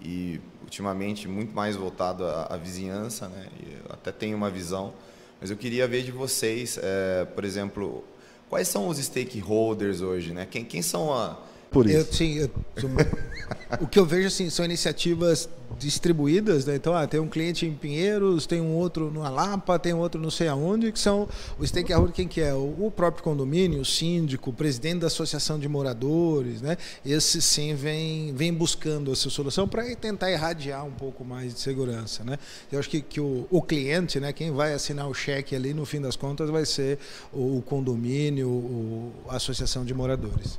e 0.00 0.40
ultimamente 0.62 1.28
muito 1.28 1.54
mais 1.54 1.76
voltado 1.76 2.24
à, 2.24 2.54
à 2.54 2.56
vizinhança, 2.56 3.28
né? 3.28 3.46
E 3.60 3.92
até 3.92 4.10
tenho 4.10 4.36
uma 4.36 4.50
visão, 4.50 4.92
mas 5.40 5.50
eu 5.50 5.56
queria 5.56 5.86
ver 5.86 6.02
de 6.02 6.10
vocês, 6.10 6.78
é, 6.82 7.24
por 7.24 7.44
exemplo, 7.44 8.04
quais 8.48 8.68
são 8.68 8.88
os 8.88 8.98
stakeholders 8.98 10.00
hoje, 10.00 10.32
né? 10.32 10.46
Quem, 10.50 10.64
quem 10.64 10.82
são 10.82 11.12
a 11.14 11.38
por 11.70 11.86
isso. 11.86 11.96
Eu, 11.96 12.04
sim, 12.04 12.34
eu, 12.34 12.50
o 13.80 13.86
que 13.86 13.98
eu 13.98 14.06
vejo 14.06 14.28
assim, 14.28 14.50
são 14.50 14.64
iniciativas 14.64 15.48
distribuídas, 15.78 16.64
né? 16.64 16.76
então 16.76 16.94
ah, 16.94 17.06
tem 17.06 17.20
um 17.20 17.28
cliente 17.28 17.66
em 17.66 17.74
Pinheiros, 17.74 18.46
tem 18.46 18.60
um 18.60 18.74
outro 18.74 19.10
no 19.10 19.22
Alapa, 19.22 19.78
tem 19.78 19.92
um 19.92 19.98
outro 19.98 20.20
não 20.20 20.30
sei 20.30 20.48
aonde, 20.48 20.90
que 20.90 20.98
são 20.98 21.28
o 21.58 21.66
stakeholder 21.66 22.12
quem 22.14 22.26
que 22.26 22.40
é? 22.40 22.54
O 22.54 22.90
próprio 22.94 23.22
condomínio, 23.22 23.80
o 23.80 23.84
síndico, 23.84 24.50
o 24.50 24.52
presidente 24.52 25.00
da 25.00 25.08
associação 25.08 25.58
de 25.58 25.68
moradores, 25.68 26.62
né? 26.62 26.76
Esse 27.04 27.42
sim 27.42 27.74
vem, 27.74 28.32
vem 28.34 28.52
buscando 28.52 29.12
essa 29.12 29.28
solução 29.28 29.68
para 29.68 29.84
tentar 29.96 30.30
irradiar 30.30 30.84
um 30.84 30.92
pouco 30.92 31.24
mais 31.24 31.52
de 31.52 31.60
segurança, 31.60 32.24
né? 32.24 32.38
Eu 32.70 32.78
acho 32.78 32.88
que, 32.88 33.02
que 33.02 33.20
o, 33.20 33.46
o 33.50 33.60
cliente, 33.60 34.18
né, 34.18 34.32
quem 34.32 34.50
vai 34.50 34.72
assinar 34.72 35.08
o 35.08 35.14
cheque 35.14 35.54
ali 35.54 35.74
no 35.74 35.84
fim 35.84 36.00
das 36.00 36.16
contas 36.16 36.48
vai 36.48 36.64
ser 36.64 36.98
o, 37.32 37.58
o 37.58 37.62
condomínio, 37.62 38.48
o, 38.48 39.12
a 39.28 39.36
associação 39.36 39.84
de 39.84 39.92
moradores. 39.92 40.58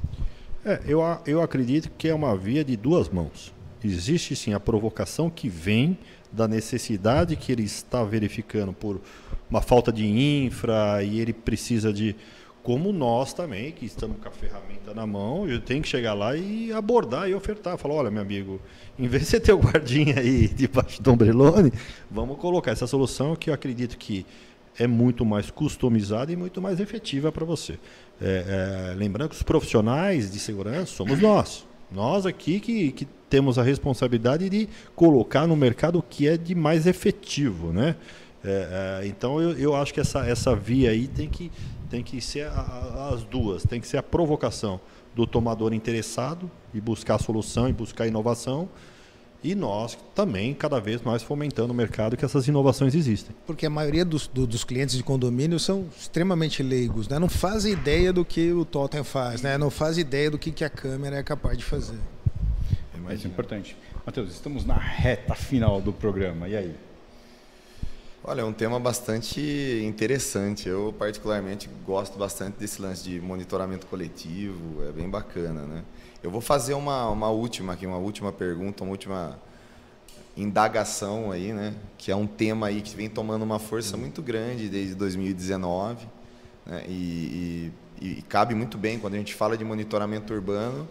É, 0.67 0.81
eu, 0.85 0.99
eu 1.25 1.41
acredito 1.41 1.89
que 1.97 2.09
é 2.09 2.13
uma 2.13 2.35
via 2.35 2.61
de 2.61 2.75
duas 2.75 3.07
mãos. 3.07 3.53
Existe 3.81 4.35
sim 4.35 4.53
a 4.53 4.59
provocação 4.59 5.29
que 5.29 5.47
vem 5.47 5.97
da 6.29 6.45
necessidade 6.45 7.37
que 7.37 7.53
ele 7.53 7.63
está 7.63 8.03
verificando 8.03 8.73
por 8.73 8.99
uma 9.49 9.61
falta 9.61 9.93
de 9.93 10.05
infra 10.05 11.01
e 11.01 11.21
ele 11.21 11.31
precisa 11.31 11.93
de. 11.93 12.13
Como 12.63 12.91
nós 12.91 13.33
também, 13.33 13.71
que 13.71 13.85
estamos 13.85 14.17
com 14.17 14.27
a 14.27 14.31
ferramenta 14.31 14.93
na 14.93 15.07
mão, 15.07 15.47
eu 15.47 15.61
tenho 15.61 15.81
que 15.81 15.87
chegar 15.87 16.13
lá 16.13 16.35
e 16.35 16.69
abordar 16.73 17.29
e 17.29 17.33
ofertar. 17.33 17.77
Falar: 17.77 17.93
olha, 17.93 18.11
meu 18.11 18.21
amigo, 18.21 18.59
em 18.99 19.07
vez 19.07 19.23
de 19.23 19.29
você 19.29 19.39
ter 19.39 19.53
o 19.53 19.57
guardinha 19.57 20.19
aí 20.19 20.49
debaixo 20.53 21.01
do 21.01 21.13
ombrelone, 21.13 21.71
vamos 22.11 22.37
colocar 22.37 22.71
essa 22.71 22.85
solução 22.85 23.37
que 23.37 23.49
eu 23.49 23.53
acredito 23.53 23.97
que 23.97 24.25
é 24.79 24.87
muito 24.87 25.25
mais 25.25 25.49
customizada 25.49 26.31
e 26.31 26.35
muito 26.35 26.61
mais 26.61 26.79
efetiva 26.79 27.31
para 27.31 27.45
você. 27.45 27.79
É, 28.21 28.91
é, 28.91 28.95
lembrando 28.95 29.29
que 29.29 29.35
os 29.35 29.43
profissionais 29.43 30.31
de 30.31 30.39
segurança 30.39 30.87
somos 30.87 31.19
nós. 31.19 31.65
Nós 31.91 32.25
aqui 32.25 32.59
que, 32.59 32.91
que 32.91 33.07
temos 33.29 33.57
a 33.57 33.63
responsabilidade 33.63 34.49
de 34.49 34.67
colocar 34.95 35.47
no 35.47 35.55
mercado 35.55 35.99
o 35.99 36.01
que 36.03 36.27
é 36.27 36.37
de 36.37 36.53
mais 36.53 36.85
efetivo. 36.85 37.71
Né? 37.71 37.95
É, 38.43 39.01
é, 39.03 39.07
então 39.07 39.41
eu, 39.41 39.57
eu 39.57 39.75
acho 39.75 39.93
que 39.93 39.99
essa, 39.99 40.25
essa 40.25 40.55
via 40.55 40.91
aí 40.91 41.07
tem 41.07 41.29
que, 41.29 41.51
tem 41.89 42.03
que 42.03 42.21
ser 42.21 42.47
a, 42.47 42.59
a, 42.59 43.09
as 43.13 43.23
duas, 43.23 43.63
tem 43.63 43.81
que 43.81 43.87
ser 43.87 43.97
a 43.97 44.03
provocação 44.03 44.79
do 45.15 45.25
tomador 45.25 45.73
interessado 45.73 46.49
e 46.73 46.79
buscar 46.79 47.15
a 47.15 47.19
solução 47.19 47.67
e 47.67 47.73
buscar 47.73 48.03
a 48.03 48.07
inovação 48.07 48.69
e 49.43 49.53
nós 49.53 49.97
também 50.15 50.53
cada 50.53 50.79
vez 50.79 51.01
mais 51.01 51.21
fomentando 51.21 51.71
o 51.71 51.75
mercado 51.75 52.17
que 52.17 52.25
essas 52.25 52.47
inovações 52.47 52.95
existem. 52.95 53.35
Porque 53.45 53.65
a 53.65 53.69
maioria 53.69 54.03
dos, 54.03 54.27
do, 54.27 54.47
dos 54.47 54.63
clientes 54.63 54.95
de 54.95 55.03
condomínio 55.03 55.59
são 55.59 55.87
extremamente 55.97 56.63
leigos, 56.63 57.07
né? 57.07 57.19
não 57.19 57.29
fazem 57.29 57.73
ideia 57.73 58.11
do 58.11 58.25
que 58.25 58.51
o 58.51 58.65
totem 58.65 59.03
faz, 59.03 59.41
né? 59.41 59.57
não 59.57 59.69
fazem 59.69 60.01
ideia 60.01 60.31
do 60.31 60.37
que, 60.37 60.51
que 60.51 60.63
a 60.63 60.69
câmera 60.69 61.17
é 61.17 61.23
capaz 61.23 61.57
de 61.57 61.63
fazer. 61.63 61.99
É 62.95 62.99
mais 62.99 63.23
importante. 63.23 63.77
Matheus, 64.05 64.31
estamos 64.31 64.65
na 64.65 64.77
reta 64.77 65.35
final 65.35 65.81
do 65.81 65.93
programa, 65.93 66.47
e 66.47 66.55
aí? 66.55 66.75
Olha, 68.23 68.41
é 68.41 68.43
um 68.43 68.51
tema 68.51 68.79
bastante 68.79 69.39
interessante. 69.85 70.67
Eu, 70.67 70.93
particularmente, 70.97 71.69
gosto 71.85 72.17
bastante 72.17 72.55
desse 72.57 72.81
lance 72.81 73.03
de 73.03 73.21
monitoramento 73.21 73.85
coletivo, 73.87 74.83
é 74.85 74.91
bem 74.91 75.09
bacana, 75.09 75.61
né? 75.61 75.83
Eu 76.27 76.31
vou 76.31 76.41
fazer 76.41 76.73
uma, 76.73 77.09
uma 77.09 77.29
última 77.29 77.71
aqui, 77.71 77.87
uma 77.87 77.95
última 77.95 78.33
pergunta, 78.33 78.83
uma 78.83 78.91
última 78.91 79.39
indagação 80.35 81.31
aí, 81.31 81.53
né? 81.53 81.73
Que 81.97 82.11
é 82.11 82.15
um 82.17 82.27
tema 82.27 82.67
aí 82.67 82.81
que 82.81 82.93
vem 82.93 83.09
tomando 83.09 83.43
uma 83.43 83.59
força 83.59 83.95
muito 83.95 84.21
grande 84.21 84.67
desde 84.67 84.93
2019, 84.93 86.05
né? 86.65 86.83
E, 86.85 87.71
e, 88.01 88.07
e 88.09 88.21
cabe 88.23 88.53
muito 88.53 88.77
bem 88.77 88.99
quando 88.99 89.13
a 89.13 89.17
gente 89.17 89.33
fala 89.33 89.55
de 89.55 89.63
monitoramento 89.63 90.33
urbano, 90.33 90.85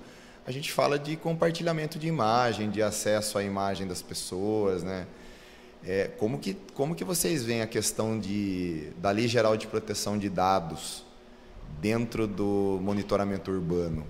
a 0.46 0.50
gente 0.50 0.72
fala 0.72 0.98
de 0.98 1.16
compartilhamento 1.16 1.98
de 1.98 2.08
imagem, 2.08 2.70
de 2.70 2.80
acesso 2.80 3.36
à 3.36 3.44
imagem 3.44 3.86
das 3.86 4.00
pessoas, 4.00 4.82
né? 4.82 5.06
É, 5.84 6.08
como, 6.16 6.38
que, 6.38 6.54
como 6.72 6.94
que 6.94 7.04
vocês 7.04 7.44
veem 7.44 7.60
a 7.60 7.66
questão 7.66 8.18
de, 8.18 8.88
da 8.96 9.10
Lei 9.10 9.28
Geral 9.28 9.54
de 9.54 9.66
Proteção 9.66 10.16
de 10.16 10.30
Dados 10.30 11.04
dentro 11.78 12.26
do 12.26 12.80
monitoramento 12.80 13.50
urbano? 13.50 14.06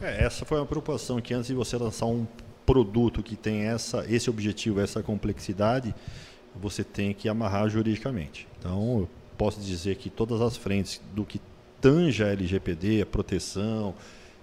É, 0.00 0.24
essa 0.24 0.44
foi 0.44 0.58
uma 0.58 0.66
preocupação 0.66 1.20
que 1.20 1.32
antes 1.34 1.48
de 1.48 1.54
você 1.54 1.76
lançar 1.76 2.06
um 2.06 2.26
produto 2.66 3.22
que 3.22 3.36
tem 3.36 3.62
essa, 3.62 4.04
esse 4.08 4.28
objetivo, 4.28 4.80
essa 4.80 5.02
complexidade, 5.02 5.94
você 6.54 6.82
tem 6.82 7.12
que 7.12 7.28
amarrar 7.28 7.68
juridicamente. 7.68 8.46
Então, 8.58 9.00
eu 9.00 9.08
posso 9.36 9.60
dizer 9.60 9.96
que 9.96 10.08
todas 10.08 10.40
as 10.40 10.56
frentes 10.56 11.00
do 11.14 11.24
que 11.24 11.40
tanja 11.80 12.26
a 12.26 12.32
LGPD, 12.32 13.02
a 13.02 13.06
proteção, 13.06 13.94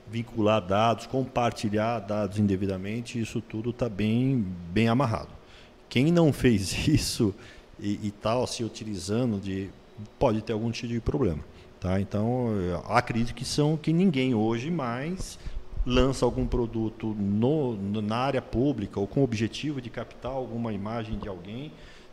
vincular 0.10 0.62
dados, 0.62 1.08
compartilhar 1.08 1.99
dados 1.99 2.38
indevidamente, 2.38 3.20
isso 3.20 3.41
tudo 3.41 3.70
está 3.70 3.88
bem, 3.88 4.45
bem 4.72 4.88
amarrado. 4.88 5.30
Quem 5.89 6.12
não 6.12 6.32
fez 6.32 6.72
isso 6.88 7.34
e 7.80 8.08
está 8.08 8.45
se 8.45 8.64
utilizando 8.64 9.39
de 9.39 9.70
pode 10.20 10.41
ter 10.41 10.54
algum 10.54 10.72
tipo 10.72 10.93
de 10.93 10.99
problema. 10.99 11.43
Tá? 11.82 12.00
Então, 12.00 12.50
acredito 12.88 13.34
que 13.34 13.44
são 13.44 13.76
que 13.76 13.92
ninguém 13.92 14.36
hoje 14.36 14.70
mais 14.70 15.40
lança 15.84 16.24
algum 16.24 16.46
produto 16.46 17.08
no, 17.08 17.76
na 18.04 18.18
área 18.18 18.42
pública 18.42 19.00
ou 19.00 19.08
com 19.08 19.22
o 19.22 19.24
objetivo 19.24 19.82
de 19.82 19.90
captar 19.90 20.32
alguma 20.32 20.72
imagem 20.72 21.18
de 21.18 21.28
alguém, 21.28 21.72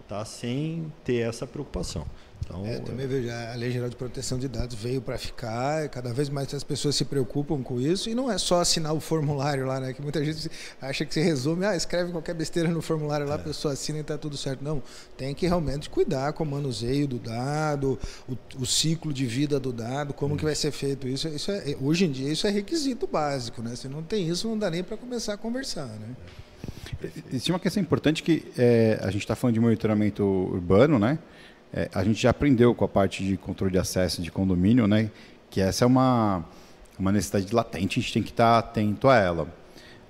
tá? 0.09 0.25
sem 0.25 0.93
ter 1.05 1.29
essa 1.29 1.47
preocupação. 1.47 2.07
Então, 2.45 2.65
é, 2.65 2.79
também 2.79 3.07
vejo, 3.07 3.29
a 3.31 3.55
Lei 3.57 3.71
Geral 3.71 3.91
de 3.91 3.97
Proteção 3.97 4.39
de 4.39 4.49
Dados 4.49 4.75
veio 4.75 5.03
para 5.03 5.19
ficar, 5.19 5.89
cada 5.91 6.13
vez 6.15 6.31
mais 6.31 6.53
as 6.55 6.65
pessoas 6.65 6.97
se 6.97 7.05
preocupam 7.05 7.63
com 7.63 7.79
isso, 7.79 8.09
e 8.09 8.15
não 8.15 8.31
é 8.31 8.39
só 8.39 8.61
assinar 8.61 8.95
o 8.95 9.01
formulário 9.01 9.67
lá, 9.67 9.79
né? 9.79 9.93
Que 9.93 10.01
muita 10.01 10.25
gente 10.25 10.51
acha 10.81 11.05
que 11.05 11.13
se 11.13 11.21
resume, 11.21 11.67
ah, 11.67 11.77
escreve 11.77 12.11
qualquer 12.11 12.35
besteira 12.35 12.69
no 12.71 12.81
formulário 12.81 13.27
lá, 13.27 13.35
é. 13.35 13.37
a 13.37 13.41
pessoa 13.41 13.75
assina 13.75 13.99
e 13.99 14.01
está 14.01 14.17
tudo 14.17 14.37
certo. 14.37 14.65
Não, 14.65 14.83
tem 15.17 15.35
que 15.35 15.47
realmente 15.47 15.91
cuidar 15.91 16.33
com 16.33 16.45
o 16.45 16.47
manuseio 16.47 17.07
do 17.07 17.19
dado, 17.19 17.99
o, 18.27 18.63
o 18.63 18.65
ciclo 18.65 19.13
de 19.13 19.27
vida 19.27 19.61
do 19.61 19.73
dado, 19.73 20.15
como 20.15 20.35
hum. 20.35 20.37
que 20.37 20.45
vai 20.45 20.55
ser 20.55 20.71
feito 20.71 21.07
isso. 21.07 21.29
isso 21.29 21.51
é, 21.51 21.77
hoje 21.81 22.07
em 22.07 22.11
dia 22.11 22.33
isso 22.33 22.47
é 22.47 22.51
requisito 22.51 23.07
básico, 23.07 23.61
né? 23.61 23.77
Se 23.77 23.89
não 23.89 24.03
tem 24.03 24.27
isso, 24.27 24.49
não 24.49 24.57
dá 24.57 24.71
nem 24.71 24.83
para 24.83 24.97
começar 24.97 25.35
a 25.35 25.37
conversar, 25.37 25.87
né? 25.87 26.17
Existe 27.29 27.51
uma 27.53 27.59
questão 27.59 27.83
importante 27.83 28.23
que 28.23 28.45
é, 28.57 28.99
a 29.03 29.11
gente 29.11 29.23
está 29.23 29.35
falando 29.35 29.55
de 29.55 29.61
monitoramento 29.61 30.25
urbano, 30.25 30.99
né? 30.99 31.19
É, 31.73 31.89
a 31.95 32.03
gente 32.03 32.21
já 32.21 32.31
aprendeu 32.31 32.75
com 32.75 32.85
a 32.85 32.89
parte 32.89 33.23
de 33.23 33.37
controle 33.37 33.73
de 33.73 33.79
acesso 33.79 34.23
de 34.23 34.31
condomínio, 34.31 34.87
né, 34.87 35.11
que 35.51 35.61
essa 35.61 35.85
é 35.85 35.87
uma, 35.87 36.45
uma 36.99 37.13
necessidade 37.13 37.55
latente, 37.55 37.99
a 37.99 38.03
gente 38.03 38.13
tem 38.13 38.23
que 38.23 38.31
estar 38.31 38.59
atento 38.59 39.09
a 39.09 39.17
ela. 39.17 39.49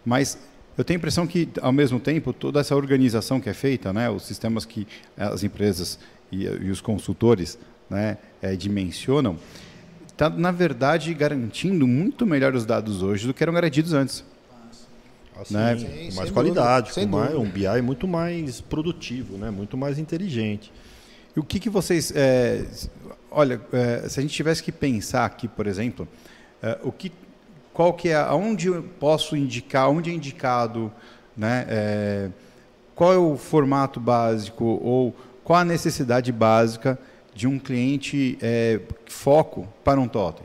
Mas 0.04 0.38
eu 0.76 0.84
tenho 0.84 0.98
a 0.98 1.00
impressão 1.00 1.26
que, 1.26 1.48
ao 1.60 1.72
mesmo 1.72 1.98
tempo, 1.98 2.32
toda 2.32 2.60
essa 2.60 2.76
organização 2.76 3.40
que 3.40 3.48
é 3.48 3.54
feita, 3.54 3.92
né, 3.92 4.08
os 4.08 4.22
sistemas 4.22 4.64
que 4.64 4.86
as 5.16 5.42
empresas 5.42 5.98
e, 6.30 6.44
e 6.44 6.70
os 6.70 6.80
consultores 6.80 7.58
né, 7.90 8.18
é, 8.40 8.54
dimensionam, 8.54 9.36
está, 10.06 10.30
na 10.30 10.52
verdade, 10.52 11.12
garantindo 11.12 11.86
muito 11.86 12.24
melhor 12.24 12.54
os 12.54 12.64
dados 12.64 13.02
hoje 13.02 13.26
do 13.26 13.34
que 13.34 13.42
eram 13.42 13.52
garantidos 13.52 13.92
antes. 13.92 14.24
Assim, 15.40 15.54
né? 15.54 15.76
com 16.10 16.16
mais 16.16 16.30
qualidade, 16.30 16.92
com 16.92 17.06
mais, 17.06 17.34
um 17.34 17.48
BI 17.48 17.82
muito 17.82 18.08
mais 18.08 18.60
produtivo, 18.60 19.36
né? 19.38 19.50
muito 19.50 19.76
mais 19.76 19.98
inteligente. 19.98 20.72
E 21.36 21.40
o 21.40 21.44
que, 21.44 21.60
que 21.60 21.70
vocês. 21.70 22.12
É, 22.14 22.64
olha, 23.30 23.60
é, 23.72 24.08
se 24.08 24.18
a 24.18 24.22
gente 24.22 24.34
tivesse 24.34 24.62
que 24.62 24.72
pensar 24.72 25.24
aqui, 25.24 25.46
por 25.46 25.66
exemplo, 25.66 26.08
é, 26.62 26.78
o 26.82 26.90
que, 26.90 27.12
qual 27.72 27.92
que 27.94 28.08
é, 28.08 28.16
aonde 28.16 28.66
eu 28.66 28.82
posso 28.98 29.36
indicar, 29.36 29.88
onde 29.88 30.10
é 30.10 30.12
indicado, 30.12 30.92
né, 31.36 31.64
é, 31.68 32.30
qual 32.94 33.12
é 33.12 33.18
o 33.18 33.36
formato 33.36 34.00
básico 34.00 34.64
ou 34.64 35.14
qual 35.44 35.60
a 35.60 35.64
necessidade 35.64 36.32
básica 36.32 36.98
de 37.32 37.46
um 37.46 37.58
cliente 37.58 38.36
é, 38.42 38.80
foco 39.06 39.68
para 39.84 40.00
um 40.00 40.08
totem? 40.08 40.44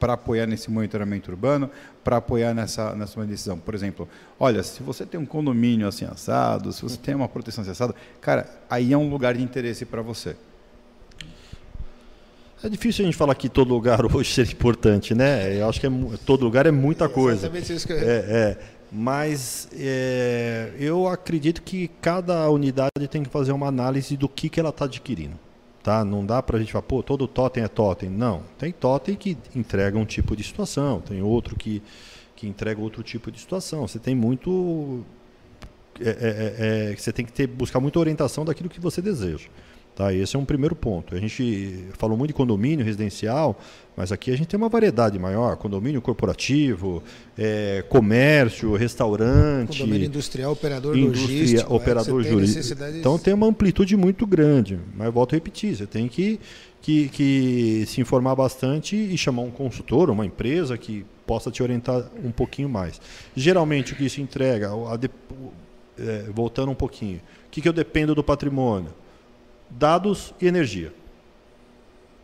Para 0.00 0.14
apoiar 0.14 0.46
nesse 0.46 0.70
monitoramento 0.70 1.30
urbano, 1.30 1.70
para 2.02 2.16
apoiar 2.16 2.54
nessa, 2.54 2.96
nessa 2.96 3.24
decisão. 3.26 3.58
Por 3.58 3.74
exemplo, 3.74 4.08
olha, 4.38 4.62
se 4.62 4.82
você 4.82 5.04
tem 5.04 5.20
um 5.20 5.26
condomínio 5.26 5.86
assim 5.86 6.06
assado, 6.06 6.72
se 6.72 6.82
você 6.82 6.96
tem 6.96 7.14
uma 7.14 7.28
proteção 7.28 7.60
assim 7.60 7.70
assada, 7.70 7.94
cara, 8.20 8.48
aí 8.68 8.94
é 8.94 8.96
um 8.96 9.10
lugar 9.10 9.34
de 9.34 9.42
interesse 9.42 9.84
para 9.84 10.00
você. 10.00 10.34
É 12.62 12.68
difícil 12.68 13.04
a 13.04 13.06
gente 13.06 13.16
falar 13.16 13.34
que 13.34 13.48
todo 13.48 13.72
lugar 13.72 14.04
hoje 14.14 14.32
seja 14.32 14.52
importante, 14.52 15.14
né? 15.14 15.60
Eu 15.60 15.68
acho 15.68 15.78
que 15.78 15.86
é, 15.86 15.90
todo 16.24 16.44
lugar 16.44 16.66
é 16.66 16.70
muita 16.70 17.08
coisa. 17.08 17.46
Exatamente 17.46 17.72
isso 17.74 17.86
que 17.86 17.92
eu... 17.92 17.98
é, 17.98 18.02
é, 18.02 18.58
Mas 18.90 19.68
é, 19.74 20.72
eu 20.78 21.06
acredito 21.08 21.62
que 21.62 21.88
cada 22.00 22.48
unidade 22.50 23.06
tem 23.10 23.22
que 23.22 23.30
fazer 23.30 23.52
uma 23.52 23.66
análise 23.66 24.16
do 24.16 24.28
que, 24.28 24.48
que 24.48 24.58
ela 24.58 24.70
está 24.70 24.86
adquirindo. 24.86 25.38
Tá? 25.82 26.04
Não 26.04 26.24
dá 26.24 26.42
para 26.42 26.56
a 26.56 26.60
gente 26.60 26.72
falar, 26.72 26.82
pô, 26.82 27.02
todo 27.02 27.26
totem 27.26 27.62
é 27.62 27.68
totem. 27.68 28.10
Não. 28.10 28.42
Tem 28.58 28.70
totem 28.72 29.14
que 29.14 29.36
entrega 29.54 29.98
um 29.98 30.04
tipo 30.04 30.36
de 30.36 30.44
situação, 30.44 31.00
tem 31.00 31.22
outro 31.22 31.56
que, 31.56 31.82
que 32.36 32.46
entrega 32.46 32.80
outro 32.80 33.02
tipo 33.02 33.30
de 33.30 33.40
situação. 33.40 33.86
Você 33.86 33.98
tem 33.98 34.14
muito. 34.14 35.04
É, 35.98 36.08
é, 36.08 36.88
é, 36.88 36.92
é 36.92 36.96
você 36.96 37.12
tem 37.12 37.24
que 37.24 37.32
ter, 37.32 37.46
buscar 37.46 37.80
muita 37.80 37.98
orientação 37.98 38.44
daquilo 38.44 38.68
que 38.68 38.80
você 38.80 39.00
deseja. 39.00 39.48
Tá? 39.94 40.14
Esse 40.14 40.36
é 40.36 40.38
um 40.38 40.44
primeiro 40.44 40.74
ponto. 40.74 41.14
A 41.14 41.18
gente 41.18 41.86
falou 41.98 42.16
muito 42.16 42.30
de 42.30 42.34
condomínio 42.34 42.84
residencial, 42.84 43.58
mas 43.96 44.10
aqui 44.10 44.30
a 44.30 44.36
gente 44.36 44.48
tem 44.48 44.56
uma 44.56 44.68
variedade 44.68 45.18
maior: 45.18 45.56
condomínio 45.56 46.00
corporativo, 46.00 47.02
é, 47.36 47.84
comércio, 47.88 48.74
restaurante. 48.74 49.78
Condomínio 49.78 50.06
industrial, 50.06 50.52
operador 50.52 50.96
indústria, 50.96 51.36
logístico. 51.36 51.74
Operador 51.74 52.20
é, 52.20 52.28
jurídico. 52.28 52.84
Então 52.98 53.18
tem 53.18 53.34
uma 53.34 53.46
amplitude 53.46 53.96
muito 53.96 54.26
grande. 54.26 54.78
Mas 54.94 55.12
volto 55.12 55.34
a 55.34 55.36
repetir: 55.36 55.76
você 55.76 55.86
tem 55.86 56.08
que, 56.08 56.40
que, 56.80 57.08
que 57.08 57.84
se 57.86 58.00
informar 58.00 58.34
bastante 58.34 58.96
e 58.96 59.18
chamar 59.18 59.42
um 59.42 59.50
consultor, 59.50 60.08
uma 60.08 60.24
empresa 60.24 60.78
que 60.78 61.04
possa 61.26 61.50
te 61.50 61.62
orientar 61.62 62.04
um 62.24 62.30
pouquinho 62.30 62.68
mais. 62.68 63.00
Geralmente 63.36 63.92
o 63.92 63.96
que 63.96 64.06
isso 64.06 64.20
entrega, 64.20 64.70
a 64.70 64.98
é, 65.98 66.24
voltando 66.34 66.72
um 66.72 66.74
pouquinho, 66.74 67.18
o 67.18 67.50
que, 67.50 67.60
que 67.60 67.68
eu 67.68 67.72
dependo 67.72 68.14
do 68.14 68.24
patrimônio? 68.24 68.90
Dados 69.70 70.34
e 70.40 70.46
energia. 70.46 70.92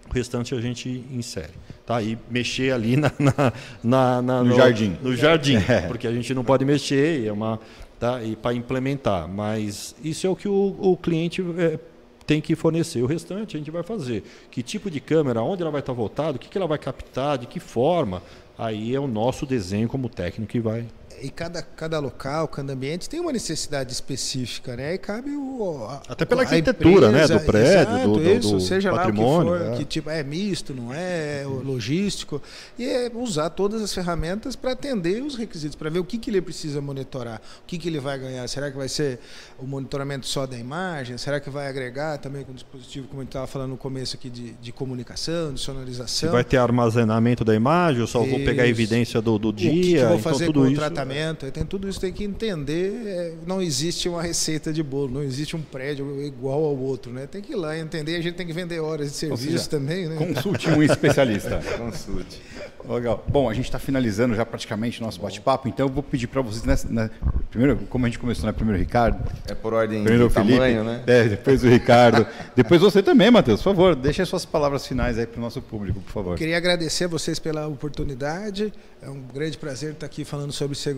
O 0.09 0.13
restante 0.13 0.55
a 0.55 0.61
gente 0.61 1.05
insere. 1.11 1.53
Tá? 1.85 2.01
E 2.03 2.19
mexer 2.31 2.73
ali 2.73 2.97
na, 2.97 3.13
na, 3.19 3.53
na, 3.83 4.23
na 4.23 4.43
no, 4.43 4.51
no, 4.51 4.57
jardim. 4.57 4.97
No 5.03 5.17
jardim, 5.17 5.57
é. 5.69 5.83
porque 5.83 6.07
a 6.07 6.13
gente 6.13 6.33
não 6.35 6.45
pode 6.45 6.65
mexer 6.65 7.21
e 7.21 7.29
é 7.29 7.33
uma 7.33 7.61
tá? 7.99 8.23
e 8.23 8.37
para 8.37 8.55
implementar. 8.55 9.29
Mas 9.29 9.95
isso 10.03 10.27
é 10.27 10.31
o 10.31 10.37
que 10.37 10.49
o, 10.49 10.77
o 10.79 10.97
cliente 10.97 11.45
é, 11.59 11.79
tem 12.27 12.41
que 12.41 12.55
fornecer. 12.55 13.03
O 13.03 13.07
restante 13.07 13.57
a 13.57 13.59
gente 13.59 13.71
vai 13.71 13.83
fazer. 13.83 14.25
Que 14.51 14.63
tipo 14.63 14.91
de 14.91 15.01
câmera, 15.01 15.43
onde 15.43 15.63
ela 15.63 15.71
vai 15.71 15.81
estar 15.81 15.93
voltada, 15.93 16.37
o 16.37 16.39
que, 16.39 16.49
que 16.49 16.59
ela 16.59 16.67
vai 16.67 16.79
captar, 16.79 17.39
de 17.39 17.47
que 17.47 17.61
forma. 17.61 18.23
Aí 18.59 18.95
é 18.95 19.01
o 19.01 19.07
nosso 19.07 19.45
desenho 19.45 19.89
como 19.89 20.09
técnico 20.09 20.51
que 20.51 20.61
vai 20.61 20.87
e 21.23 21.31
cada, 21.31 21.63
cada 21.63 21.99
local, 21.99 22.47
cada 22.49 22.73
ambiente 22.73 23.09
tem 23.09 23.21
uma 23.21 23.33
necessidade 23.33 23.93
específica, 23.93 24.77
né? 24.77 24.95
E 24.95 24.99
cabe 24.99 25.31
o. 25.31 25.87
A, 25.89 26.03
Até 26.09 26.25
pela 26.25 26.43
arquitetura, 26.43 27.09
empresa, 27.09 27.35
né? 27.35 27.41
Do 27.41 27.47
prédio, 27.47 27.95
exato, 27.95 28.09
do, 28.09 28.15
do, 28.15 28.31
isso, 28.31 28.51
do 28.53 28.61
seja 28.61 28.91
patrimônio. 28.93 29.53
Lá 29.53 29.57
o 29.57 29.61
que, 29.61 29.67
for, 29.67 29.75
é. 29.75 29.77
que 29.79 29.85
tipo 29.85 30.11
é 30.11 30.23
misto, 30.23 30.75
não 30.75 30.93
é, 30.93 31.43
é 31.43 31.45
logístico. 31.47 32.41
E 32.79 32.85
é 32.85 33.11
usar 33.15 33.51
todas 33.51 33.83
as 33.83 33.93
ferramentas 33.93 34.55
para 34.55 34.73
atender 34.73 35.23
os 35.23 35.37
requisitos, 35.37 35.75
para 35.75 35.89
ver 35.89 35.99
o 35.99 36.05
que, 36.05 36.19
que 36.19 36.31
ele 36.31 36.41
precisa 36.41 36.81
monitorar, 36.81 37.41
o 37.63 37.67
que, 37.67 37.79
que 37.79 37.89
ele 37.89 38.01
vai 38.01 38.19
ganhar. 38.19 38.47
Será 38.49 38.71
que 38.71 38.77
vai 38.77 38.89
ser 38.89 39.19
o 39.59 39.67
monitoramento 39.67 40.27
só 40.27 40.47
da 40.47 40.59
imagem? 40.59 41.17
Será 41.19 41.41
que 41.41 41.49
vai 41.49 41.69
agregar 41.69 42.19
também 42.19 42.45
com 42.45 42.53
o 42.53 42.55
dispositivo, 42.55 43.09
como 43.09 43.21
a 43.21 43.25
gente 43.25 43.31
estava 43.31 43.47
falando 43.47 43.71
no 43.71 43.77
começo 43.77 44.17
aqui, 44.17 44.29
de, 44.29 44.53
de 44.53 44.73
comunicação, 44.73 45.53
de 45.55 45.61
sonorização? 45.61 46.29
Se 46.29 46.33
vai 46.33 46.45
ter 46.45 46.59
armazenamento 46.59 47.45
da 47.45 47.55
imagem, 47.55 48.01
eu 48.01 48.07
só 48.07 48.21
isso. 48.23 48.31
vou 48.31 48.41
pegar 48.41 48.65
a 48.65 48.69
evidência 48.69 49.21
do, 49.21 49.39
do 49.39 49.53
dia. 49.53 49.71
O 49.71 49.75
que, 49.75 49.81
que 49.95 50.05
vou 50.05 50.19
fazer 50.19 50.45
então, 50.45 50.53
tudo 50.53 50.67
com 50.67 50.71
isso, 50.71 50.81
o 51.07 51.09
tratamento? 51.09 51.51
Tem 51.51 51.65
tudo 51.65 51.89
isso 51.89 52.01
tem 52.01 52.13
que 52.13 52.25
entender. 52.25 53.07
É, 53.07 53.35
não 53.47 53.63
existe 53.63 54.09
uma 54.09 54.23
receita 54.23 54.73
de 54.73 54.83
bolo, 54.83 55.15
não 55.15 55.23
existe 55.23 55.57
um 55.57 55.63
prédio 55.63 56.23
igual 56.23 56.65
ao 56.65 56.77
outro, 56.77 57.13
né? 57.13 57.27
Tem 57.27 57.43
que 57.43 57.53
ir 57.53 57.57
lá 57.57 57.79
entender. 57.79 58.17
A 58.17 58.21
gente 58.21 58.35
tem 58.35 58.47
que 58.47 58.53
vender 58.53 58.81
horas 58.81 59.11
de 59.11 59.17
serviço 59.17 59.51
seja, 59.51 59.69
também, 59.69 60.09
né? 60.09 60.17
Consulte 60.17 60.71
um 60.71 60.83
especialista. 60.83 61.61
Consulte. 61.79 62.41
Legal. 62.89 63.25
Bom, 63.29 63.49
a 63.49 63.55
gente 63.55 63.65
está 63.65 63.79
finalizando 63.79 64.35
já 64.35 64.47
praticamente 64.47 65.01
o 65.01 65.05
nosso 65.05 65.21
bate-papo, 65.21 65.69
então 65.69 65.87
eu 65.87 65.93
vou 65.93 66.03
pedir 66.03 66.29
para 66.29 66.41
vocês, 66.41 66.65
nessa, 66.65 66.89
né, 66.89 67.11
primeiro, 67.51 67.77
como 67.91 68.07
a 68.07 68.09
gente 68.09 68.19
começou, 68.19 68.47
né? 68.47 68.53
Primeiro 68.53 68.79
o 68.79 68.81
Ricardo. 68.81 69.19
É 69.49 69.55
por 69.55 69.75
ordem 69.75 70.03
primeiro 70.03 70.29
de 70.29 70.35
Felipe, 70.35 70.55
tamanho, 70.55 70.85
né? 70.85 71.03
É, 71.07 71.25
depois 71.25 71.65
o 71.65 71.69
Ricardo. 71.69 72.27
depois 72.55 72.81
você 72.81 73.03
também, 73.03 73.31
Matheus, 73.31 73.61
por 73.61 73.75
favor, 73.75 73.97
deixe 73.97 74.23
as 74.23 74.29
suas 74.29 74.45
palavras 74.45 74.87
finais 74.87 75.19
aí 75.19 75.27
para 75.27 75.39
o 75.39 75.41
nosso 75.41 75.61
público, 75.61 76.01
por 76.01 76.13
favor. 76.13 76.39
Queria 76.39 76.57
agradecer 76.57 77.05
a 77.05 77.09
vocês 77.09 77.39
pela 77.39 77.67
oportunidade. 77.67 78.73
É 79.03 79.11
um 79.11 79.21
grande 79.21 79.59
prazer 79.59 79.93
estar 79.93 80.07
aqui 80.07 80.25
falando 80.25 80.53
sobre 80.53 80.77
segurança, 80.77 80.96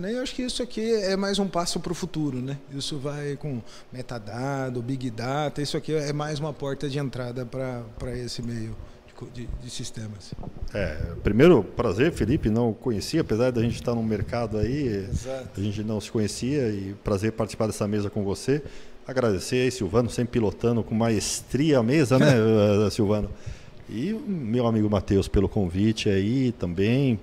né? 0.00 0.14
Eu 0.14 0.22
acho 0.22 0.34
que 0.34 0.42
isso 0.42 0.62
aqui 0.62 0.92
é 0.92 1.16
mais 1.16 1.38
um 1.38 1.46
passo 1.46 1.78
para 1.80 1.92
o 1.92 1.94
futuro, 1.94 2.38
né? 2.38 2.58
Isso 2.72 2.98
vai 2.98 3.36
com 3.36 3.62
metadado, 3.92 4.82
big 4.82 5.10
data, 5.10 5.62
isso 5.62 5.76
aqui 5.76 5.94
é 5.94 6.12
mais 6.12 6.40
uma 6.40 6.52
porta 6.52 6.88
de 6.88 6.98
entrada 6.98 7.46
para 7.46 8.16
esse 8.16 8.42
meio 8.42 8.76
de, 9.32 9.48
de, 9.62 9.70
sistemas. 9.70 10.32
É, 10.72 10.96
primeiro, 11.22 11.62
prazer, 11.62 12.12
Felipe, 12.12 12.50
não 12.50 12.72
conhecia, 12.72 13.20
apesar 13.20 13.50
da 13.50 13.62
gente 13.62 13.74
estar 13.74 13.94
no 13.94 14.02
mercado 14.02 14.58
aí, 14.58 15.08
Exato. 15.10 15.60
a 15.60 15.62
gente 15.62 15.82
não 15.82 16.00
se 16.00 16.10
conhecia 16.10 16.68
e 16.68 16.94
prazer 17.02 17.32
participar 17.32 17.66
dessa 17.66 17.86
mesa 17.88 18.08
com 18.08 18.22
você. 18.22 18.62
Agradecer 19.06 19.62
aí, 19.62 19.70
Silvano, 19.70 20.10
sempre 20.10 20.32
pilotando 20.32 20.82
com 20.82 20.94
maestria 20.94 21.78
a 21.78 21.82
mesa, 21.82 22.18
né, 22.18 22.26
Silvano? 22.90 23.30
E 23.88 24.12
meu 24.12 24.66
amigo 24.66 24.88
Matheus 24.88 25.28
pelo 25.28 25.48
convite 25.48 26.10
aí 26.10 26.52
também. 26.52 27.18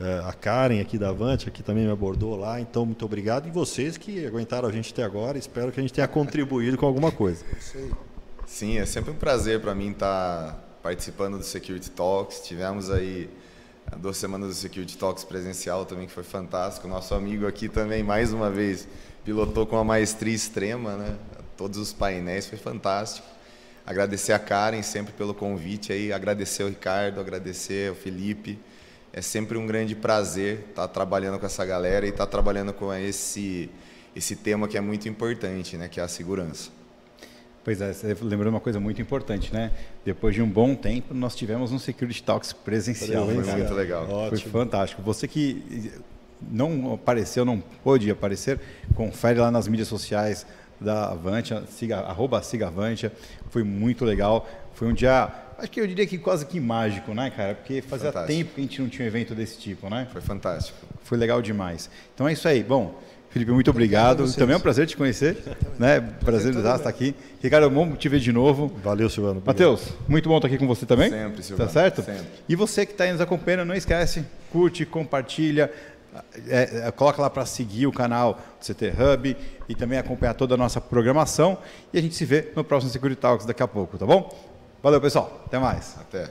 Eh, 0.00 0.22
a 0.24 0.32
Karen 0.32 0.80
aqui 0.80 0.96
da 0.96 1.08
Avante, 1.08 1.48
aqui 1.48 1.60
também 1.62 1.84
me 1.84 1.90
abordou 1.90 2.36
lá, 2.36 2.60
então 2.60 2.86
muito 2.86 3.04
obrigado. 3.04 3.48
E 3.48 3.50
vocês 3.50 3.96
que 3.96 4.24
aguentaram 4.24 4.68
a 4.68 4.72
gente 4.72 4.92
até 4.92 5.02
agora, 5.02 5.36
espero 5.36 5.72
que 5.72 5.80
a 5.80 5.82
gente 5.82 5.92
tenha 5.92 6.06
contribuído 6.06 6.78
com 6.78 6.86
alguma 6.86 7.10
coisa. 7.10 7.44
Sim, 8.46 8.78
é 8.78 8.86
sempre 8.86 9.10
um 9.10 9.16
prazer 9.16 9.60
para 9.60 9.74
mim 9.74 9.90
estar 9.90 10.78
participando 10.82 11.36
do 11.38 11.44
Security 11.44 11.90
Talks. 11.90 12.40
Tivemos 12.40 12.90
aí 12.90 13.28
duas 13.96 14.16
semanas 14.16 14.48
do 14.48 14.54
Security 14.54 14.96
Talks 14.96 15.24
presencial 15.24 15.84
também, 15.84 16.06
que 16.06 16.12
foi 16.12 16.22
fantástico. 16.22 16.86
Nosso 16.86 17.14
amigo 17.14 17.46
aqui 17.46 17.68
também, 17.68 18.02
mais 18.04 18.32
uma 18.32 18.50
vez, 18.50 18.86
pilotou 19.24 19.66
com 19.66 19.76
uma 19.76 19.84
maestria 19.84 20.34
extrema, 20.34 20.96
né? 20.96 21.16
Todos 21.56 21.76
os 21.76 21.92
painéis, 21.92 22.46
foi 22.46 22.56
fantástico. 22.56 23.26
Agradecer 23.84 24.32
a 24.32 24.38
Karen 24.38 24.82
sempre 24.82 25.12
pelo 25.12 25.34
convite 25.34 25.92
aí, 25.92 26.12
agradecer 26.12 26.62
o 26.62 26.68
Ricardo, 26.68 27.20
agradecer 27.20 27.90
o 27.90 27.96
Felipe. 27.96 28.58
É 29.12 29.22
sempre 29.22 29.56
um 29.56 29.66
grande 29.66 29.94
prazer 29.94 30.66
estar 30.70 30.86
trabalhando 30.88 31.38
com 31.38 31.46
essa 31.46 31.64
galera 31.64 32.06
e 32.06 32.10
estar 32.10 32.26
trabalhando 32.26 32.72
com 32.72 32.92
esse, 32.92 33.70
esse 34.14 34.36
tema 34.36 34.68
que 34.68 34.76
é 34.76 34.80
muito 34.80 35.08
importante, 35.08 35.76
né? 35.76 35.88
Que 35.88 36.00
é 36.00 36.02
a 36.02 36.08
segurança. 36.08 36.70
Pois 37.64 37.80
é, 37.80 37.92
você 37.92 38.16
lembrou 38.22 38.50
uma 38.50 38.60
coisa 38.60 38.80
muito 38.80 39.02
importante, 39.02 39.52
né? 39.52 39.72
Depois 40.04 40.34
de 40.34 40.40
um 40.40 40.48
bom 40.48 40.74
tempo, 40.74 41.12
nós 41.12 41.34
tivemos 41.34 41.72
um 41.72 41.78
Security 41.78 42.22
Talks 42.22 42.52
presencial. 42.52 43.26
Foi 43.26 43.34
muito 43.34 43.74
legal. 43.74 44.06
Foi 44.28 44.38
fantástico. 44.38 45.02
Você 45.02 45.28
que 45.28 45.92
não 46.40 46.94
apareceu, 46.94 47.44
não 47.44 47.60
pôde 47.82 48.10
aparecer, 48.10 48.60
confere 48.94 49.38
lá 49.40 49.50
nas 49.50 49.68
mídias 49.68 49.88
sociais 49.88 50.46
da 50.80 51.10
Avantia, 51.10 51.64
siga, 51.68 51.98
arroba 51.98 52.40
siga 52.42 52.68
Avantia. 52.68 53.12
Foi 53.50 53.62
muito 53.62 54.04
legal. 54.04 54.48
Foi 54.74 54.88
um 54.88 54.94
dia, 54.94 55.30
acho 55.58 55.70
que 55.70 55.80
eu 55.80 55.86
diria 55.86 56.06
que 56.06 56.18
quase 56.18 56.46
que 56.46 56.60
mágico, 56.60 57.12
né, 57.12 57.30
cara? 57.30 57.54
Porque 57.54 57.82
fazia 57.82 58.12
fantástico. 58.12 58.38
tempo 58.38 58.54
que 58.54 58.60
a 58.60 58.64
gente 58.64 58.80
não 58.80 58.88
tinha 58.88 59.04
um 59.04 59.08
evento 59.08 59.34
desse 59.34 59.58
tipo, 59.58 59.90
né? 59.90 60.06
Foi 60.12 60.20
fantástico. 60.20 60.78
Foi 61.02 61.18
legal 61.18 61.42
demais. 61.42 61.90
Então 62.14 62.28
é 62.28 62.32
isso 62.32 62.46
aí. 62.46 62.62
Bom, 62.62 62.98
Felipe, 63.30 63.50
muito 63.50 63.70
obrigado. 63.70 64.32
Também 64.34 64.54
é 64.54 64.56
um 64.56 64.60
prazer 64.60 64.86
te 64.86 64.96
conhecer. 64.96 65.36
né? 65.78 66.00
Prazer 66.00 66.54
estar 66.54 66.76
estar 66.76 66.88
aqui. 66.88 67.14
Ricardo, 67.42 67.68
bom 67.68 67.94
te 67.94 68.08
ver 68.08 68.20
de 68.20 68.32
novo. 68.32 68.72
Valeu, 68.82 69.10
Silvano. 69.10 69.42
Matheus, 69.44 69.88
muito 70.08 70.28
bom 70.28 70.36
estar 70.36 70.48
aqui 70.48 70.56
com 70.58 70.66
você 70.66 70.86
também. 70.86 71.10
Sempre, 71.10 71.42
Silvano. 71.42 71.68
Tá 71.68 71.72
certo? 71.72 72.02
Sempre. 72.02 72.24
E 72.48 72.56
você 72.56 72.86
que 72.86 72.92
está 72.92 73.04
aí 73.04 73.12
nos 73.12 73.20
acompanhando, 73.20 73.66
não 73.66 73.74
esquece, 73.74 74.24
curte, 74.50 74.86
compartilha, 74.86 75.70
é, 76.48 76.86
é, 76.86 76.90
coloca 76.90 77.20
lá 77.20 77.28
para 77.28 77.44
seguir 77.44 77.86
o 77.86 77.92
canal 77.92 78.40
do 78.58 78.64
CT 78.64 78.92
Hub 78.92 79.36
e 79.68 79.74
também 79.74 79.98
acompanhar 79.98 80.34
toda 80.34 80.54
a 80.54 80.56
nossa 80.56 80.80
programação. 80.80 81.58
E 81.92 81.98
a 81.98 82.02
gente 82.02 82.14
se 82.14 82.24
vê 82.24 82.48
no 82.56 82.64
próximo 82.64 82.90
Security 82.90 83.20
Talks 83.20 83.46
daqui 83.46 83.62
a 83.62 83.68
pouco, 83.68 83.98
tá 83.98 84.06
bom? 84.06 84.34
Valeu, 84.82 85.00
pessoal. 85.00 85.40
Até 85.46 85.58
mais. 85.58 85.96
Até. 86.00 86.30